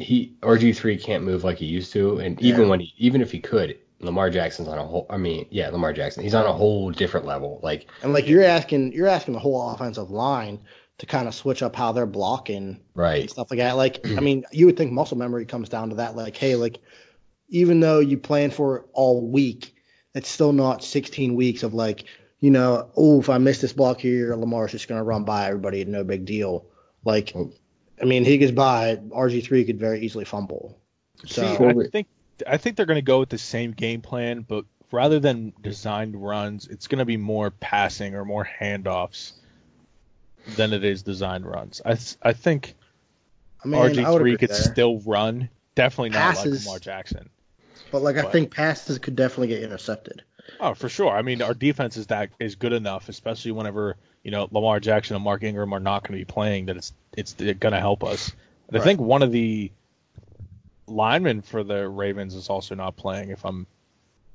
he 0.00 0.36
RG 0.42 0.76
three 0.76 0.96
can't 0.96 1.24
move 1.24 1.44
like 1.44 1.58
he 1.58 1.66
used 1.66 1.92
to, 1.92 2.18
and 2.18 2.40
even 2.42 2.62
Yeah. 2.62 2.68
when 2.68 2.80
he, 2.80 2.92
even 2.98 3.20
if 3.20 3.30
he 3.30 3.40
could, 3.40 3.76
Lamar 4.00 4.30
Jackson's 4.30 4.68
on 4.68 4.78
a 4.78 4.84
whole. 4.84 5.06
I 5.10 5.16
mean, 5.16 5.46
yeah, 5.50 5.68
Lamar 5.68 5.92
Jackson, 5.92 6.22
he's 6.22 6.34
on 6.34 6.46
a 6.46 6.52
whole 6.52 6.90
different 6.90 7.26
level. 7.26 7.60
Like 7.62 7.86
And 8.02 8.12
like 8.12 8.26
you're 8.26 8.44
asking, 8.44 8.92
you're 8.92 9.06
asking 9.08 9.34
the 9.34 9.40
whole 9.40 9.70
offensive 9.70 10.10
line 10.10 10.60
to 10.98 11.06
kind 11.06 11.28
of 11.28 11.34
switch 11.34 11.62
up 11.62 11.74
how 11.76 11.92
they're 11.92 12.06
blocking 12.06 12.80
right, 12.94 13.22
and 13.22 13.30
stuff 13.30 13.50
like 13.50 13.58
that. 13.58 13.76
Like, 13.76 14.00
I 14.06 14.20
mean, 14.20 14.44
you 14.52 14.66
would 14.66 14.76
think 14.76 14.92
muscle 14.92 15.16
memory 15.16 15.46
comes 15.46 15.68
down 15.68 15.90
to 15.90 15.96
that. 15.96 16.14
Like, 16.16 16.36
hey, 16.36 16.56
like, 16.56 16.78
even 17.48 17.80
though 17.80 18.00
you 18.00 18.18
plan 18.18 18.50
for 18.50 18.76
it 18.76 18.84
all 18.92 19.26
week, 19.30 19.74
it's 20.14 20.28
still 20.28 20.52
not 20.52 20.84
16 20.84 21.34
weeks 21.34 21.62
of 21.62 21.72
like, 21.74 22.04
you 22.40 22.50
know, 22.50 22.90
oh, 22.96 23.20
if 23.20 23.28
I 23.30 23.38
miss 23.38 23.60
this 23.60 23.72
block 23.72 24.00
here, 24.00 24.34
Lamar's 24.34 24.72
just 24.72 24.88
gonna 24.88 25.04
run 25.04 25.24
by 25.24 25.46
everybody, 25.46 25.84
no 25.84 26.04
big 26.04 26.24
deal. 26.24 26.66
Like, 27.04 27.34
I 28.00 28.04
mean, 28.04 28.24
he 28.24 28.38
gets 28.38 28.52
by, 28.52 28.96
RG3 28.96 29.66
could 29.66 29.78
very 29.78 30.00
easily 30.00 30.24
fumble. 30.24 30.78
So, 31.26 31.42
See, 31.56 31.64
I 31.64 31.88
think 31.90 32.06
I 32.46 32.56
think 32.56 32.76
they're 32.76 32.86
going 32.86 32.96
to 32.96 33.02
go 33.02 33.20
with 33.20 33.28
the 33.28 33.36
same 33.38 33.72
game 33.72 34.00
plan, 34.00 34.40
but 34.48 34.64
rather 34.90 35.20
than 35.20 35.52
designed 35.60 36.16
runs, 36.16 36.66
it's 36.66 36.86
going 36.86 37.00
to 37.00 37.04
be 37.04 37.18
more 37.18 37.50
passing 37.50 38.14
or 38.14 38.24
more 38.24 38.48
handoffs 38.60 39.32
than 40.56 40.72
it 40.72 40.82
is 40.84 41.02
designed 41.02 41.44
runs. 41.44 41.82
I 41.84 41.98
I 42.22 42.32
think 42.32 42.74
I 43.62 43.68
mean, 43.68 43.80
RG3 43.80 44.38
could 44.38 44.48
there. 44.50 44.56
still 44.56 45.00
run, 45.00 45.50
definitely 45.74 46.10
not 46.10 46.34
Passes. 46.36 46.64
like 46.64 46.66
Lamar 46.66 46.78
Jackson. 46.78 47.28
but 47.92 48.00
like, 48.02 48.16
I 48.16 48.22
but- 48.22 48.32
think 48.32 48.50
passes 48.50 48.98
could 48.98 49.16
definitely 49.16 49.48
get 49.48 49.62
intercepted. 49.62 50.22
Oh, 50.58 50.72
for 50.74 50.88
sure. 50.88 51.10
I 51.10 51.22
mean, 51.22 51.42
our 51.42 51.54
defense 51.54 51.96
is 51.98 52.06
that 52.08 52.30
is 52.40 52.56
good 52.56 52.72
enough, 52.72 53.08
especially 53.10 53.52
whenever 53.52 53.96
you 54.22 54.30
know 54.30 54.48
Lamar 54.50 54.80
Jackson 54.80 55.16
and 55.16 55.24
Mark 55.24 55.42
Ingram 55.42 55.72
are 55.72 55.80
not 55.80 56.02
going 56.02 56.18
to 56.18 56.24
be 56.24 56.30
playing. 56.30 56.66
That 56.66 56.76
it's 56.76 56.92
it's 57.16 57.32
going 57.34 57.72
to 57.72 57.80
help 57.80 58.04
us. 58.04 58.32
And 58.68 58.76
I 58.76 58.84
think 58.84 59.00
one 59.00 59.22
of 59.22 59.32
the 59.32 59.72
linemen 60.86 61.42
for 61.42 61.64
the 61.64 61.88
Ravens 61.88 62.34
is 62.34 62.48
also 62.48 62.74
not 62.74 62.96
playing. 62.96 63.30
If 63.30 63.44
I'm 63.44 63.66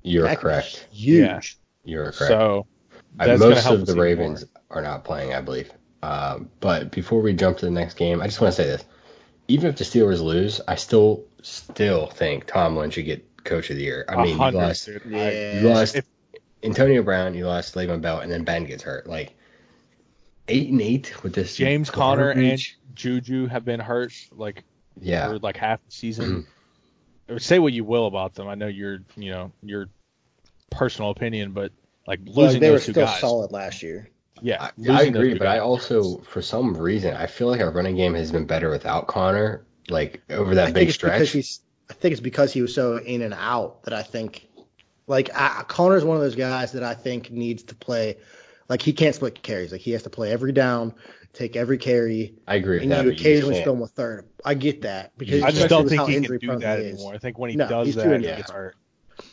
you're 0.06 0.24
That 0.24 0.39
correct. 0.39 0.88
Huge. 0.91 1.58
Yeah. 1.84 1.91
You're 1.91 2.12
correct. 2.12 2.30
so, 2.30 2.67
Uh, 3.19 3.28
that's 3.28 3.41
gonna 3.41 3.56
most 3.56 3.63
help 3.63 3.80
of 3.80 3.86
the 3.86 3.93
even 3.93 4.04
Ravens 4.04 4.45
are 4.69 4.82
not 4.82 5.04
playing, 5.04 5.34
I 5.34 5.41
believe. 5.41 5.71
Um, 6.04 6.50
but 6.60 6.91
before 6.91 7.21
we 7.21 7.34
jump 7.34 7.58
to 7.60 7.65
the 7.65 7.71
next 7.71 7.95
game, 7.95 8.21
I 8.21 8.26
just 8.28 8.39
want 8.39 8.54
to 8.56 8.62
say 8.62 8.67
this: 8.67 8.84
even 9.48 9.69
if 9.69 9.78
the 9.78 9.84
Steelers 9.84 10.21
lose, 10.21 10.62
I 10.67 10.76
still 10.76 11.24
still 11.41 12.08
think 12.08 12.45
Tomlin 12.45 12.91
should 12.91 13.06
get 13.06 13.43
Coach 13.43 13.69
of 13.69 13.78
the 13.78 13.84
Year. 13.84 14.06
I 14.08 14.21
mean, 14.21 14.38
you 14.38 14.52
lost. 14.52 14.89
Yeah. 15.08 15.60
You 15.62 15.69
lost 15.69 15.95
If- 15.95 16.06
Antonio 16.63 17.04
Brown, 17.04 17.36
you 17.36 17.45
lost 17.45 17.76
Le'Veon 17.76 18.02
Bell, 18.02 18.19
and 18.19 18.32
then 18.32 18.43
Ben 18.43 18.65
gets 18.65 18.84
hurt. 18.84 19.08
Like 19.08 19.36
eight 20.47 20.69
and 20.69 20.81
eight 20.81 21.23
with 21.23 21.34
this 21.34 21.55
James 21.55 21.89
Conner 21.89 22.29
and. 22.29 22.62
Juju 22.95 23.47
have 23.47 23.65
been 23.65 23.79
hurt 23.79 24.13
like 24.31 24.63
yeah, 24.99 25.27
for 25.27 25.39
like 25.39 25.58
half 25.58 25.84
the 25.86 25.91
season. 25.91 26.47
Say 27.38 27.60
what 27.60 27.73
you 27.73 27.84
will 27.84 28.08
about 28.08 28.36
them. 28.36 28.47
I 28.47 28.55
know 28.55 28.67
your 28.67 28.99
you 29.17 29.31
know 29.31 29.51
your 29.62 29.89
personal 30.71 31.12
opinion, 31.12 31.51
but 31.51 31.71
like 32.08 32.19
losing 32.19 32.36
Like, 32.36 32.38
losing 32.38 32.62
they 32.62 32.71
were 32.71 32.79
two 32.79 32.91
still 32.93 33.05
guys. 33.05 33.19
solid 33.19 33.51
last 33.51 33.84
year. 33.84 34.10
Yeah, 34.41 34.62
I, 34.62 34.91
I 34.91 35.01
agree, 35.03 35.34
two 35.34 35.39
but 35.39 35.47
I 35.47 35.60
also, 35.60 36.17
for 36.19 36.41
some 36.41 36.75
reason, 36.75 37.15
I 37.15 37.25
feel 37.25 37.47
like 37.47 37.62
our 37.62 37.71
running 37.71 37.95
game 37.95 38.13
has 38.15 38.31
been 38.31 38.45
better 38.45 38.69
without 38.69 39.08
Conner. 39.08 39.65
Like 39.89 40.21
over 40.29 40.55
that 40.55 40.65
think 40.65 40.75
big 40.75 40.91
stretch. 40.91 41.31
he's. 41.31 41.62
I 41.89 41.93
think 41.93 42.13
it's 42.13 42.21
because 42.21 42.51
he 42.51 42.62
was 42.62 42.73
so 42.73 42.97
in 42.97 43.21
and 43.21 43.34
out 43.34 43.84
that 43.84 43.93
I 43.93 44.01
think, 44.01 44.47
like, 45.05 45.29
I, 45.36 45.63
Conner's 45.67 46.03
one 46.03 46.17
of 46.17 46.23
those 46.23 46.36
guys 46.36 46.71
that 46.71 46.81
I 46.81 46.95
think 46.95 47.29
needs 47.29 47.62
to 47.63 47.75
play. 47.75 48.17
Like, 48.67 48.82
he 48.82 48.93
can't 48.93 49.13
split 49.15 49.41
carries. 49.43 49.71
Like, 49.71 49.82
he 49.82 49.91
has 49.91 50.04
to 50.04 50.10
play 50.10 50.32
every 50.32 50.51
down, 50.51 50.93
take 51.34 51.56
every 51.56 51.78
carry, 51.78 52.36
I 52.47 52.56
agree 52.56 52.75
with 52.78 52.84
and 52.84 52.91
that. 52.91 53.06
you 53.06 53.12
but 53.12 53.19
occasionally 53.19 53.54
can't. 53.56 53.63
spill 53.63 53.73
him 53.75 53.82
a 53.84 53.88
third. 53.88 54.28
I 54.43 54.54
get 54.56 54.82
that 54.82 55.17
because 55.17 55.43
I 55.43 55.51
just 55.51 55.69
don't 55.69 55.88
think 55.88 55.99
how 55.99 56.08
he 56.08 56.15
can 56.21 56.38
do 56.38 56.60
that 56.60 56.80
he 56.80 56.86
is. 56.86 56.93
anymore. 56.95 57.13
I 57.13 57.17
think 57.17 57.38
when 57.38 57.49
he 57.51 57.56
No, 57.56 57.67
does 57.67 57.88
he's 57.88 57.95
too 57.95 58.01
that, 58.01 58.10
he 58.10 58.15
injured. 58.15 58.38
gets 58.38 58.51
hurt. 58.51 58.75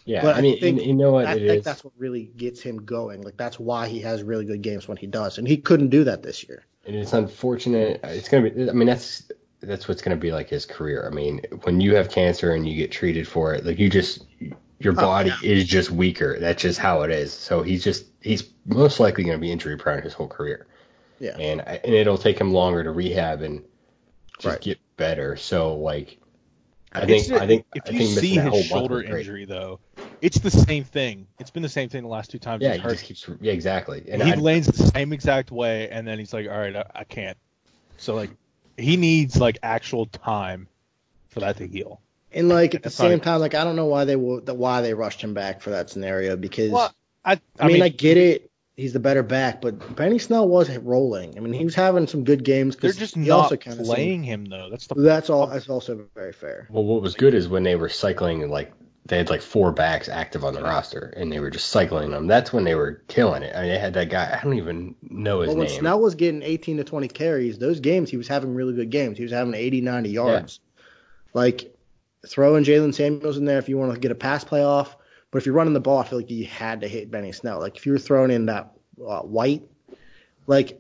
Yeah, 0.05 0.23
But 0.23 0.37
I 0.37 0.41
mean, 0.43 0.61
think, 0.61 0.81
you, 0.81 0.89
you 0.89 0.95
know 0.95 1.13
what 1.13 1.27
I 1.27 1.33
it 1.33 1.39
think 1.39 1.59
is. 1.59 1.65
that's 1.65 1.83
what 1.85 1.93
really 1.99 2.25
gets 2.37 2.61
him 2.61 2.85
going. 2.85 3.23
Like, 3.23 3.37
that's 3.37 3.59
why 3.59 3.89
he 3.89 4.01
has 4.01 4.23
really 4.23 4.45
good 4.45 4.63
games 4.63 4.87
when 4.87 4.97
he 4.97 5.07
does, 5.07 5.39
and 5.39 5.49
he 5.49 5.57
couldn't 5.57 5.89
do 5.89 6.05
that 6.05 6.23
this 6.23 6.47
year. 6.49 6.65
And 6.87 6.95
it's 6.97 7.13
unfortunate. 7.13 8.01
It's 8.05 8.29
gonna 8.29 8.51
be. 8.51 8.69
I 8.69 8.73
mean, 8.73 8.87
that's 8.87 9.31
that's 9.61 9.89
what's 9.89 10.03
gonna 10.03 10.17
be 10.17 10.33
like 10.33 10.49
his 10.49 10.67
career. 10.67 11.09
I 11.11 11.15
mean, 11.15 11.41
when 11.63 11.81
you 11.81 11.95
have 11.97 12.11
cancer 12.11 12.53
and 12.55 12.69
you 12.69 12.77
get 12.77 12.91
treated 12.93 13.27
for 13.27 13.55
it, 13.55 13.65
like 13.65 13.79
you 13.79 13.89
just 13.89 14.25
your 14.85 14.95
Oh, 14.95 14.97
body 14.97 15.31
yeah. 15.43 15.51
is 15.53 15.67
just 15.67 15.91
weaker. 15.91 16.39
That's 16.39 16.63
just 16.63 16.79
how 16.79 17.03
it 17.03 17.11
is. 17.11 17.33
So 17.33 17.63
he's 17.63 17.83
just 17.85 18.07
he's 18.21 18.51
most 18.67 19.01
likely 19.01 19.25
gonna 19.25 19.39
be 19.39 19.51
injury 19.53 19.77
prone 19.77 20.03
his 20.03 20.13
whole 20.13 20.29
career. 20.29 20.67
Yeah. 21.19 21.37
And 21.39 21.61
I- 21.63 21.81
and 21.85 21.95
it'll 21.95 22.19
take 22.19 22.39
him 22.41 22.53
longer 22.53 22.83
to 22.85 22.91
rehab 22.91 23.43
and 23.43 23.63
just 24.39 24.45
Right. 24.55 24.61
get 24.61 24.79
better. 24.97 25.37
So 25.37 25.77
like, 25.77 26.19
I 26.93 27.07
think 27.07 27.27
ju- 27.27 27.37
I 27.37 27.47
think 27.47 27.65
if 27.75 27.83
I 27.87 27.91
you 27.91 27.99
think 27.99 28.11
missing 28.17 28.21
see 28.21 28.39
his 28.39 28.67
shoulder 28.67 29.03
injury 29.03 29.47
though, 29.47 29.81
it's 30.21 30.39
the 30.39 30.51
same 30.51 30.85
thing. 30.85 31.27
It's 31.39 31.51
been 31.51 31.63
the 31.63 31.69
same 31.69 31.89
thing 31.89 32.03
the 32.03 32.09
last 32.09 32.31
two 32.31 32.39
times 32.39 32.63
Yeah, 32.63 32.75
he's 32.75 32.83
he 32.83 32.89
just 32.89 33.05
keeps. 33.05 33.31
Yeah, 33.41 33.53
exactly. 33.53 34.05
And 34.09 34.23
he 34.23 34.33
I, 34.33 34.37
lands 34.37 34.67
the 34.67 34.87
same 34.89 35.13
exact 35.15 35.51
way, 35.51 35.89
and 35.89 36.07
then 36.07 36.19
he's 36.19 36.35
like, 36.35 36.49
"All 36.49 36.59
right, 36.59 36.77
I, 36.77 36.85
I 36.95 37.05
can't." 37.05 37.39
So 37.97 38.15
like, 38.15 38.31
he 38.77 38.99
needs 38.99 39.39
like 39.39 39.59
actual 39.63 40.05
time 40.07 40.69
for 41.29 41.41
that 41.41 41.57
to 41.57 41.67
heal. 41.67 42.02
And 42.35 42.49
like 42.49 42.75
at 42.75 42.83
the 42.83 42.91
same 42.91 43.21
time, 43.21 43.41
like 43.41 43.55
I 43.55 43.65
don't 43.65 43.77
know 43.77 43.87
why 43.87 44.05
they 44.05 44.17
will, 44.17 44.41
why 44.41 44.81
they 44.81 44.95
rushed 44.95 45.21
him 45.21 45.35
back 45.35 45.61
for 45.61 45.71
that 45.71 45.91
scenario 45.91 46.37
because 46.37 46.71
Well, 46.71 46.95
I, 47.25 47.41
I, 47.59 47.69
mean, 47.69 47.83
I 47.83 47.89
get 47.89 48.17
it. 48.17 48.51
He's 48.77 48.95
the 48.95 49.01
better 49.01 49.23
back, 49.23 49.61
but 49.61 49.97
Benny 49.97 50.19
Snell 50.19 50.49
was 50.49 50.75
rolling. 50.79 51.37
I 51.37 51.41
mean, 51.41 51.53
he 51.53 51.65
was 51.65 51.75
having 51.75 52.07
some 52.07 52.25
good 52.25 52.43
games. 52.43 52.75
'cause 52.75 52.95
they're 52.97 53.01
just 53.01 53.15
he 53.17 53.29
not 53.29 53.45
also 53.45 53.57
kinda 53.57 53.83
playing 53.85 54.25
him 54.25 54.47
though. 54.47 54.71
That's 54.71 54.87
the 54.87 54.95
that's 54.95 55.29
all. 55.29 55.47
That's 55.47 55.69
also 55.69 56.07
very 56.15 56.33
fair. 56.33 56.69
Well, 56.71 56.85
what 56.85 57.03
was 57.03 57.15
good 57.15 57.35
is 57.35 57.49
when 57.49 57.65
they 57.65 57.77
were 57.77 57.91
cycling, 57.91 58.49
like 58.51 58.73
they 59.05 59.19
had 59.19 59.29
like 59.29 59.43
four 59.43 59.73
backs 59.73 60.09
active 60.09 60.43
on 60.45 60.55
the 60.55 60.63
roster, 60.63 61.13
and 61.17 61.31
they 61.31 61.39
were 61.39 61.51
just 61.51 61.69
cycling 61.69 62.13
them. 62.13 62.27
That's 62.29 62.53
when 62.53 62.65
they 62.65 62.75
were 62.75 63.03
killing 63.09 63.43
it. 63.43 63.55
I 63.55 63.63
mean, 63.63 63.71
they 63.71 63.79
had 63.79 63.95
that 63.95 64.09
guy. 64.09 64.39
I 64.39 64.43
don't 64.43 64.55
even 64.55 64.95
know 65.03 65.41
his 65.41 65.51
But 65.51 65.59
when 65.59 65.67
name. 65.67 65.81
Snell 65.81 66.01
was 66.01 66.15
getting 66.15 66.43
18 66.43 66.79
to 66.79 66.85
20 66.85 67.09
carries, 67.09 67.59
those 67.59 67.81
games 67.81 68.11
he 68.11 68.17
was 68.17 68.29
having 68.29 68.55
really 68.55 68.73
good 68.73 68.91
games. 68.91 69.19
He 69.19 69.25
was 69.25 69.33
having 69.33 69.55
80, 69.55 69.83
90 69.83 70.11
yards. 70.11 70.61
Like 71.35 71.72
throwing 72.27 72.65
Jaylen 72.65 72.95
Samuels 72.95 73.37
in 73.37 73.45
there 73.45 73.59
if 73.59 73.69
you 73.69 73.79
want 73.79 73.93
to 73.95 74.01
get 74.01 74.11
a 74.11 74.15
pass 74.17 74.45
play 74.45 74.63
off. 74.65 74.97
But 75.31 75.39
if 75.39 75.47
you're 75.47 75.55
running 75.55 75.73
the 75.75 75.81
ball, 75.81 75.99
I 75.99 76.05
feel 76.05 76.19
like 76.19 76.31
you 76.31 76.45
had 76.47 76.83
to 76.83 76.89
hit 76.89 77.11
Benny 77.11 77.33
Snell. 77.33 77.59
Like 77.61 77.77
if 77.77 77.87
you 77.87 77.93
were 77.93 77.99
throwing 77.99 78.31
in 78.31 78.47
that 78.47 78.73
uh, 79.07 79.21
White, 79.21 79.63
like 80.47 80.79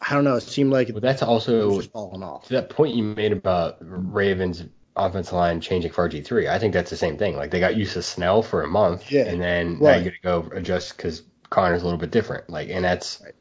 I 0.00 0.14
don't 0.14 0.24
know, 0.24 0.36
it 0.36 0.42
seemed 0.42 0.72
like 0.72 0.92
But 0.92 1.02
that's 1.02 1.22
also 1.22 1.80
falling 1.80 2.22
off. 2.22 2.46
to 2.48 2.54
that 2.54 2.68
point 2.70 2.94
you 2.94 3.02
made 3.02 3.32
about 3.32 3.76
Ravens 3.80 4.64
offensive 4.96 5.34
line 5.34 5.60
changing 5.60 5.92
for 5.92 6.08
RG 6.08 6.24
three. 6.24 6.48
I 6.48 6.58
think 6.58 6.72
that's 6.72 6.90
the 6.90 6.96
same 6.96 7.16
thing. 7.16 7.36
Like 7.36 7.50
they 7.50 7.60
got 7.60 7.76
used 7.76 7.92
to 7.94 8.02
Snell 8.02 8.42
for 8.42 8.62
a 8.62 8.66
month, 8.68 9.10
Yeah. 9.10 9.26
and 9.26 9.40
then 9.40 9.78
now 9.80 9.94
you 9.96 10.04
got 10.04 10.10
to 10.10 10.22
go 10.50 10.56
adjust 10.56 10.96
because 10.96 11.22
Conner's 11.50 11.82
a 11.82 11.84
little 11.84 11.98
bit 12.00 12.10
different. 12.10 12.50
Like, 12.50 12.68
and 12.70 12.84
that's, 12.84 13.20
Right. 13.24 13.34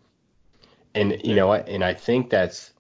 and 0.94 1.20
you 1.24 1.34
know 1.36 1.48
what? 1.48 1.68
And 1.68 1.84
I 1.84 1.94
think 1.94 2.30
that's. 2.30 2.72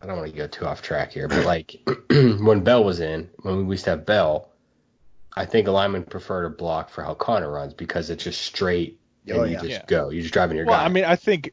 I 0.00 0.06
don't 0.06 0.16
want 0.18 0.30
to 0.30 0.36
go 0.36 0.46
too 0.46 0.64
off 0.66 0.80
track 0.80 1.12
here, 1.12 1.26
but 1.26 1.44
like 1.44 1.76
when 2.10 2.60
Bell 2.60 2.84
was 2.84 3.00
in, 3.00 3.28
when 3.42 3.66
we 3.66 3.74
used 3.74 3.84
to 3.84 3.90
have 3.90 4.06
Bell, 4.06 4.52
I 5.36 5.44
think 5.44 5.66
a 5.66 5.72
lineman 5.72 6.04
prefer 6.04 6.42
to 6.44 6.50
block 6.50 6.88
for 6.90 7.02
how 7.02 7.14
Conner 7.14 7.50
runs 7.50 7.74
because 7.74 8.10
it's 8.10 8.22
just 8.24 8.40
straight 8.42 9.00
and 9.26 9.36
Oh, 9.38 9.44
you 9.44 9.56
just 9.56 9.70
Yeah. 9.70 9.84
go. 9.86 10.10
You're 10.10 10.22
just 10.22 10.32
driving 10.34 10.56
your 10.56 10.66
Well, 10.66 10.76
guy. 10.76 10.84
I 10.84 10.88
mean, 10.88 11.04
I 11.04 11.16
think 11.16 11.50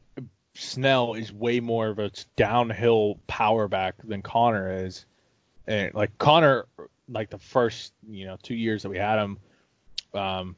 Snell 0.54 1.14
is 1.14 1.32
way 1.32 1.60
more 1.60 1.88
of 1.88 1.98
a 1.98 2.10
downhill 2.36 3.18
power 3.26 3.66
back 3.68 3.94
than 4.04 4.22
Conner 4.22 4.84
is. 4.86 5.04
And 5.66 5.92
like 5.94 6.16
Conner, 6.18 6.66
like 7.08 7.30
the 7.30 7.38
first 7.38 7.92
you 8.08 8.26
know 8.26 8.36
two 8.42 8.54
years 8.54 8.84
that 8.84 8.90
we 8.90 8.98
had 8.98 9.18
him, 9.18 9.38
um, 10.14 10.56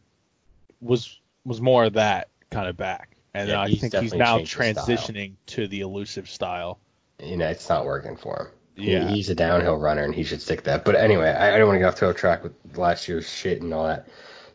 was 0.80 1.20
was 1.44 1.62
more 1.62 1.84
of 1.84 1.94
that 1.94 2.28
kind 2.50 2.68
of 2.68 2.76
back. 2.76 3.16
And 3.32 3.48
Yeah, 3.48 3.62
I 3.62 3.68
he's 3.68 3.80
think 3.80 3.94
he's 3.94 4.14
now 4.14 4.36
changed 4.38 4.52
style. 4.52 4.64
transitioning 4.64 5.32
to 5.46 5.66
the 5.68 5.80
elusive 5.80 6.28
style. 6.28 6.78
You 7.22 7.36
know, 7.36 7.48
it's 7.48 7.68
not 7.68 7.84
working 7.84 8.16
for 8.16 8.36
him. 8.76 8.84
He- 8.84 8.92
Yeah. 8.92 9.08
he's 9.08 9.28
a 9.28 9.34
downhill 9.34 9.76
runner 9.76 10.02
and 10.04 10.14
he 10.14 10.22
should 10.22 10.40
stick 10.40 10.62
that. 10.64 10.84
But 10.84 10.94
anyway, 10.94 11.30
I, 11.30 11.54
I 11.54 11.58
don't 11.58 11.66
want 11.66 11.76
to 11.76 11.80
get 11.80 11.88
off 11.88 11.96
to 11.96 12.08
a 12.10 12.14
track 12.14 12.42
with 12.44 12.52
last 12.76 13.08
year's 13.08 13.28
shit 13.28 13.60
and 13.62 13.72
all 13.74 13.86
that. 13.86 14.06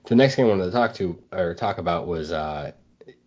The 0.05 0.15
next 0.15 0.35
thing 0.35 0.45
I 0.45 0.49
wanted 0.49 0.65
to 0.65 0.71
talk 0.71 0.93
to 0.95 1.17
or 1.31 1.53
talk 1.55 1.77
about 1.77 2.07
was 2.07 2.31
uh, 2.31 2.71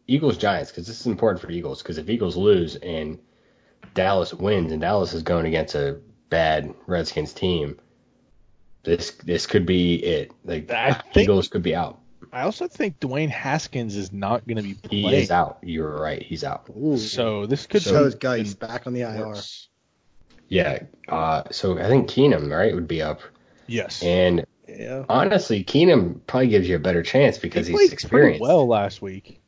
Eagles 0.07 0.37
Giants 0.39 0.71
because 0.71 0.87
this 0.87 1.01
is 1.01 1.07
important 1.07 1.41
for 1.43 1.51
Eagles 1.51 1.83
because 1.83 1.99
if 1.99 2.09
Eagles 2.09 2.37
lose 2.37 2.77
and 2.77 3.19
Dallas 3.95 4.33
wins 4.35 4.73
and 4.73 4.81
Dallas 4.81 5.13
is 5.15 5.23
going 5.23 5.47
against 5.47 5.75
a 5.75 5.99
bad 6.29 6.75
Redskins 6.87 7.33
team, 7.33 7.79
this 8.85 9.11
this 9.25 9.47
could 9.47 9.65
be 9.67 9.97
it. 9.97 10.33
Like 10.45 10.71
I 10.71 10.93
think- 10.93 11.25
Eagles 11.25 11.49
could 11.49 11.63
be 11.63 11.75
out. 11.75 11.99
I 12.37 12.43
also 12.43 12.69
think 12.69 13.01
Dwayne 13.01 13.31
Haskins 13.31 13.97
is 13.97 14.13
not 14.13 14.47
going 14.47 14.57
to 14.59 14.63
be 14.63 14.77
He 14.91 15.03
playing. 15.03 15.23
is 15.23 15.31
out. 15.31 15.59
You're 15.63 15.99
right. 15.99 16.23
He's 16.23 16.45
out. 16.45 16.69
Ooh. 16.77 16.99
So 16.99 17.47
this 17.47 17.67
could 17.67 17.83
so 17.83 18.03
be 18.03 18.09
is 18.09 18.15
Geis 18.17 18.47
even 18.55 18.59
back 18.59 18.87
on 18.87 18.93
the 18.93 19.01
IR. 19.03 19.27
worse. 19.29 19.69
Yeah. 20.49 20.81
Uh, 21.09 21.45
so 21.51 21.79
I 21.79 21.89
think 21.89 22.09
Keenum 22.11 22.51
right 22.51 22.75
would 22.75 22.87
be 22.89 23.01
up 23.03 23.21
Yes. 23.67 24.03
and. 24.03 24.45
Yeah. 24.69 25.05
Honestly, 25.09 25.65
Keenum 25.65 26.21
probably 26.27 26.49
gives 26.49 26.69
you 26.69 26.77
a 26.77 26.81
better 26.81 27.03
chance 27.03 27.39
because 27.39 27.67
he 27.69 27.73
he's 27.73 27.93
experienced. 27.93 28.41
well 28.43 28.67
last 28.67 29.01
week. 29.01 29.41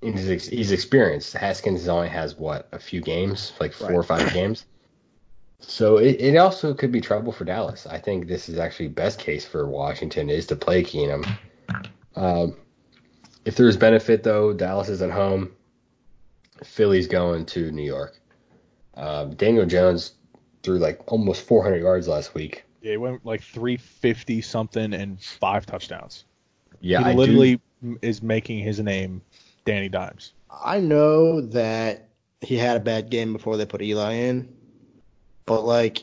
he's 0.00 0.30
ex- 0.30 0.46
he's 0.46 0.70
experienced. 0.72 1.32
Haskins 1.34 1.88
only 1.88 2.08
has 2.08 2.36
what 2.36 2.68
a 2.72 2.78
few 2.78 3.00
games, 3.02 3.52
like 3.60 3.72
four 3.74 3.88
Right. 3.88 3.96
or 3.96 4.02
five 4.04 4.32
games. 4.32 4.64
So 5.58 5.98
it, 5.98 6.20
it 6.20 6.36
also 6.36 6.72
could 6.72 6.90
be 6.92 7.00
trouble 7.02 7.32
for 7.32 7.44
Dallas. 7.44 7.86
I 7.86 7.98
think 7.98 8.28
this 8.28 8.48
is 8.48 8.58
actually 8.58 8.88
best 8.88 9.18
case 9.18 9.44
for 9.44 9.66
Washington 9.66 10.30
is 10.30 10.46
to 10.46 10.56
play 10.56 10.82
Keenum. 10.84 11.26
Um, 12.16 12.56
if 13.44 13.56
there's 13.56 13.76
benefit 13.76 14.22
though, 14.22 14.52
Dallas 14.52 14.88
is 14.88 15.02
at 15.02 15.10
home. 15.10 15.52
Philly's 16.64 17.06
going 17.06 17.46
to 17.46 17.70
New 17.70 17.82
York. 17.84 18.18
Um, 18.94 19.34
Daniel 19.34 19.64
Jones 19.64 20.12
threw 20.62 20.78
like 20.78 21.00
almost 21.10 21.42
400 21.46 21.78
yards 21.78 22.06
last 22.06 22.34
week. 22.34 22.64
Yeah, 22.82 22.92
he 22.92 22.96
went 22.98 23.24
like 23.24 23.42
350 23.42 24.40
something 24.42 24.92
and 24.92 25.20
five 25.22 25.64
touchdowns. 25.66 26.24
Yeah, 26.80 27.00
he 27.00 27.04
I 27.04 27.12
do- 27.12 27.18
literally 27.18 27.60
is 28.02 28.22
making 28.22 28.58
his 28.58 28.80
name 28.80 29.22
Danny 29.64 29.88
Dimes. 29.88 30.32
I 30.50 30.80
know 30.80 31.40
that 31.40 32.08
he 32.42 32.56
had 32.56 32.76
a 32.76 32.80
bad 32.80 33.10
game 33.10 33.32
before 33.32 33.56
they 33.56 33.64
put 33.66 33.80
Eli 33.82 34.12
in, 34.14 34.52
but 35.46 35.62
like, 35.62 36.02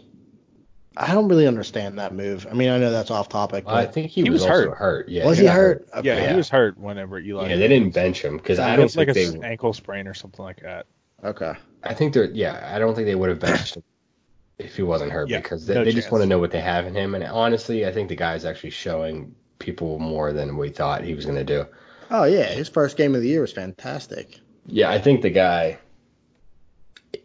I 1.00 1.14
don't 1.14 1.28
really 1.28 1.48
understand 1.48 2.00
that 2.00 2.14
move. 2.14 2.48
I 2.50 2.54
mean, 2.54 2.70
I 2.70 2.78
know 2.80 2.89
that's 2.91 3.12
off 3.12 3.30
topic, 3.30 3.66
I 3.68 3.86
but 3.86 3.93
think 3.93 4.10
he, 4.12 4.24
He 4.24 4.30
was, 4.30 4.41
was 4.41 4.50
also 4.50 4.70
hurt. 4.72 4.78
hurt. 4.78 5.10
Yeah, 5.10 5.26
was 5.28 5.38
he 5.38 5.45
got 5.45 5.56
hurt? 5.56 5.88
Yeah, 6.04 6.14
Okay. 6.16 6.30
he 6.32 6.36
was 6.36 6.50
hurt 6.50 6.78
whenever 6.78 7.20
Eli. 7.20 7.50
Yeah, 7.50 7.56
they 7.56 7.68
didn't 7.68 7.93
bench 7.93 8.22
him 8.24 8.38
because 8.38 8.58
I 8.60 8.76
don't 8.76 8.84
was 8.86 8.98
like 8.98 9.14
think 9.14 9.36
a 9.36 9.39
they. 9.39 9.48
ankle 9.48 9.74
sprain 9.74 10.08
or 10.08 10.14
something 10.14 10.43
like 10.43 10.62
that. 10.62 10.88
Okay. 11.24 11.54
I 11.84 11.93
think 11.93 12.14
they're 12.14 12.26
yeah. 12.32 12.72
I 12.74 12.80
don't 12.80 12.95
think 12.95 13.06
they 13.06 13.16
would 13.16 13.30
have 13.30 13.39
benched 13.39 13.76
him 13.78 13.84
if 14.58 14.76
he 14.76 14.82
wasn't 14.82 15.12
hurt 15.12 15.30
Yeah, 15.30 15.38
because 15.39 15.66
they, 15.68 15.76
no 15.76 15.84
they 15.84 15.91
just 15.91 16.12
want 16.12 16.24
to 16.24 16.28
know 16.28 16.39
what 16.39 16.52
they 16.52 16.62
have 16.62 16.86
in 16.88 16.95
him. 16.95 17.14
And 17.16 17.24
honestly, 17.24 17.86
I 17.86 17.91
think 17.91 18.10
the 18.10 18.16
guy 18.16 18.34
is 18.36 18.43
actually 18.45 18.72
showing 18.72 19.36
people 19.60 20.00
more 20.00 20.34
than 20.34 20.58
we 20.58 20.70
thought 20.70 21.04
he 21.04 21.14
was 21.14 21.26
going 21.26 21.38
to 21.38 21.43
do. 21.43 21.66
Oh 22.10 22.24
yeah, 22.24 22.45
his 22.45 22.70
first 22.70 22.98
game 22.98 23.14
of 23.16 23.22
the 23.22 23.28
year 23.28 23.41
was 23.41 23.52
fantastic. 23.54 24.39
Yeah, 24.66 24.89
I 24.89 25.00
think 25.00 25.22
the 25.22 25.30
guy. 25.30 25.78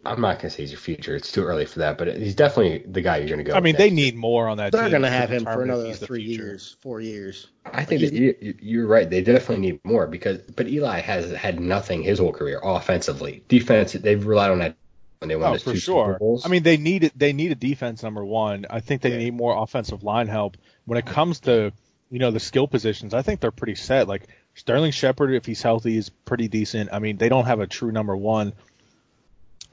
I'm 0.05 0.19
not 0.21 0.39
going 0.39 0.49
to 0.49 0.49
say 0.49 0.63
he's 0.63 0.71
your 0.71 0.79
future. 0.79 1.15
It's 1.15 1.31
too 1.31 1.43
early 1.43 1.65
for 1.65 1.79
that, 1.79 1.97
but 1.97 2.17
he's 2.17 2.35
definitely 2.35 2.83
the 2.91 3.01
guy 3.01 3.17
you're 3.17 3.27
going 3.27 3.37
to 3.39 3.43
go. 3.43 3.53
I 3.53 3.61
mean, 3.61 3.73
with 3.73 3.77
they 3.77 3.89
next. 3.89 3.95
need 3.95 4.15
more 4.15 4.47
on 4.49 4.57
that. 4.57 4.71
They're 4.71 4.83
team 4.83 4.91
gonna 4.91 5.07
to 5.07 5.13
have 5.13 5.29
him 5.31 5.43
for 5.45 5.61
another 5.61 5.93
three 5.93 6.23
years, 6.23 6.75
four 6.81 6.99
years. 6.99 7.47
I 7.65 7.85
think 7.85 8.01
Like, 8.01 8.11
that 8.11 8.17
you, 8.19 8.35
you- 8.41 8.55
you're 8.61 8.87
right. 8.87 9.09
They 9.09 9.21
definitely 9.21 9.65
need 9.71 9.79
more 9.83 10.07
because, 10.07 10.39
but 10.39 10.67
Eli 10.67 10.99
has 10.99 11.31
had 11.31 11.59
nothing 11.59 12.03
his 12.03 12.19
whole 12.19 12.33
career 12.33 12.59
offensively. 12.61 13.43
Defense, 13.47 13.93
they've 13.93 14.25
relied 14.25 14.51
on 14.51 14.59
that 14.59 14.75
when 15.19 15.29
they 15.29 15.35
won 15.37 15.49
Oh, 15.49 15.51
those 15.53 15.63
for 15.63 15.71
two 15.73 15.79
sure. 15.79 16.05
Super 16.07 16.19
Bowls. 16.19 16.45
I 16.45 16.49
mean, 16.49 16.63
they 16.63 16.75
need 16.77 17.05
it. 17.05 17.17
They 17.17 17.31
need 17.31 17.51
a 17.53 17.55
defense 17.55 18.03
number 18.03 18.25
one. 18.25 18.65
I 18.69 18.81
think 18.81 19.01
they 19.01 19.11
Yeah. 19.11 19.17
need 19.19 19.33
more 19.33 19.55
offensive 19.61 20.03
line 20.03 20.27
help. 20.27 20.57
When 20.85 20.97
it 20.97 21.05
comes 21.05 21.39
to 21.41 21.71
you 22.11 22.19
know 22.19 22.29
the 22.31 22.41
skill 22.41 22.67
positions, 22.67 23.13
I 23.13 23.21
think 23.21 23.39
they're 23.39 23.51
pretty 23.51 23.75
set. 23.75 24.09
Like 24.09 24.23
Sterling 24.55 24.91
Shepard, 24.91 25.33
if 25.33 25.45
he's 25.45 25.61
healthy, 25.61 25.97
is 25.97 26.09
pretty 26.09 26.49
decent. 26.49 26.89
I 26.91 26.99
mean, 26.99 27.15
they 27.17 27.29
don't 27.29 27.45
have 27.45 27.61
a 27.61 27.67
true 27.67 27.91
number 27.93 28.15
one. 28.17 28.51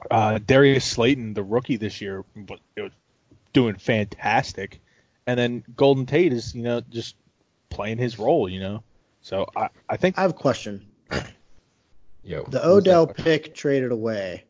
Uh, 0.09 0.39
Darius 0.39 0.85
Slayton, 0.85 1.33
the 1.33 1.43
rookie 1.43 1.77
this 1.77 2.01
year, 2.01 2.23
was 2.77 2.91
doing 3.53 3.75
fantastic, 3.75 4.79
and 5.27 5.37
then 5.39 5.63
Golden 5.75 6.05
Tate 6.05 6.33
is 6.33 6.55
you 6.55 6.63
know 6.63 6.81
just 6.89 7.15
playing 7.69 7.97
his 7.97 8.17
role. 8.17 8.49
You 8.49 8.59
know, 8.59 8.83
so 9.21 9.47
I 9.55 9.69
I 9.89 9.97
think 9.97 10.17
I 10.17 10.21
have 10.21 10.31
a 10.31 10.33
question. 10.33 10.87
Yo, 12.23 12.43
The 12.43 12.65
Odell 12.65 13.07
pick 13.07 13.55
traded 13.55 13.91
away. 13.91 14.43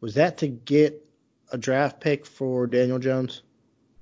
Was 0.00 0.14
that 0.14 0.38
to 0.38 0.48
get 0.48 1.04
a 1.52 1.58
draft 1.58 2.00
pick 2.00 2.24
for 2.24 2.66
Daniel 2.66 2.98
Jones? 2.98 3.42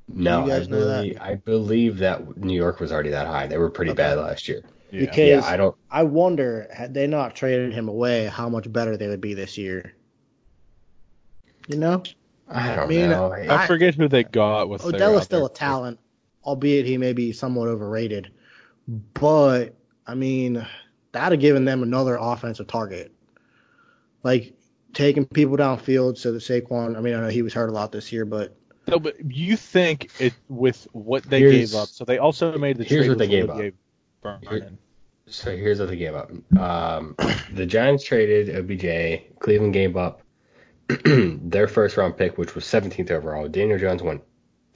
No, 0.08 0.44
you 0.44 0.50
guys 0.50 0.68
I, 0.68 0.70
know 0.70 0.84
that? 0.86 1.02
believe, 1.02 1.18
I 1.20 1.34
believe 1.34 1.98
that 1.98 2.36
New 2.36 2.54
York 2.54 2.78
was 2.78 2.92
already 2.92 3.10
that 3.10 3.26
high. 3.26 3.48
They 3.48 3.58
were 3.58 3.70
pretty 3.70 3.90
Okay. 3.90 3.96
bad 4.02 4.18
last 4.18 4.46
year. 4.46 4.62
yeah. 4.92 5.00
Because 5.00 5.18
Yeah, 5.18 5.42
I 5.44 5.56
don't. 5.56 5.74
I 5.90 6.04
wonder 6.04 6.68
had 6.72 6.94
they 6.94 7.08
not 7.08 7.34
traded 7.34 7.72
him 7.72 7.88
away, 7.88 8.26
how 8.26 8.48
much 8.48 8.72
better 8.72 8.96
they 8.96 9.08
would 9.08 9.20
be 9.20 9.34
this 9.34 9.58
year. 9.58 9.94
You 11.68 11.78
know, 11.78 12.02
I 12.48 12.74
don't 12.76 12.84
I 12.84 12.86
mean, 12.86 13.10
know. 13.10 13.32
I- 13.32 13.64
I 13.64 13.66
forget 13.66 13.94
who 13.94 14.08
they 14.08 14.22
got 14.24 14.68
with 14.68 14.84
Odell 14.84 15.18
is 15.18 15.24
still 15.24 15.46
a 15.46 15.52
talent, 15.52 15.98
albeit 16.44 16.86
he 16.86 16.96
may 16.98 17.12
be 17.12 17.32
somewhat 17.32 17.68
overrated. 17.68 18.30
But 19.14 19.74
I 20.06 20.14
mean, 20.14 20.64
that'd 21.12 21.32
have 21.32 21.40
given 21.40 21.64
them 21.64 21.82
another 21.82 22.16
offensive 22.20 22.68
target, 22.68 23.12
like 24.22 24.54
taking 24.92 25.26
people 25.26 25.56
downfield. 25.56 26.18
So 26.18 26.32
that 26.32 26.38
Saquon, 26.38 26.96
I 26.96 27.00
mean, 27.00 27.14
I 27.14 27.20
know 27.20 27.28
he 27.28 27.42
was 27.42 27.52
hurt 27.52 27.68
a 27.68 27.72
lot 27.72 27.90
this 27.92 28.12
year, 28.12 28.24
but 28.24 28.56
No, 28.88 29.00
but 29.00 29.16
you 29.28 29.56
think 29.56 30.10
it 30.20 30.32
with 30.48 30.86
what 30.92 31.24
they 31.24 31.40
Here's- 31.40 31.72
gave 31.72 31.74
up? 31.74 31.88
So 31.88 32.04
they 32.04 32.18
also 32.18 32.56
made 32.56 32.76
the 32.76 32.84
here's 32.84 33.06
trade 33.06 33.08
what 33.08 33.18
they 33.18 33.26
gave 33.26 33.50
up. 33.50 33.58
Here- 34.48 34.70
So 35.28 35.56
here's 35.56 35.80
what 35.80 35.88
they 35.88 35.96
gave 35.96 36.14
up. 36.14 36.30
Um, 36.56 37.16
the 37.52 37.66
Giants 37.66 38.04
traded 38.04 38.54
OBJ. 38.54 39.24
Cleveland 39.40 39.72
gave 39.72 39.96
up 39.96 40.22
their 41.04 41.66
first 41.68 41.96
round 41.96 42.16
pick, 42.16 42.38
which 42.38 42.54
was 42.54 42.64
17th 42.64 43.10
overall. 43.10 43.48
Daniel 43.48 43.78
Jones 43.78 44.02
went 44.02 44.22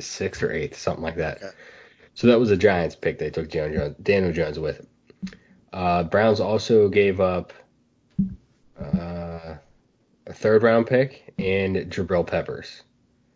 sixth 0.00 0.42
or 0.42 0.50
eighth, 0.52 0.78
something 0.78 1.02
like 1.04 1.16
that. 1.16 1.38
Okay. 1.38 1.50
So 2.14 2.26
that 2.26 2.38
was 2.40 2.50
a 2.50 2.56
Giants 2.56 2.96
pick. 2.96 3.18
They 3.18 3.30
took 3.30 3.48
Daniel 3.50 3.80
Jones, 3.82 3.96
Daniel 4.02 4.32
Jones 4.32 4.58
with. 4.58 4.86
Uh, 5.72 6.02
Browns 6.04 6.40
also 6.40 6.88
gave 6.88 7.20
up 7.20 7.52
uh, 8.80 9.54
a 10.26 10.32
third 10.32 10.62
round 10.62 10.86
pick 10.86 11.32
and 11.38 11.76
Jabril 11.76 12.26
Peppers. 12.26 12.82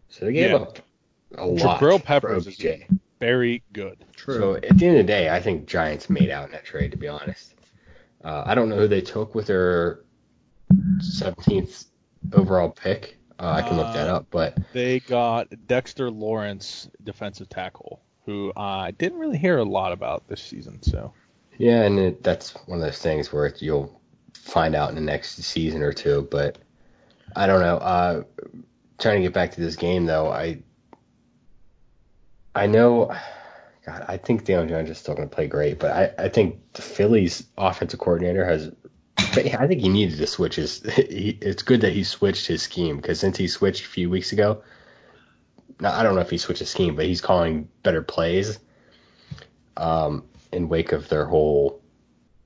So 0.09 0.27
they 0.27 0.33
gave 0.33 0.51
Yeah. 0.51 0.57
up 0.57 0.79
a 1.37 1.47
lot 1.47 1.81
Jabril 1.81 1.99
for 1.99 2.05
Peppers 2.05 2.47
is 2.47 2.61
very 3.21 3.63
good. 3.73 4.05
True. 4.17 4.35
So 4.35 4.55
at 4.57 4.77
the 4.77 4.87
end 4.87 4.99
of 4.99 5.07
the 5.07 5.13
day, 5.13 5.31
I 5.31 5.41
think 5.41 5.67
Giants 5.67 6.11
made 6.11 6.31
out 6.31 6.47
in 6.47 6.53
that 6.53 6.65
trade. 6.65 6.91
To 6.91 6.97
be 6.97 7.09
honest, 7.09 7.55
uh, 8.25 8.43
I 8.45 8.55
don't 8.55 8.69
know 8.69 8.77
who 8.77 8.89
they 8.89 9.01
took 9.01 9.35
with 9.35 9.47
their 9.47 10.01
17th 10.99 11.87
overall 12.33 12.71
pick. 12.71 13.19
Uh, 13.39 13.51
I 13.51 13.63
can 13.63 13.77
look 13.77 13.93
that 13.95 14.09
Uh, 14.09 14.17
up, 14.17 14.27
but 14.31 14.57
They 14.73 15.01
got 15.01 15.49
Dexter 15.67 16.11
Lawrence, 16.11 16.89
defensive 17.03 17.49
tackle, 17.49 18.01
who 18.25 18.53
I 18.57 18.93
didn't 18.93 19.19
really 19.19 19.39
hear 19.39 19.59
a 19.59 19.65
lot 19.65 19.93
about 19.93 20.27
this 20.29 20.41
season. 20.41 20.83
So 20.83 21.13
yeah, 21.59 21.83
and 21.83 21.99
it, 21.99 22.23
that's 22.23 22.53
one 22.67 22.79
of 22.79 22.85
those 22.85 22.99
things 22.99 23.33
where 23.33 23.47
it, 23.47 23.61
you'll 23.63 24.01
find 24.35 24.75
out 24.75 24.89
in 24.91 24.95
the 24.95 25.01
next 25.01 25.37
season 25.43 25.83
or 25.83 25.93
two. 25.93 26.27
But 26.31 26.59
I 27.37 27.47
don't 27.47 27.61
know. 27.61 27.77
Uh, 27.79 28.23
trying 28.99 29.17
to 29.17 29.23
get 29.23 29.33
back 29.35 29.53
to 29.53 29.61
this 29.61 29.77
game 29.77 30.07
though, 30.07 30.31
I 30.31 30.59
I 32.55 32.67
know. 32.67 33.15
God, 33.85 34.05
I 34.09 34.17
think 34.17 34.45
Daniel 34.45 34.67
Jones 34.67 34.89
is 34.89 34.99
still 34.99 35.15
going 35.15 35.29
to 35.29 35.35
play 35.35 35.47
great, 35.47 35.79
but 35.79 35.91
I, 35.91 36.25
I 36.25 36.29
think 36.29 36.59
the 36.73 36.83
Phillies 36.83 37.45
offensive 37.59 38.01
coordinator 38.01 38.45
has. 38.47 38.71
I 39.19 39.67
think 39.67 39.81
he 39.81 39.89
needed 39.89 40.19
to 40.19 40.27
switch 40.27 40.57
his. 40.57 40.83
He, 40.97 41.39
it's 41.41 41.63
good 41.63 41.81
that 41.83 41.93
he 41.93 42.05
switched 42.05 42.47
his 42.47 42.63
scheme 42.63 42.97
because 42.97 43.21
since 43.21 43.37
he 43.37 43.49
switched 43.49 43.85
a 43.85 43.89
few 43.89 44.11
weeks 44.11 44.33
ago, 44.33 44.63
now 45.81 45.93
I 45.93 46.03
don't 46.03 46.15
know 46.15 46.21
if 46.21 46.31
he 46.31 46.39
switched 46.39 46.61
his 46.61 46.71
scheme, 46.71 46.97
but 46.97 47.07
he's 47.07 47.21
calling 47.21 47.69
better 47.83 48.03
plays. 48.03 48.59
Um, 49.77 50.25
in 50.53 50.69
wake 50.69 50.93
of 50.93 51.09
their 51.09 51.25
whole 51.27 51.81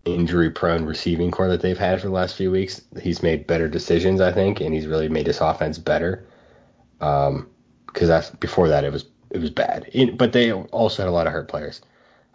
injury-prone 0.06 0.86
receiving 0.86 1.30
corps 1.30 1.48
that 1.48 1.60
they've 1.60 1.76
had 1.78 2.00
for 2.00 2.06
the 2.06 2.12
last 2.14 2.36
few 2.36 2.50
weeks, 2.50 2.80
he's 3.02 3.22
made 3.22 3.46
better 3.46 3.68
decisions, 3.68 4.20
I 4.22 4.32
think, 4.32 4.60
and 4.62 4.74
he's 4.74 4.86
really 4.86 5.10
made 5.10 5.26
his 5.26 5.40
offense 5.42 5.76
better. 5.76 6.26
Um, 7.02 7.48
because 7.86 8.08
that's 8.08 8.30
before 8.30 8.68
that 8.68 8.84
it 8.84 8.92
was 8.92 9.06
it 9.30 9.38
was 9.38 9.50
bad. 9.50 9.88
It- 9.92 10.16
but 10.16 10.32
they 10.32 10.52
also 10.52 11.02
had 11.02 11.08
a 11.08 11.12
lot 11.12 11.26
of 11.26 11.32
hurt 11.32 11.48
players. 11.48 11.80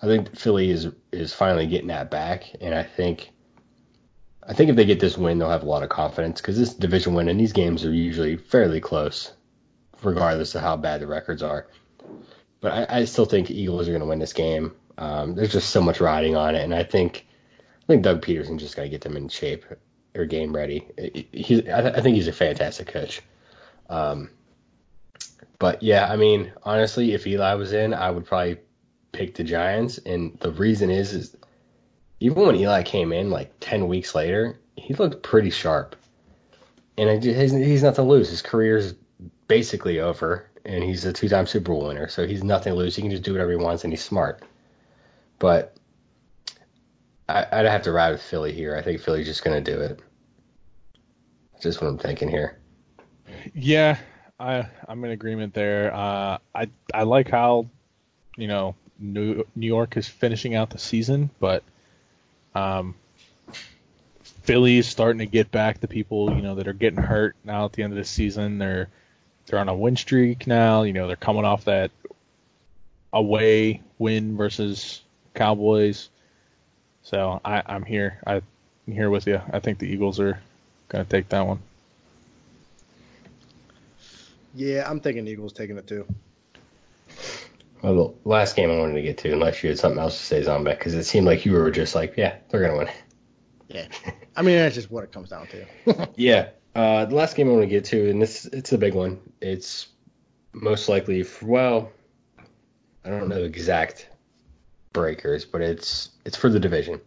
I 0.01 0.05
think 0.05 0.35
Philly 0.37 0.69
is 0.69 0.89
is 1.11 1.33
finally 1.33 1.65
getting 1.67 1.87
that 1.87 2.11
back, 2.11 2.43
and 2.61 2.73
I 2.75 2.83
think 2.83 3.31
I 4.47 4.53
think 4.53 4.69
if 4.69 4.75
they 4.75 4.85
get 4.85 4.99
this 4.99 5.17
win, 5.17 5.39
they'll 5.39 5.49
have 5.49 5.63
a 5.63 5.69
lot 5.69 5.83
of 5.83 5.89
confidence 5.89 6.41
because 6.41 6.57
this 6.57 6.73
division 6.73 7.13
win 7.13 7.29
and 7.29 7.39
these 7.39 7.53
games 7.53 7.85
are 7.85 7.93
usually 7.93 8.35
fairly 8.35 8.81
close, 8.81 9.31
regardless 10.01 10.55
of 10.55 10.61
how 10.61 10.75
bad 10.75 11.01
the 11.01 11.07
records 11.07 11.41
are. 11.41 11.67
But 12.59 12.89
I, 12.89 12.99
I 12.99 13.05
still 13.05 13.25
think 13.25 13.49
Eagles 13.49 13.87
are 13.87 13.91
going 13.91 14.01
to 14.01 14.07
win 14.07 14.19
this 14.19 14.33
game. 14.33 14.73
Um, 14.97 15.35
there's 15.35 15.51
just 15.51 15.69
so 15.69 15.81
much 15.81 15.99
riding 15.99 16.35
on 16.35 16.55
it, 16.55 16.63
and 16.63 16.73
I 16.73 16.83
think 16.83 17.25
I 17.83 17.85
think 17.87 18.03
Doug 18.03 18.23
Pederson 18.23 18.59
just 18.59 18.75
got 18.75 18.83
to 18.83 18.89
get 18.89 19.01
them 19.01 19.17
in 19.17 19.27
shape 19.29 19.65
or 20.15 20.25
game 20.25 20.55
ready. 20.55 20.87
He, 21.31 21.69
I, 21.69 21.97
I 21.97 22.01
think 22.01 22.15
he's 22.15 22.27
a 22.27 22.33
fantastic 22.33 22.87
coach. 22.87 23.21
Um, 23.89 24.29
but 25.59 25.81
yeah, 25.81 26.07
I 26.11 26.15
mean, 26.15 26.51
honestly, 26.63 27.13
if 27.13 27.25
Eli 27.25 27.53
was 27.55 27.73
in, 27.73 27.93
I 27.93 28.11
would 28.11 28.25
probably 28.25 28.57
pick 29.11 29.35
the 29.35 29.43
Giants, 29.43 29.97
and 29.97 30.37
the 30.39 30.51
reason 30.51 30.89
is, 30.89 31.13
is 31.13 31.35
even 32.23 32.41
when 32.41 32.55
Eli 32.55 32.83
came 32.83 33.11
in 33.11 33.29
like 33.29 33.51
ten 33.59 33.89
weeks 33.89 34.15
later, 34.15 34.57
he 34.77 34.93
looked 34.93 35.23
pretty 35.23 35.49
sharp, 35.49 35.97
and 36.97 37.21
he's, 37.21 37.51
he's 37.51 37.83
not 37.83 37.95
to 37.95 38.01
lose. 38.01 38.29
His 38.29 38.41
career's 38.41 38.93
basically 39.49 39.99
over, 39.99 40.49
and 40.63 40.81
he's 40.85 41.03
a 41.03 41.11
two-time 41.11 41.45
Super 41.45 41.73
Bowl 41.73 41.85
winner, 41.85 42.07
so 42.07 42.25
he's 42.25 42.41
nothing 42.41 42.71
to 42.71 42.79
lose. 42.79 42.95
He 42.95 43.01
can 43.01 43.11
just 43.11 43.23
do 43.23 43.33
whatever 43.33 43.51
he 43.51 43.57
wants, 43.57 43.83
and 43.83 43.91
he's 43.91 44.01
smart. 44.01 44.41
But 45.37 45.75
I, 47.27 47.45
I'd 47.51 47.65
have 47.65 47.81
to 47.83 47.91
ride 47.91 48.11
with 48.11 48.21
Philly 48.21 48.53
here. 48.53 48.77
I 48.77 48.81
think 48.81 49.01
Philly's 49.01 49.27
just 49.27 49.43
going 49.43 49.61
to 49.61 49.71
do 49.71 49.81
it. 49.81 49.99
That's 51.51 51.63
just 51.63 51.81
what 51.81 51.89
I'm 51.89 51.97
thinking 51.97 52.29
here. 52.29 52.57
yeah, 53.53 53.97
I 54.39 54.65
I'm 54.87 55.03
in 55.03 55.11
agreement 55.11 55.53
there. 55.53 55.93
Uh, 55.93 56.37
I 56.55 56.69
I 56.93 57.03
like 57.03 57.29
how 57.29 57.67
you 58.37 58.47
know 58.47 58.75
New 58.97 59.43
New 59.57 59.67
York 59.67 59.97
is 59.97 60.07
finishing 60.07 60.55
out 60.55 60.69
the 60.69 60.79
season, 60.79 61.29
but 61.41 61.63
um, 62.55 62.95
Philly 64.43 64.77
is 64.77 64.87
starting 64.87 65.19
to 65.19 65.25
get 65.25 65.51
back 65.51 65.79
the 65.79 65.87
people 65.87 66.35
you 66.35 66.41
know 66.41 66.55
that 66.55 66.67
are 66.67 66.73
getting 66.73 67.01
hurt 67.01 67.35
now 67.43 67.65
at 67.65 67.73
the 67.73 67.83
end 67.83 67.93
of 67.93 67.97
the 67.97 68.05
season. 68.05 68.57
They're 68.57 68.89
they're 69.45 69.59
on 69.59 69.69
a 69.69 69.75
win 69.75 69.95
streak 69.95 70.47
now. 70.47 70.83
You 70.83 70.93
know 70.93 71.07
they're 71.07 71.15
coming 71.15 71.45
off 71.45 71.65
that 71.65 71.91
away 73.11 73.81
win 73.97 74.35
versus 74.35 75.01
Cowboys. 75.33 76.09
So 77.03 77.39
I, 77.43 77.63
I'm 77.65 77.83
here. 77.83 78.19
I, 78.25 78.35
I'm 78.35 78.93
here 78.93 79.09
with 79.09 79.27
you. 79.27 79.41
I 79.51 79.59
think 79.59 79.79
the 79.79 79.87
Eagles 79.87 80.19
are 80.19 80.39
gonna 80.89 81.05
take 81.05 81.29
that 81.29 81.45
one. 81.45 81.59
Yeah, 84.55 84.89
I'm 84.89 84.99
thinking 84.99 85.27
Eagles 85.27 85.53
taking 85.53 85.77
it 85.77 85.87
too. 85.87 86.05
Well, 87.83 88.17
the 88.23 88.29
last 88.29 88.55
game 88.55 88.71
I 88.71 88.77
wanted 88.77 88.93
to 88.93 89.01
get 89.01 89.17
to, 89.19 89.33
unless 89.33 89.61
you 89.61 89.69
had 89.69 89.77
something 89.77 89.99
else 89.99 90.17
to 90.17 90.23
say, 90.23 90.41
Zombek, 90.41 90.79
because 90.79 90.93
it 90.93 91.03
seemed 91.03 91.27
like 91.27 91.45
you 91.45 91.51
were 91.51 91.69
just 91.69 91.95
like, 91.95 92.15
yeah, 92.15 92.37
they're 92.49 92.61
gonna 92.61 92.77
win. 92.77 92.89
Yeah. 93.67 93.87
I 94.37 94.41
mean, 94.41 94.55
that's 94.55 94.75
just 94.75 94.89
what 94.89 95.03
it 95.03 95.11
comes 95.11 95.29
down 95.29 95.47
to. 95.47 96.09
Yeah. 96.15 96.49
Uh, 96.75 97.05
the 97.05 97.13
last 97.13 97.35
game 97.35 97.49
I 97.49 97.51
want 97.51 97.63
to 97.63 97.67
get 97.67 97.85
to, 97.85 98.09
and 98.09 98.21
this 98.21 98.45
it's 98.45 98.71
a 98.71 98.77
big 98.77 98.95
one. 98.95 99.19
It's 99.41 99.89
most 100.53 100.89
likely 100.89 101.21
for, 101.21 101.45
well, 101.45 101.91
I 103.03 103.09
don't 103.09 103.27
know 103.27 103.35
the 103.35 103.43
exact 103.43 104.09
breakers, 104.93 105.45
but 105.45 105.61
it's 105.61 106.09
it's 106.25 106.37
for 106.37 106.49
the 106.49 106.59
division. 106.59 107.01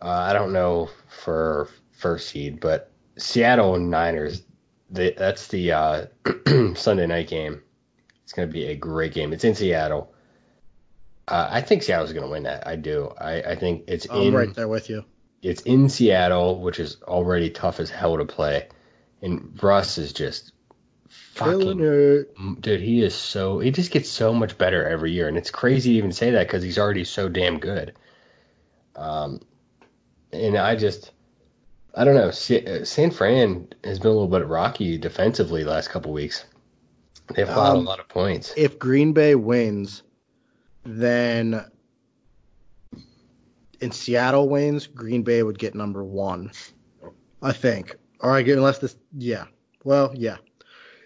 Uh, 0.00 0.08
I 0.08 0.32
don't 0.32 0.52
know 0.52 0.88
for 1.22 1.68
first 1.92 2.30
seed, 2.30 2.58
but 2.58 2.90
Seattle 3.16 3.74
and 3.74 3.90
Niners. 3.90 4.42
They, 4.90 5.12
that's 5.12 5.48
the 5.48 5.72
uh, 5.72 6.06
Sunday 6.74 7.06
night 7.06 7.28
game. 7.28 7.62
It's 8.24 8.32
going 8.32 8.48
to 8.48 8.52
be 8.52 8.66
a 8.66 8.74
great 8.76 9.14
game. 9.14 9.32
It's 9.32 9.44
in 9.44 9.54
Seattle. 9.54 10.12
Uh, 11.28 11.48
I 11.50 11.60
think 11.60 11.82
Seattle's 11.82 12.12
going 12.12 12.24
to 12.24 12.30
win 12.30 12.42
that. 12.42 12.66
I 12.66 12.76
do. 12.76 13.12
I, 13.18 13.42
I 13.42 13.56
think 13.56 13.84
it's 13.86 14.06
I'm 14.10 14.22
in 14.22 14.34
right 14.34 14.54
there 14.54 14.68
with 14.68 14.90
you. 14.90 15.04
it's 15.42 15.62
in 15.62 15.88
Seattle, 15.88 16.60
which 16.60 16.80
is 16.80 16.98
already 17.02 17.50
tough 17.50 17.80
as 17.80 17.90
hell 17.90 18.16
to 18.18 18.24
play. 18.24 18.68
And 19.22 19.58
Russ 19.62 19.96
is 19.98 20.12
just 20.12 20.52
fucking 21.34 21.78
dude. 22.60 22.80
He 22.80 23.02
is 23.02 23.14
so 23.14 23.58
he 23.58 23.70
just 23.70 23.90
gets 23.90 24.08
so 24.10 24.34
much 24.34 24.58
better 24.58 24.86
every 24.86 25.12
year, 25.12 25.28
and 25.28 25.36
it's 25.36 25.50
crazy 25.50 25.92
to 25.92 25.98
even 25.98 26.12
say 26.12 26.30
that 26.32 26.46
because 26.46 26.62
he's 26.62 26.78
already 26.78 27.04
so 27.04 27.28
damn 27.28 27.58
good. 27.58 27.94
Um, 28.96 29.40
and 30.32 30.56
I 30.56 30.76
just 30.76 31.12
I 31.94 32.04
don't 32.04 32.14
know. 32.16 32.28
Uh, 32.28 32.84
San 32.84 33.10
Fran 33.12 33.68
has 33.82 33.98
been 33.98 34.10
a 34.10 34.12
little 34.12 34.28
bit 34.28 34.46
rocky 34.46 34.98
defensively 34.98 35.62
the 35.64 35.70
last 35.70 35.88
couple 35.88 36.12
weeks. 36.12 36.44
They've 37.34 37.48
allowed 37.48 37.78
Um, 37.78 37.86
a 37.86 37.88
lot 37.88 38.00
of 38.00 38.08
points. 38.08 38.52
If 38.56 38.78
Green 38.78 39.12
Bay 39.12 39.34
wins, 39.34 40.02
then 40.84 41.64
and 43.80 43.92
Seattle 43.94 44.48
wins, 44.48 44.86
Green 44.86 45.22
Bay 45.22 45.42
would 45.42 45.58
get 45.58 45.74
number 45.74 46.04
one. 46.04 46.50
I 47.42 47.52
think. 47.52 47.96
Or 48.20 48.32
I 48.32 48.42
get 48.42 48.56
unless 48.56 48.78
this 48.78 48.96
yeah. 49.16 49.44
Well, 49.84 50.12
yeah. 50.14 50.36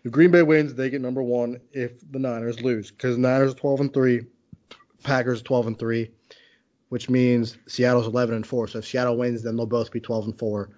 If 0.05 0.13
Green 0.13 0.31
Bay 0.31 0.43
wins, 0.43 0.75
they 0.75 0.91
get 0.91 1.01
number 1.01 1.23
one 1.23 1.61
if 1.73 1.93
the 2.13 2.19
Niners 2.19 2.61
lose. 2.63 2.91
Because 2.91 3.19
Niners 3.19 3.53
are 3.53 3.57
twelve 3.57 3.81
and 3.81 3.93
three, 3.93 4.27
Packers 5.03 5.41
are 5.41 5.45
twelve 5.45 5.67
and 5.67 5.79
three, 5.79 6.11
which 6.89 7.09
means 7.11 7.59
Seattle's 7.67 8.07
eleven 8.07 8.37
and 8.37 8.47
four. 8.47 8.69
So 8.69 8.79
if 8.79 8.87
Seattle 8.87 9.17
wins, 9.17 9.43
then 9.43 9.57
they'll 9.57 9.67
both 9.67 9.91
be 9.91 10.01
twelve 10.01 10.27
and 10.27 10.39
four, 10.39 10.71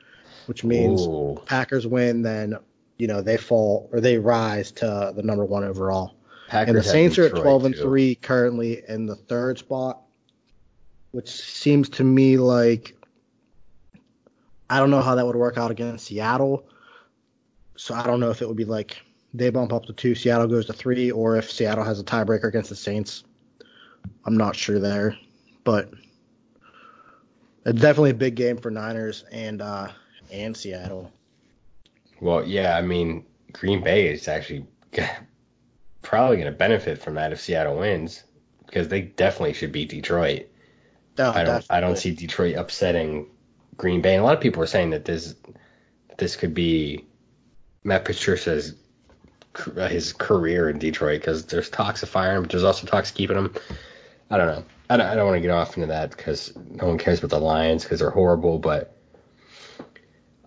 which 0.47 0.65
means 0.65 1.03
Ooh. 1.03 1.41
Packers 1.45 1.87
win, 1.87 2.23
then 2.23 2.57
you 3.01 3.07
know 3.07 3.23
they 3.23 3.39
fall 3.39 3.89
or 3.93 4.01
they 4.01 4.19
rise 4.19 4.71
to 4.73 5.13
the 5.17 5.23
number 5.23 5.45
one 5.45 5.65
overall. 5.65 6.15
Packers 6.49 6.69
And 6.69 6.79
the 6.79 6.83
Saints 6.83 7.19
are 7.19 7.25
at 7.25 7.35
12 7.35 7.65
and 7.65 7.75
too. 7.75 7.83
3 7.83 8.15
currently 8.17 8.83
in 8.89 9.07
the 9.07 9.15
third 9.15 9.59
spot, 9.59 10.03
which 11.13 11.31
seems 11.31 11.89
to 11.91 12.05
me 12.05 12.37
like 12.37 12.95
I 14.69 14.79
don't 14.79 14.91
know 14.91 15.01
how 15.01 15.15
that 15.15 15.27
would 15.27 15.37
work 15.37 15.57
out 15.57 15.71
against 15.71 16.07
Seattle. 16.07 16.69
So 17.77 17.95
I 17.95 18.07
don't 18.07 18.21
know 18.21 18.31
if 18.31 18.43
it 18.43 18.49
would 18.49 18.57
be 18.57 18.67
like 18.67 19.01
they 19.33 19.49
bump 19.49 19.73
up 19.73 19.87
to 19.87 19.93
2, 19.93 20.15
Seattle 20.15 20.49
goes 20.49 20.67
to 20.67 20.73
3 20.73 21.11
or 21.13 21.37
if 21.37 21.51
Seattle 21.51 21.85
has 21.85 22.01
a 22.01 22.05
tiebreaker 22.05 22.45
against 22.45 22.69
the 22.69 22.77
Saints. 22.77 23.25
I'm 24.27 24.37
not 24.37 24.55
sure 24.55 24.79
there, 24.79 25.17
but 25.65 25.91
it's 27.65 27.81
definitely 27.81 28.11
a 28.11 28.15
big 28.15 28.35
game 28.35 28.59
for 28.59 28.71
Niners 28.71 29.25
and 29.33 29.63
uh 29.63 29.89
and 30.31 30.55
Seattle. 30.55 31.11
Well, 32.21 32.47
yeah, 32.47 32.77
I 32.77 32.83
mean, 32.83 33.25
Green 33.53 33.83
Bay 33.83 34.09
is 34.09 34.29
actually 34.29 34.67
probably 36.03 36.37
going 36.37 36.53
to 36.53 36.57
benefit 36.57 36.99
from 36.99 37.15
that 37.15 37.33
if 37.33 37.41
Seattle 37.41 37.79
wins 37.79 38.25
because 38.67 38.89
they 38.89 39.03
definitely 39.03 39.55
should 39.55 39.73
beat 39.73 39.89
Detroit. 39.89 40.47
Oh, 41.19 41.33
I 41.33 41.45
don't 41.45 41.65
I 41.71 41.81
don't 41.81 41.99
see 41.99 42.15
Detroit 42.15 42.57
upsetting 42.57 43.27
Green 43.77 44.01
Bay. 44.01 44.15
And 44.15 44.23
a 44.23 44.25
lot 44.25 44.35
of 44.35 44.41
people 44.41 44.63
are 44.63 44.67
saying 44.67 44.91
that 44.91 45.05
this 45.05 45.35
this 46.19 46.37
could 46.37 46.55
be 46.55 47.05
Matt 47.85 48.05
Patricia's 48.05 48.75
uh, 49.77 49.89
his 49.89 50.13
career 50.13 50.71
in 50.71 50.79
Detroit 50.79 51.21
because 51.21 51.47
there's 51.47 51.69
talks 51.69 52.03
of 52.03 52.09
firing 52.09 52.37
him, 52.37 52.43
but 52.43 52.51
there's 52.51 52.65
also 52.65 52.87
talks 52.87 53.11
of 53.11 53.17
keeping 53.17 53.37
him. 53.37 53.55
I 54.31 54.37
don't 54.37 54.47
know. 54.47 54.65
I 54.89 54.97
don't, 54.97 55.07
I 55.07 55.15
don't 55.15 55.27
want 55.27 55.37
to 55.37 55.41
get 55.41 55.51
off 55.51 55.77
into 55.77 55.89
that 55.89 56.11
because 56.11 56.57
no 56.57 56.87
one 56.87 56.99
cares 56.99 57.19
about 57.19 57.31
the 57.31 57.41
Lions 57.41 57.83
because 57.83 57.99
they're 57.99 58.11
horrible. 58.11 58.59
But 58.59 58.97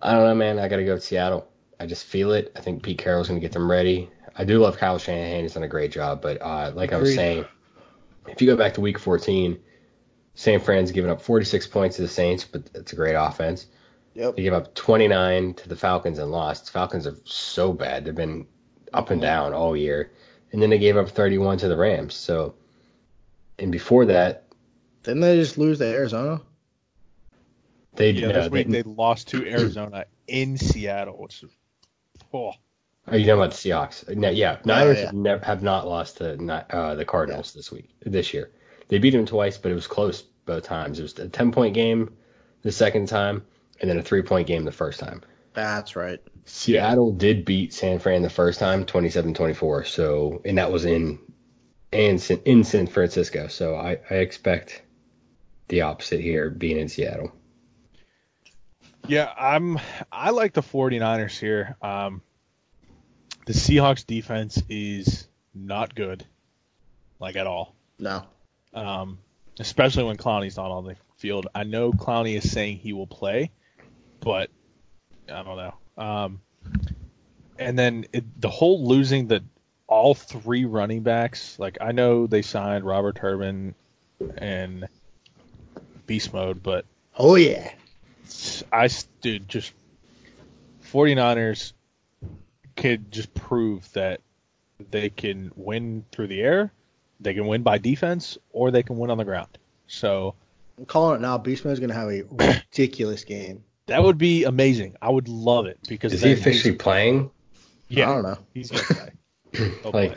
I 0.00 0.12
don't 0.12 0.24
know, 0.24 0.34
man. 0.34 0.58
I 0.58 0.68
got 0.68 0.76
to 0.76 0.84
go 0.84 0.94
with 0.94 1.04
Seattle. 1.04 1.48
I 1.80 1.86
just 1.86 2.04
feel 2.04 2.32
it. 2.32 2.52
I 2.56 2.60
think 2.60 2.82
Pete 2.82 2.98
Carroll's 2.98 3.28
going 3.28 3.40
to 3.40 3.44
get 3.44 3.52
them 3.52 3.70
ready. 3.70 4.10
I 4.36 4.44
do 4.44 4.58
love 4.58 4.76
Kyle 4.76 4.98
Shanahan. 4.98 5.42
He's 5.42 5.54
done 5.54 5.62
a 5.62 5.68
great 5.68 5.92
job. 5.92 6.22
But 6.22 6.40
uh, 6.42 6.72
like 6.74 6.92
I 6.92 6.98
was 6.98 7.14
saying, 7.14 7.44
if 8.26 8.40
you 8.40 8.46
go 8.46 8.56
back 8.56 8.74
to 8.74 8.80
Week 8.80 8.98
14, 8.98 9.58
San 10.34 10.60
Fran's 10.60 10.90
given 10.90 11.10
up 11.10 11.22
46 11.22 11.66
points 11.68 11.96
to 11.96 12.02
the 12.02 12.08
Saints, 12.08 12.44
but 12.44 12.68
it's 12.74 12.92
a 12.92 12.96
great 12.96 13.14
offense. 13.14 13.66
Yep. 14.14 14.36
They 14.36 14.42
gave 14.42 14.52
up 14.52 14.74
29 14.74 15.54
to 15.54 15.68
the 15.68 15.76
Falcons 15.76 16.18
and 16.18 16.30
lost. 16.30 16.70
Falcons 16.70 17.06
are 17.06 17.16
so 17.24 17.72
bad. 17.72 18.04
They've 18.04 18.14
been 18.14 18.46
up 18.92 19.10
and 19.10 19.20
down 19.20 19.52
all 19.52 19.76
year. 19.76 20.12
And 20.52 20.62
then 20.62 20.70
they 20.70 20.78
gave 20.78 20.96
up 20.96 21.08
31 21.08 21.58
to 21.58 21.68
the 21.68 21.76
Rams. 21.76 22.14
So, 22.14 22.54
and 23.58 23.72
before 23.72 24.06
that, 24.06 24.44
Didn't 25.02 25.20
they 25.20 25.36
just 25.36 25.58
lose 25.58 25.78
to 25.78 25.86
Arizona? 25.86 26.40
they 27.96 28.10
Yeah, 28.10 28.28
no, 28.28 28.32
this 28.34 28.50
week 28.50 28.68
they, 28.68 28.82
they 28.82 28.90
lost 28.90 29.28
to 29.28 29.46
Arizona 29.46 30.06
in 30.26 30.56
Seattle, 30.56 31.16
which 31.18 31.42
is 31.42 31.50
oh 32.34 32.52
Are 33.06 33.16
you 33.16 33.24
talking 33.24 33.40
about 33.40 33.50
the 33.52 33.56
Seahawks? 33.56 34.16
No, 34.16 34.30
yeah, 34.30 34.58
Niners 34.64 34.98
yeah. 34.98 35.04
Have, 35.06 35.14
never, 35.14 35.44
have 35.44 35.62
not 35.62 35.86
lost 35.86 36.18
to 36.18 36.34
uh, 36.70 36.94
the 36.94 37.04
Cardinals 37.04 37.52
this 37.52 37.70
week, 37.72 37.90
this 38.04 38.34
year. 38.34 38.50
They 38.88 38.98
beat 38.98 39.10
them 39.10 39.26
twice, 39.26 39.56
but 39.56 39.72
it 39.72 39.74
was 39.74 39.86
close 39.86 40.22
both 40.22 40.64
times. 40.64 40.98
It 40.98 41.02
was 41.02 41.18
a 41.18 41.28
10 41.28 41.52
point 41.52 41.74
game 41.74 42.14
the 42.62 42.72
second 42.72 43.08
time, 43.08 43.44
and 43.80 43.88
then 43.88 43.98
a 43.98 44.02
three 44.02 44.22
point 44.22 44.46
game 44.46 44.64
the 44.64 44.72
first 44.72 45.00
time. 45.00 45.22
That's 45.54 45.96
right. 45.96 46.20
Seattle 46.46 47.12
did 47.12 47.44
beat 47.44 47.72
San 47.72 47.98
Fran 47.98 48.22
the 48.22 48.28
first 48.28 48.58
time, 48.58 48.84
27-24. 48.84 49.86
So, 49.86 50.42
and 50.44 50.58
that 50.58 50.70
was 50.70 50.84
in 50.84 51.18
and 51.92 52.20
San- 52.20 52.42
in 52.44 52.64
San 52.64 52.86
Francisco. 52.86 53.46
So 53.46 53.76
I, 53.76 53.98
I 54.10 54.14
expect 54.16 54.82
the 55.68 55.82
opposite 55.82 56.20
here, 56.20 56.50
being 56.50 56.78
in 56.78 56.88
Seattle. 56.88 57.32
Yeah, 59.06 59.32
I'm 59.38 59.78
I 60.10 60.30
like 60.30 60.52
the 60.54 60.62
49ers 60.62 61.38
here. 61.38 61.76
Um 61.82 62.22
the 63.46 63.52
Seahawks 63.52 64.06
defense 64.06 64.62
is 64.68 65.26
not 65.54 65.94
good. 65.94 66.24
Like 67.20 67.36
at 67.36 67.46
all. 67.46 67.74
No. 67.98 68.24
Um 68.72 69.18
especially 69.60 70.04
when 70.04 70.16
Clowney's 70.16 70.56
not 70.56 70.70
on 70.70 70.84
the 70.84 70.96
field. 71.18 71.46
I 71.54 71.64
know 71.64 71.92
Clowney 71.92 72.36
is 72.36 72.50
saying 72.50 72.78
he 72.78 72.92
will 72.92 73.06
play, 73.06 73.50
but 74.20 74.50
I 75.30 75.42
don't 75.42 75.56
know. 75.56 75.74
Um 76.02 76.40
and 77.58 77.78
then 77.78 78.06
it, 78.12 78.40
the 78.40 78.50
whole 78.50 78.88
losing 78.88 79.28
the 79.28 79.44
all 79.86 80.14
three 80.14 80.64
running 80.64 81.02
backs, 81.02 81.58
like 81.58 81.78
I 81.80 81.92
know 81.92 82.26
they 82.26 82.42
signed 82.42 82.84
Robert 82.84 83.16
Turbin 83.16 83.74
and 84.38 84.88
Beast 86.06 86.32
Mode, 86.32 86.62
but 86.62 86.86
Oh 87.16 87.36
yeah. 87.36 87.70
I 88.72 88.88
dude 89.20 89.48
just 89.48 89.72
49ers 90.92 91.72
could 92.76 93.10
just 93.12 93.32
prove 93.34 93.90
that 93.92 94.20
they 94.90 95.10
can 95.10 95.52
win 95.56 96.04
through 96.12 96.26
the 96.28 96.40
air, 96.40 96.72
they 97.20 97.34
can 97.34 97.46
win 97.46 97.62
by 97.62 97.78
defense, 97.78 98.36
or 98.52 98.70
they 98.70 98.82
can 98.82 98.96
win 98.98 99.10
on 99.10 99.18
the 99.18 99.24
ground. 99.24 99.58
So 99.86 100.34
I'm 100.78 100.86
calling 100.86 101.16
it 101.16 101.22
now. 101.22 101.38
Beastman's 101.38 101.80
gonna 101.80 101.94
have 101.94 102.10
a 102.10 102.22
ridiculous 102.30 103.24
game. 103.24 103.62
that 103.86 104.02
would 104.02 104.18
be 104.18 104.44
amazing. 104.44 104.96
I 105.00 105.10
would 105.10 105.28
love 105.28 105.66
it 105.66 105.78
because 105.88 106.12
Is 106.12 106.22
he 106.22 106.32
officially 106.32 106.72
he's- 106.74 106.82
playing? 106.82 107.30
Yeah, 107.88 108.10
I 108.10 108.14
don't 108.14 108.22
know. 108.24 108.38
he's 108.54 108.70
gonna 108.70 108.82
play. 108.84 109.10
Oh, 109.56 109.58
He'll 109.82 109.90
Like, 109.92 110.16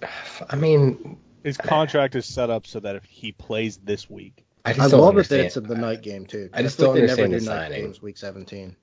play. 0.00 0.08
I 0.50 0.56
mean, 0.56 1.18
His 1.44 1.56
contract 1.58 2.14
is 2.14 2.24
set 2.24 2.48
up 2.50 2.66
so 2.66 2.80
that 2.80 2.96
if 2.96 3.04
he 3.04 3.32
plays 3.32 3.76
this 3.78 4.08
week, 4.08 4.44
I 4.64 4.72
just 4.72 4.80
I 4.80 4.90
don't 4.90 5.00
love 5.00 5.14
that 5.14 5.18
understand. 5.18 5.42
it's 5.46 5.56
at 5.56 5.66
the 5.66 5.74
night 5.74 6.02
game 6.02 6.24
too. 6.26 6.48
I 6.52 6.62
just 6.62 6.76
feel 6.76 6.86
don't 6.86 6.94
like 6.96 7.02
they 7.02 7.06
never 7.08 7.22
understand 7.22 7.40
do 7.40 7.46
the 7.46 7.54
night 7.54 7.70
signing. 7.72 7.84
games 7.86 8.02
week 8.02 8.16
17. 8.16 8.76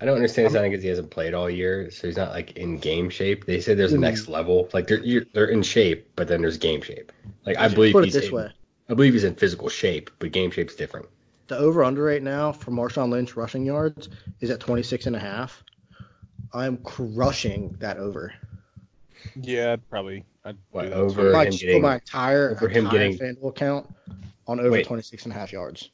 I 0.00 0.04
don't 0.04 0.16
understand 0.16 0.46
the 0.46 0.50
signing 0.50 0.70
because 0.70 0.82
he 0.82 0.88
hasn't 0.88 1.10
played 1.10 1.34
all 1.34 1.48
year, 1.48 1.90
so 1.90 2.06
he's 2.06 2.16
not 2.16 2.30
like 2.30 2.52
in 2.52 2.78
game 2.78 3.10
shape. 3.10 3.44
They 3.44 3.60
say 3.60 3.74
there's 3.74 3.92
a 3.92 3.96
hmm. 3.96 4.02
next 4.02 4.28
level, 4.28 4.68
like 4.72 4.86
they're 4.86 5.02
you're, 5.02 5.24
they're 5.32 5.46
in 5.46 5.62
shape, 5.62 6.10
but 6.16 6.28
then 6.28 6.40
there's 6.40 6.58
game 6.58 6.82
shape. 6.82 7.12
Like 7.44 7.58
I 7.58 7.68
believe 7.68 7.92
Put 7.92 8.04
it 8.04 8.06
he's 8.06 8.14
this 8.14 8.28
in, 8.28 8.34
way. 8.34 8.50
I 8.88 8.94
believe 8.94 9.12
he's 9.12 9.24
in 9.24 9.34
physical 9.34 9.68
shape, 9.68 10.10
but 10.18 10.32
game 10.32 10.50
shape's 10.50 10.74
different. 10.74 11.06
the 11.48 11.58
over 11.58 11.84
under 11.84 12.02
right 12.02 12.22
now 12.22 12.52
for 12.52 12.70
Marshawn 12.70 13.10
Lynch 13.10 13.36
rushing 13.36 13.64
yards 13.64 14.08
is 14.40 14.50
at 14.50 14.60
26 14.60 15.06
and 15.06 15.16
a 15.16 15.18
half. 15.18 15.62
I'm 16.52 16.78
crushing 16.78 17.76
that 17.80 17.98
over. 17.98 18.32
Yeah, 19.34 19.76
probably. 19.90 20.24
I'd 20.44 20.56
What, 20.70 20.84
that 20.84 20.92
over 20.92 21.22
too. 21.22 21.38
Him 21.38 21.44
put 21.44 21.60
getting- 21.60 21.82
my 21.82 21.94
entire, 21.94 22.50
over 22.52 22.68
him 22.68 22.86
entire 22.86 23.12
getting- 23.12 23.36
FanDuel 23.36 23.48
account 23.48 23.94
on 24.46 24.60
over 24.60 24.70
Wait. 24.70 24.86
26 24.86 25.24
and 25.24 25.32
a 25.34 25.38
half 25.38 25.52
yards. 25.52 25.90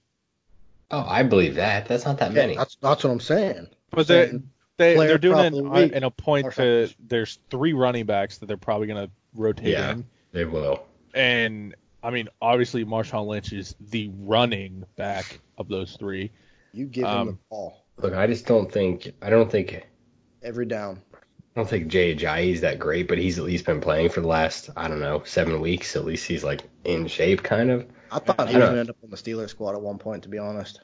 Oh, 0.91 1.05
I 1.09 1.23
believe 1.23 1.55
that. 1.55 1.87
That's 1.87 2.05
not 2.05 2.19
that 2.19 2.33
many. 2.33 2.55
That's 2.57 2.77
that's 2.81 3.03
what 3.05 3.11
I'm 3.11 3.21
saying. 3.21 3.69
But 3.91 4.07
they 4.07 4.27
saying 4.27 4.51
they 4.77 4.95
player 4.95 5.09
they're 5.09 5.19
doing 5.19 5.53
prop 5.63 5.77
it 5.77 5.91
in, 5.93 5.95
in 5.99 6.05
a 6.05 6.11
point 6.11 6.47
or 6.47 6.51
to 6.53 6.89
there's 7.07 7.39
three 7.51 7.73
running 7.73 8.05
backs 8.07 8.39
that 8.39 8.47
they're 8.47 8.57
probably 8.59 8.87
gonna 8.89 9.09
rotate 9.35 9.69
Yeah. 9.69 9.93
in, 9.93 10.05
They 10.33 10.45
will. 10.45 10.85
and 11.15 11.75
I 12.03 12.11
mean 12.11 12.29
obviously 12.43 12.85
Marshawn 12.85 13.27
Lynch 13.27 13.53
is 13.53 13.75
the 13.81 14.11
running 14.19 14.85
back 14.97 15.41
of 15.57 15.69
those 15.69 15.97
three. 15.97 16.31
You 16.73 16.87
give 16.87 17.05
him 17.05 17.11
Um, 17.11 17.27
the 17.29 17.39
ball 17.51 17.79
Look, 17.99 18.15
I 18.15 18.27
just 18.27 18.47
don't 18.47 18.71
think. 18.73 19.13
I 19.23 19.29
don't 19.31 19.51
think. 19.51 19.87
Every 20.43 20.65
down. 20.67 21.01
Don't 21.55 21.69
think 21.69 21.89
Jay 21.89 22.15
Ajayi 22.15 22.53
is 22.53 22.61
that 22.63 22.79
great, 22.79 23.09
but 23.09 23.19
he's 23.19 23.39
at 23.39 23.45
least 23.45 23.67
been 23.67 23.81
playing 23.81 24.09
for 24.11 24.21
the 24.21 24.27
last 24.29 24.71
I 24.77 24.89
don't 24.89 25.01
know 25.01 25.23
seven 25.25 25.61
weeks. 25.61 25.97
At 25.97 26.05
least 26.05 26.27
he's 26.27 26.43
like 26.45 26.63
in 26.85 27.07
shape, 27.07 27.43
kind 27.43 27.71
of. 27.71 27.87
I 28.11 28.19
thought 28.19 28.41
I 28.41 28.47
he 28.51 28.57
was 28.57 28.61
know. 28.61 28.67
gonna 28.69 28.81
end 28.81 28.91
up 28.91 28.97
on 29.05 29.11
the 29.11 29.17
Steelers 29.17 29.51
squad 29.51 29.75
at 29.75 29.81
one 29.83 29.99
point, 29.99 30.23
to 30.25 30.29
be 30.29 30.39
honest. 30.39 30.81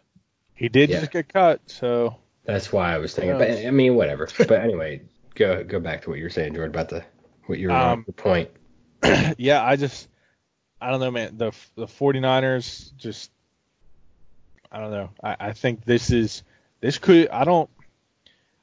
He 0.55 0.69
did 0.69 0.91
Yeah. 0.91 1.01
just 1.01 1.13
get 1.13 1.33
cut, 1.33 1.61
so 1.67 2.17
That's 2.45 2.73
why 2.73 2.95
I 2.95 2.99
was 2.99 3.15
thinking. 3.15 3.39
But? 3.39 3.51
I 3.67 3.71
mean, 3.71 3.95
whatever. 3.95 4.29
but 4.39 4.51
anyway, 4.61 5.03
go 5.35 5.63
go 5.65 5.81
back 5.81 6.03
to 6.03 6.11
what 6.11 6.19
you 6.19 6.25
were 6.25 6.31
saying, 6.31 6.55
Jordan, 6.55 6.75
about 6.75 6.89
the 6.89 7.05
what 7.47 7.59
your 7.59 7.71
Um, 7.73 8.05
your 8.07 8.15
point. 8.15 8.51
yeah, 9.39 9.63
I 9.65 9.77
just 9.77 10.09
I 10.81 10.91
don't 10.91 11.01
know, 11.01 11.11
man. 11.11 11.37
The 11.39 11.53
the 11.77 11.87
49ers 11.87 12.95
just 12.97 13.31
I 14.71 14.81
don't 14.81 14.91
know. 14.91 15.11
I, 15.23 15.37
I 15.41 15.53
think 15.53 15.85
this 15.85 16.11
is 16.11 16.43
this 16.81 16.99
could 16.99 17.29
I 17.31 17.45
don't 17.45 17.71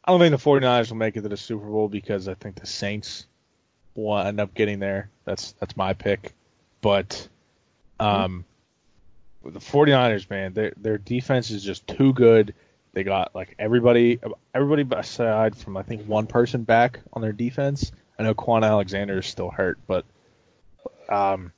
I 0.06 0.12
don't 0.12 0.20
think 0.20 0.32
the 0.32 0.50
49ers 0.50 0.90
will 0.90 0.98
make 0.98 1.18
it 1.18 1.22
to 1.22 1.30
the 1.30 1.38
Super 1.38 1.66
Bowl 1.66 1.88
because 1.88 2.28
I 2.28 2.36
think 2.36 2.60
the 2.60 2.68
Saints 2.68 3.26
will 3.96 4.18
end 4.18 4.40
up 4.40 4.54
getting 4.54 4.80
there. 4.80 5.10
That's 5.26 5.54
that's 5.54 5.76
my 5.76 5.94
pick. 5.94 6.34
But 6.82 7.28
um 8.00 8.46
the 9.44 9.60
49ers, 9.60 10.30
man, 10.30 10.54
their 10.54 10.74
their 10.78 10.98
defense 10.98 11.50
is 11.50 11.64
just 11.64 11.88
too 11.88 12.14
good. 12.14 12.54
They 12.94 13.04
got 13.04 13.34
like 13.34 13.56
everybody 13.58 14.20
everybody 14.54 14.86
aside 14.96 15.58
from 15.58 15.76
I 15.76 15.82
think 15.82 16.06
one 16.08 16.28
person 16.28 16.64
back 16.64 17.00
on 17.12 17.22
their 17.22 17.34
defense. 17.34 17.92
I 18.18 18.24
know 18.24 18.34
Kwon 18.34 18.64
Alexander 18.64 19.20
is 19.20 19.26
still 19.26 19.50
hurt, 19.50 19.78
but 19.88 20.06
um, 21.10 21.52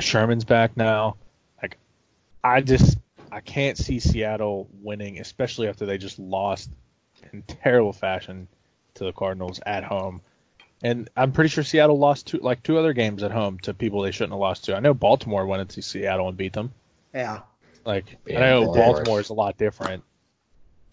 Sherman's 0.00 0.44
back 0.44 0.76
now. 0.76 1.16
Like, 1.62 1.78
I 2.42 2.60
just 2.60 2.98
I 3.30 3.40
can't 3.40 3.78
see 3.78 4.00
Seattle 4.00 4.68
winning, 4.82 5.20
especially 5.20 5.68
after 5.68 5.86
they 5.86 5.98
just 5.98 6.18
lost 6.18 6.70
in 7.32 7.42
terrible 7.46 7.92
fashion 7.92 8.48
to 8.94 9.04
the 9.04 9.12
Cardinals 9.12 9.60
at 9.64 9.84
home. 9.84 10.20
And 10.82 11.10
I'm 11.16 11.32
pretty 11.32 11.50
sure 11.50 11.62
Seattle 11.62 11.98
lost 11.98 12.26
two 12.26 12.38
like 12.38 12.62
two 12.62 12.78
other 12.78 12.92
games 12.92 13.22
at 13.22 13.30
home 13.30 13.58
to 13.60 13.74
people 13.74 14.02
they 14.02 14.12
shouldn't 14.12 14.32
have 14.32 14.40
lost 14.40 14.64
to. 14.64 14.76
I 14.76 14.80
know 14.80 14.94
Baltimore 14.94 15.46
went 15.46 15.60
into 15.60 15.82
Seattle 15.82 16.28
and 16.28 16.36
beat 16.36 16.54
them. 16.54 16.72
Yeah. 17.12 17.40
Like 17.84 18.16
Yeah, 18.26 18.38
I 18.38 18.50
know 18.50 18.64
Baltimore. 18.64 18.94
Baltimore 18.94 19.20
is 19.20 19.28
a 19.28 19.34
lot 19.34 19.58
different 19.58 20.04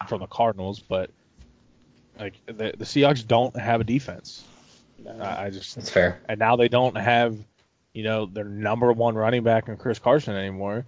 from 0.07 0.19
the 0.19 0.27
Cardinals, 0.27 0.79
but 0.79 1.09
like 2.19 2.33
the 2.45 2.73
the 2.77 2.85
Seahawks 2.85 3.25
don't 3.25 3.55
have 3.57 3.79
a 3.79 3.83
defense. 3.83 4.43
I, 5.07 5.45
I 5.45 5.49
just 5.49 5.75
That's 5.75 5.89
fair. 5.89 6.19
and 6.27 6.39
now 6.39 6.55
they 6.55 6.67
don't 6.67 6.97
have, 6.97 7.37
you 7.93 8.03
know, 8.03 8.25
their 8.25 8.43
number 8.43 8.91
one 8.91 9.15
running 9.15 9.43
back 9.43 9.67
in 9.67 9.77
Chris 9.77 9.99
Carson 9.99 10.35
anymore. 10.35 10.85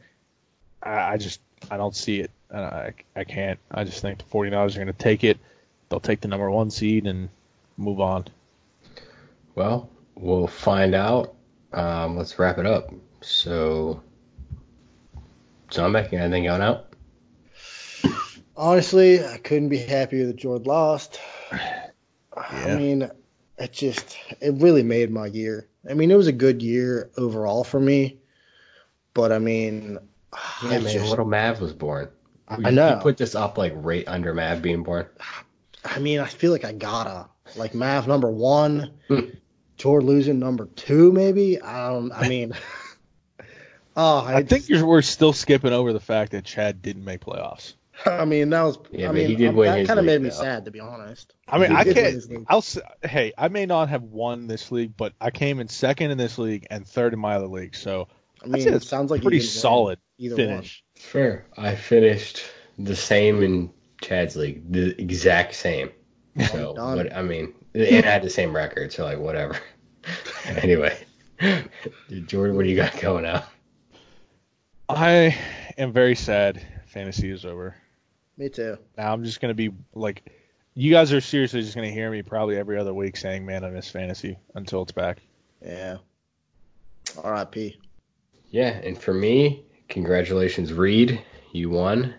I, 0.82 1.14
I 1.14 1.18
just 1.18 1.40
I 1.70 1.78
don't 1.78 1.96
see 1.96 2.20
it. 2.20 2.32
I 2.54 2.94
I 3.16 3.24
can't. 3.24 3.60
I 3.72 3.84
just 3.84 4.02
think 4.02 4.18
the 4.20 4.24
49ers 4.26 4.74
are 4.76 4.80
going 4.80 4.88
to 4.88 4.94
take 4.94 5.24
it. 5.24 5.38
They'll 5.90 6.00
take 6.00 6.22
the 6.22 6.28
number 6.28 6.50
one 6.50 6.70
seed 6.72 7.06
and 7.08 7.30
move 7.78 8.00
on. 8.00 8.26
Well, 9.56 9.90
we'll 10.16 10.48
find 10.48 10.94
out. 10.96 11.36
Um, 11.74 12.18
let's 12.18 12.38
wrap 12.40 12.58
it 12.58 12.66
up. 12.66 12.94
So, 13.22 14.02
John 15.70 15.94
Beck, 15.94 16.14
anything 16.14 16.46
going 16.46 16.62
out? 16.62 16.86
Honestly, 18.56 19.24
I 19.24 19.38
couldn't 19.38 19.70
be 19.70 19.78
happier 19.78 20.26
that 20.28 20.36
Jordan 20.36 20.66
lost. 20.68 21.20
I 22.36 22.76
mean, 22.76 23.10
it 23.58 23.72
just 23.74 24.18
it 24.42 24.54
really 24.56 24.84
made 24.84 25.12
my 25.12 25.28
year. 25.28 25.68
I 25.90 25.94
mean, 25.94 26.12
it 26.12 26.16
was 26.16 26.28
a 26.28 26.32
good 26.34 26.62
year 26.62 27.10
overall 27.18 27.64
for 27.64 27.80
me, 27.80 28.18
but 29.14 29.32
I 29.32 29.40
mean, 29.40 29.98
Yeah, 30.64 30.70
I 30.70 30.80
man, 30.80 30.82
just- 30.84 31.10
little 31.10 31.26
Mav 31.26 31.62
was 31.62 31.74
born. 31.74 32.10
I 32.50 32.72
know. 32.72 32.96
You 32.96 32.96
put 33.02 33.18
this 33.18 33.36
up 33.36 33.58
like 33.58 33.74
right 33.76 34.04
under 34.08 34.34
Mav 34.34 34.62
being 34.62 34.84
born. 34.84 35.08
I 35.86 36.00
mean, 36.00 36.20
I 36.20 36.26
feel 36.28 36.52
like 36.52 36.66
I 36.66 36.74
gotta 36.74 37.28
like 37.56 37.74
Mav 37.74 38.08
number 38.08 38.30
one, 38.30 38.92
Hmm. 39.08 39.20
Losing 39.82 40.40
number 40.40 40.66
two, 40.76 41.12
maybe. 41.14 41.62
I 41.62 41.90
don't. 41.90 42.12
I 42.12 42.28
mean, 42.28 42.54
oh, 43.96 44.20
I, 44.20 44.38
I 44.38 44.44
think 44.44 44.68
you're, 44.68 44.86
we're 44.86 45.02
still 45.02 45.32
skipping 45.34 45.72
over 45.72 45.94
the 45.94 46.00
fact 46.00 46.34
that 46.34 46.44
Chad 46.44 46.82
didn't 46.82 47.06
make 47.06 47.22
playoffs. 47.22 47.76
I 48.06 48.26
mean, 48.26 48.50
that 48.50 48.64
was. 48.64 48.78
Yeah, 48.92 49.10
I 49.10 49.12
mean, 49.12 49.28
he 49.28 49.36
did 49.36 49.50
um, 49.50 49.56
win 49.56 49.72
that 49.74 49.88
kind 49.88 50.00
of 50.00 50.06
made 50.06 50.22
me 50.22 50.30
though. 50.30 50.36
sad, 50.36 50.66
to 50.66 50.72
be 50.72 50.80
honest. 50.80 51.34
I 51.48 51.58
mean, 51.60 51.72
He 51.72 51.78
I 51.78 51.84
can't. 51.86 52.24
I'll 52.48 52.60
s- 52.60 52.78
hey, 53.04 53.34
I 53.38 53.48
may 53.50 53.66
not 53.66 53.90
have 53.90 54.04
won 54.04 54.48
this 54.48 54.72
league, 54.72 54.96
but 54.96 55.14
I 55.20 55.32
came 55.32 55.60
in 55.60 55.68
second 55.68 56.12
in 56.12 56.18
this 56.18 56.38
league 56.38 56.68
and 56.70 56.88
third 56.88 57.14
in 57.14 57.20
my 57.20 57.36
other 57.36 57.48
league, 57.48 57.76
so 57.76 58.08
I 58.44 58.48
mean, 58.48 58.68
it 58.68 58.84
sounds 58.84 59.12
like 59.12 59.20
you 59.20 59.24
pretty 59.24 59.40
didn't 59.40 59.52
solid 59.52 60.00
either 60.18 60.36
finish. 60.36 60.84
Fair. 61.00 61.46
I 61.58 61.76
finished 61.76 62.44
the 62.78 62.96
same 62.96 63.42
in 63.42 63.72
Chad's 64.02 64.36
league, 64.36 64.72
the 64.72 65.00
exact 65.02 65.56
same. 65.56 65.92
Oh, 66.38 66.44
so, 66.44 66.74
done. 66.76 66.98
what, 66.98 67.16
I 67.16 67.24
mean, 67.24 67.54
and 67.74 68.06
I 68.06 68.10
had 68.10 68.22
the 68.22 68.30
same 68.30 68.56
record, 68.56 68.94
so 68.94 69.06
like 69.06 69.18
whatever. 69.18 69.58
anyway, 70.46 70.98
Jordan, 72.26 72.56
what 72.56 72.64
do 72.64 72.70
you 72.70 72.76
got 72.76 73.00
going 73.00 73.26
out? 73.26 73.46
I 74.88 75.38
am 75.78 75.94
very 75.94 76.16
sad. 76.16 76.62
Fantasy 76.88 77.32
is 77.32 77.46
over. 77.46 77.76
Me 78.38 78.50
too. 78.50 78.78
Now 78.98 79.14
I'm 79.14 79.24
just 79.24 79.42
gonna 79.42 79.54
be 79.54 79.72
like, 79.96 80.30
you 80.74 80.92
guys 80.92 81.14
are 81.14 81.22
seriously 81.22 81.62
just 81.62 81.76
gonna 81.76 81.92
hear 81.92 82.12
me 82.12 82.24
probably 82.24 82.58
every 82.58 82.78
other 82.78 82.94
week 82.94 83.18
saying, 83.18 83.46
"Man, 83.46 83.64
I 83.64 83.70
miss 83.70 83.90
fantasy" 83.90 84.38
until 84.56 84.84
it's 84.84 84.92
back. 84.92 85.20
Yeah. 85.62 85.98
R.I.P. 87.24 87.80
Yeah, 88.52 88.80
and 88.84 88.98
for 88.98 89.14
me, 89.14 89.66
congratulations, 89.90 90.72
Reed. 90.72 91.22
You 91.52 91.70
won. 91.70 92.14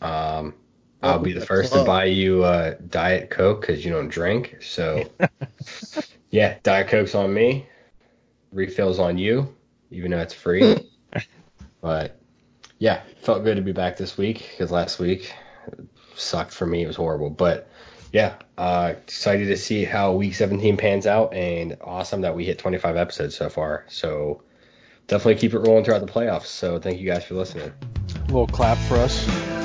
Um, 0.00 0.54
I'll 1.02 1.18
be 1.18 1.32
the 1.32 1.44
first 1.44 1.72
to 1.72 1.84
buy 1.84 2.04
you 2.04 2.44
uh, 2.44 2.74
Diet 2.88 3.30
Coke 3.30 3.60
because 3.60 3.84
you 3.84 3.92
don't 3.92 4.08
drink. 4.08 4.56
So, 4.60 5.04
yeah, 6.30 6.58
Diet 6.62 6.88
Coke's 6.88 7.14
on 7.14 7.32
me. 7.32 7.66
Refills 8.52 8.98
on 8.98 9.18
you, 9.18 9.54
even 9.90 10.10
though 10.10 10.20
it's 10.20 10.34
free. 10.34 10.88
but 11.80 12.20
yeah, 12.78 13.02
felt 13.22 13.44
good 13.44 13.56
to 13.56 13.62
be 13.62 13.72
back 13.72 13.96
this 13.96 14.16
week 14.16 14.48
because 14.50 14.70
last 14.70 14.98
week 14.98 15.32
sucked 16.14 16.52
for 16.52 16.66
me. 16.66 16.82
It 16.82 16.86
was 16.86 16.96
horrible. 16.96 17.30
But 17.30 17.70
yeah, 18.12 18.36
uh, 18.56 18.94
excited 18.96 19.46
to 19.46 19.56
see 19.56 19.84
how 19.84 20.12
week 20.12 20.34
17 20.34 20.76
pans 20.76 21.06
out 21.06 21.34
and 21.34 21.76
awesome 21.82 22.22
that 22.22 22.34
we 22.34 22.44
hit 22.44 22.58
25 22.58 22.96
episodes 22.96 23.36
so 23.36 23.48
far. 23.48 23.84
So 23.88 24.42
definitely 25.06 25.36
keep 25.36 25.54
it 25.54 25.58
rolling 25.60 25.84
throughout 25.84 26.04
the 26.04 26.12
playoffs. 26.12 26.46
So 26.46 26.78
thank 26.78 27.00
you 27.00 27.06
guys 27.06 27.24
for 27.24 27.34
listening. 27.34 27.72
A 28.14 28.26
little 28.26 28.46
clap 28.46 28.78
for 28.78 28.96
us. 28.96 29.55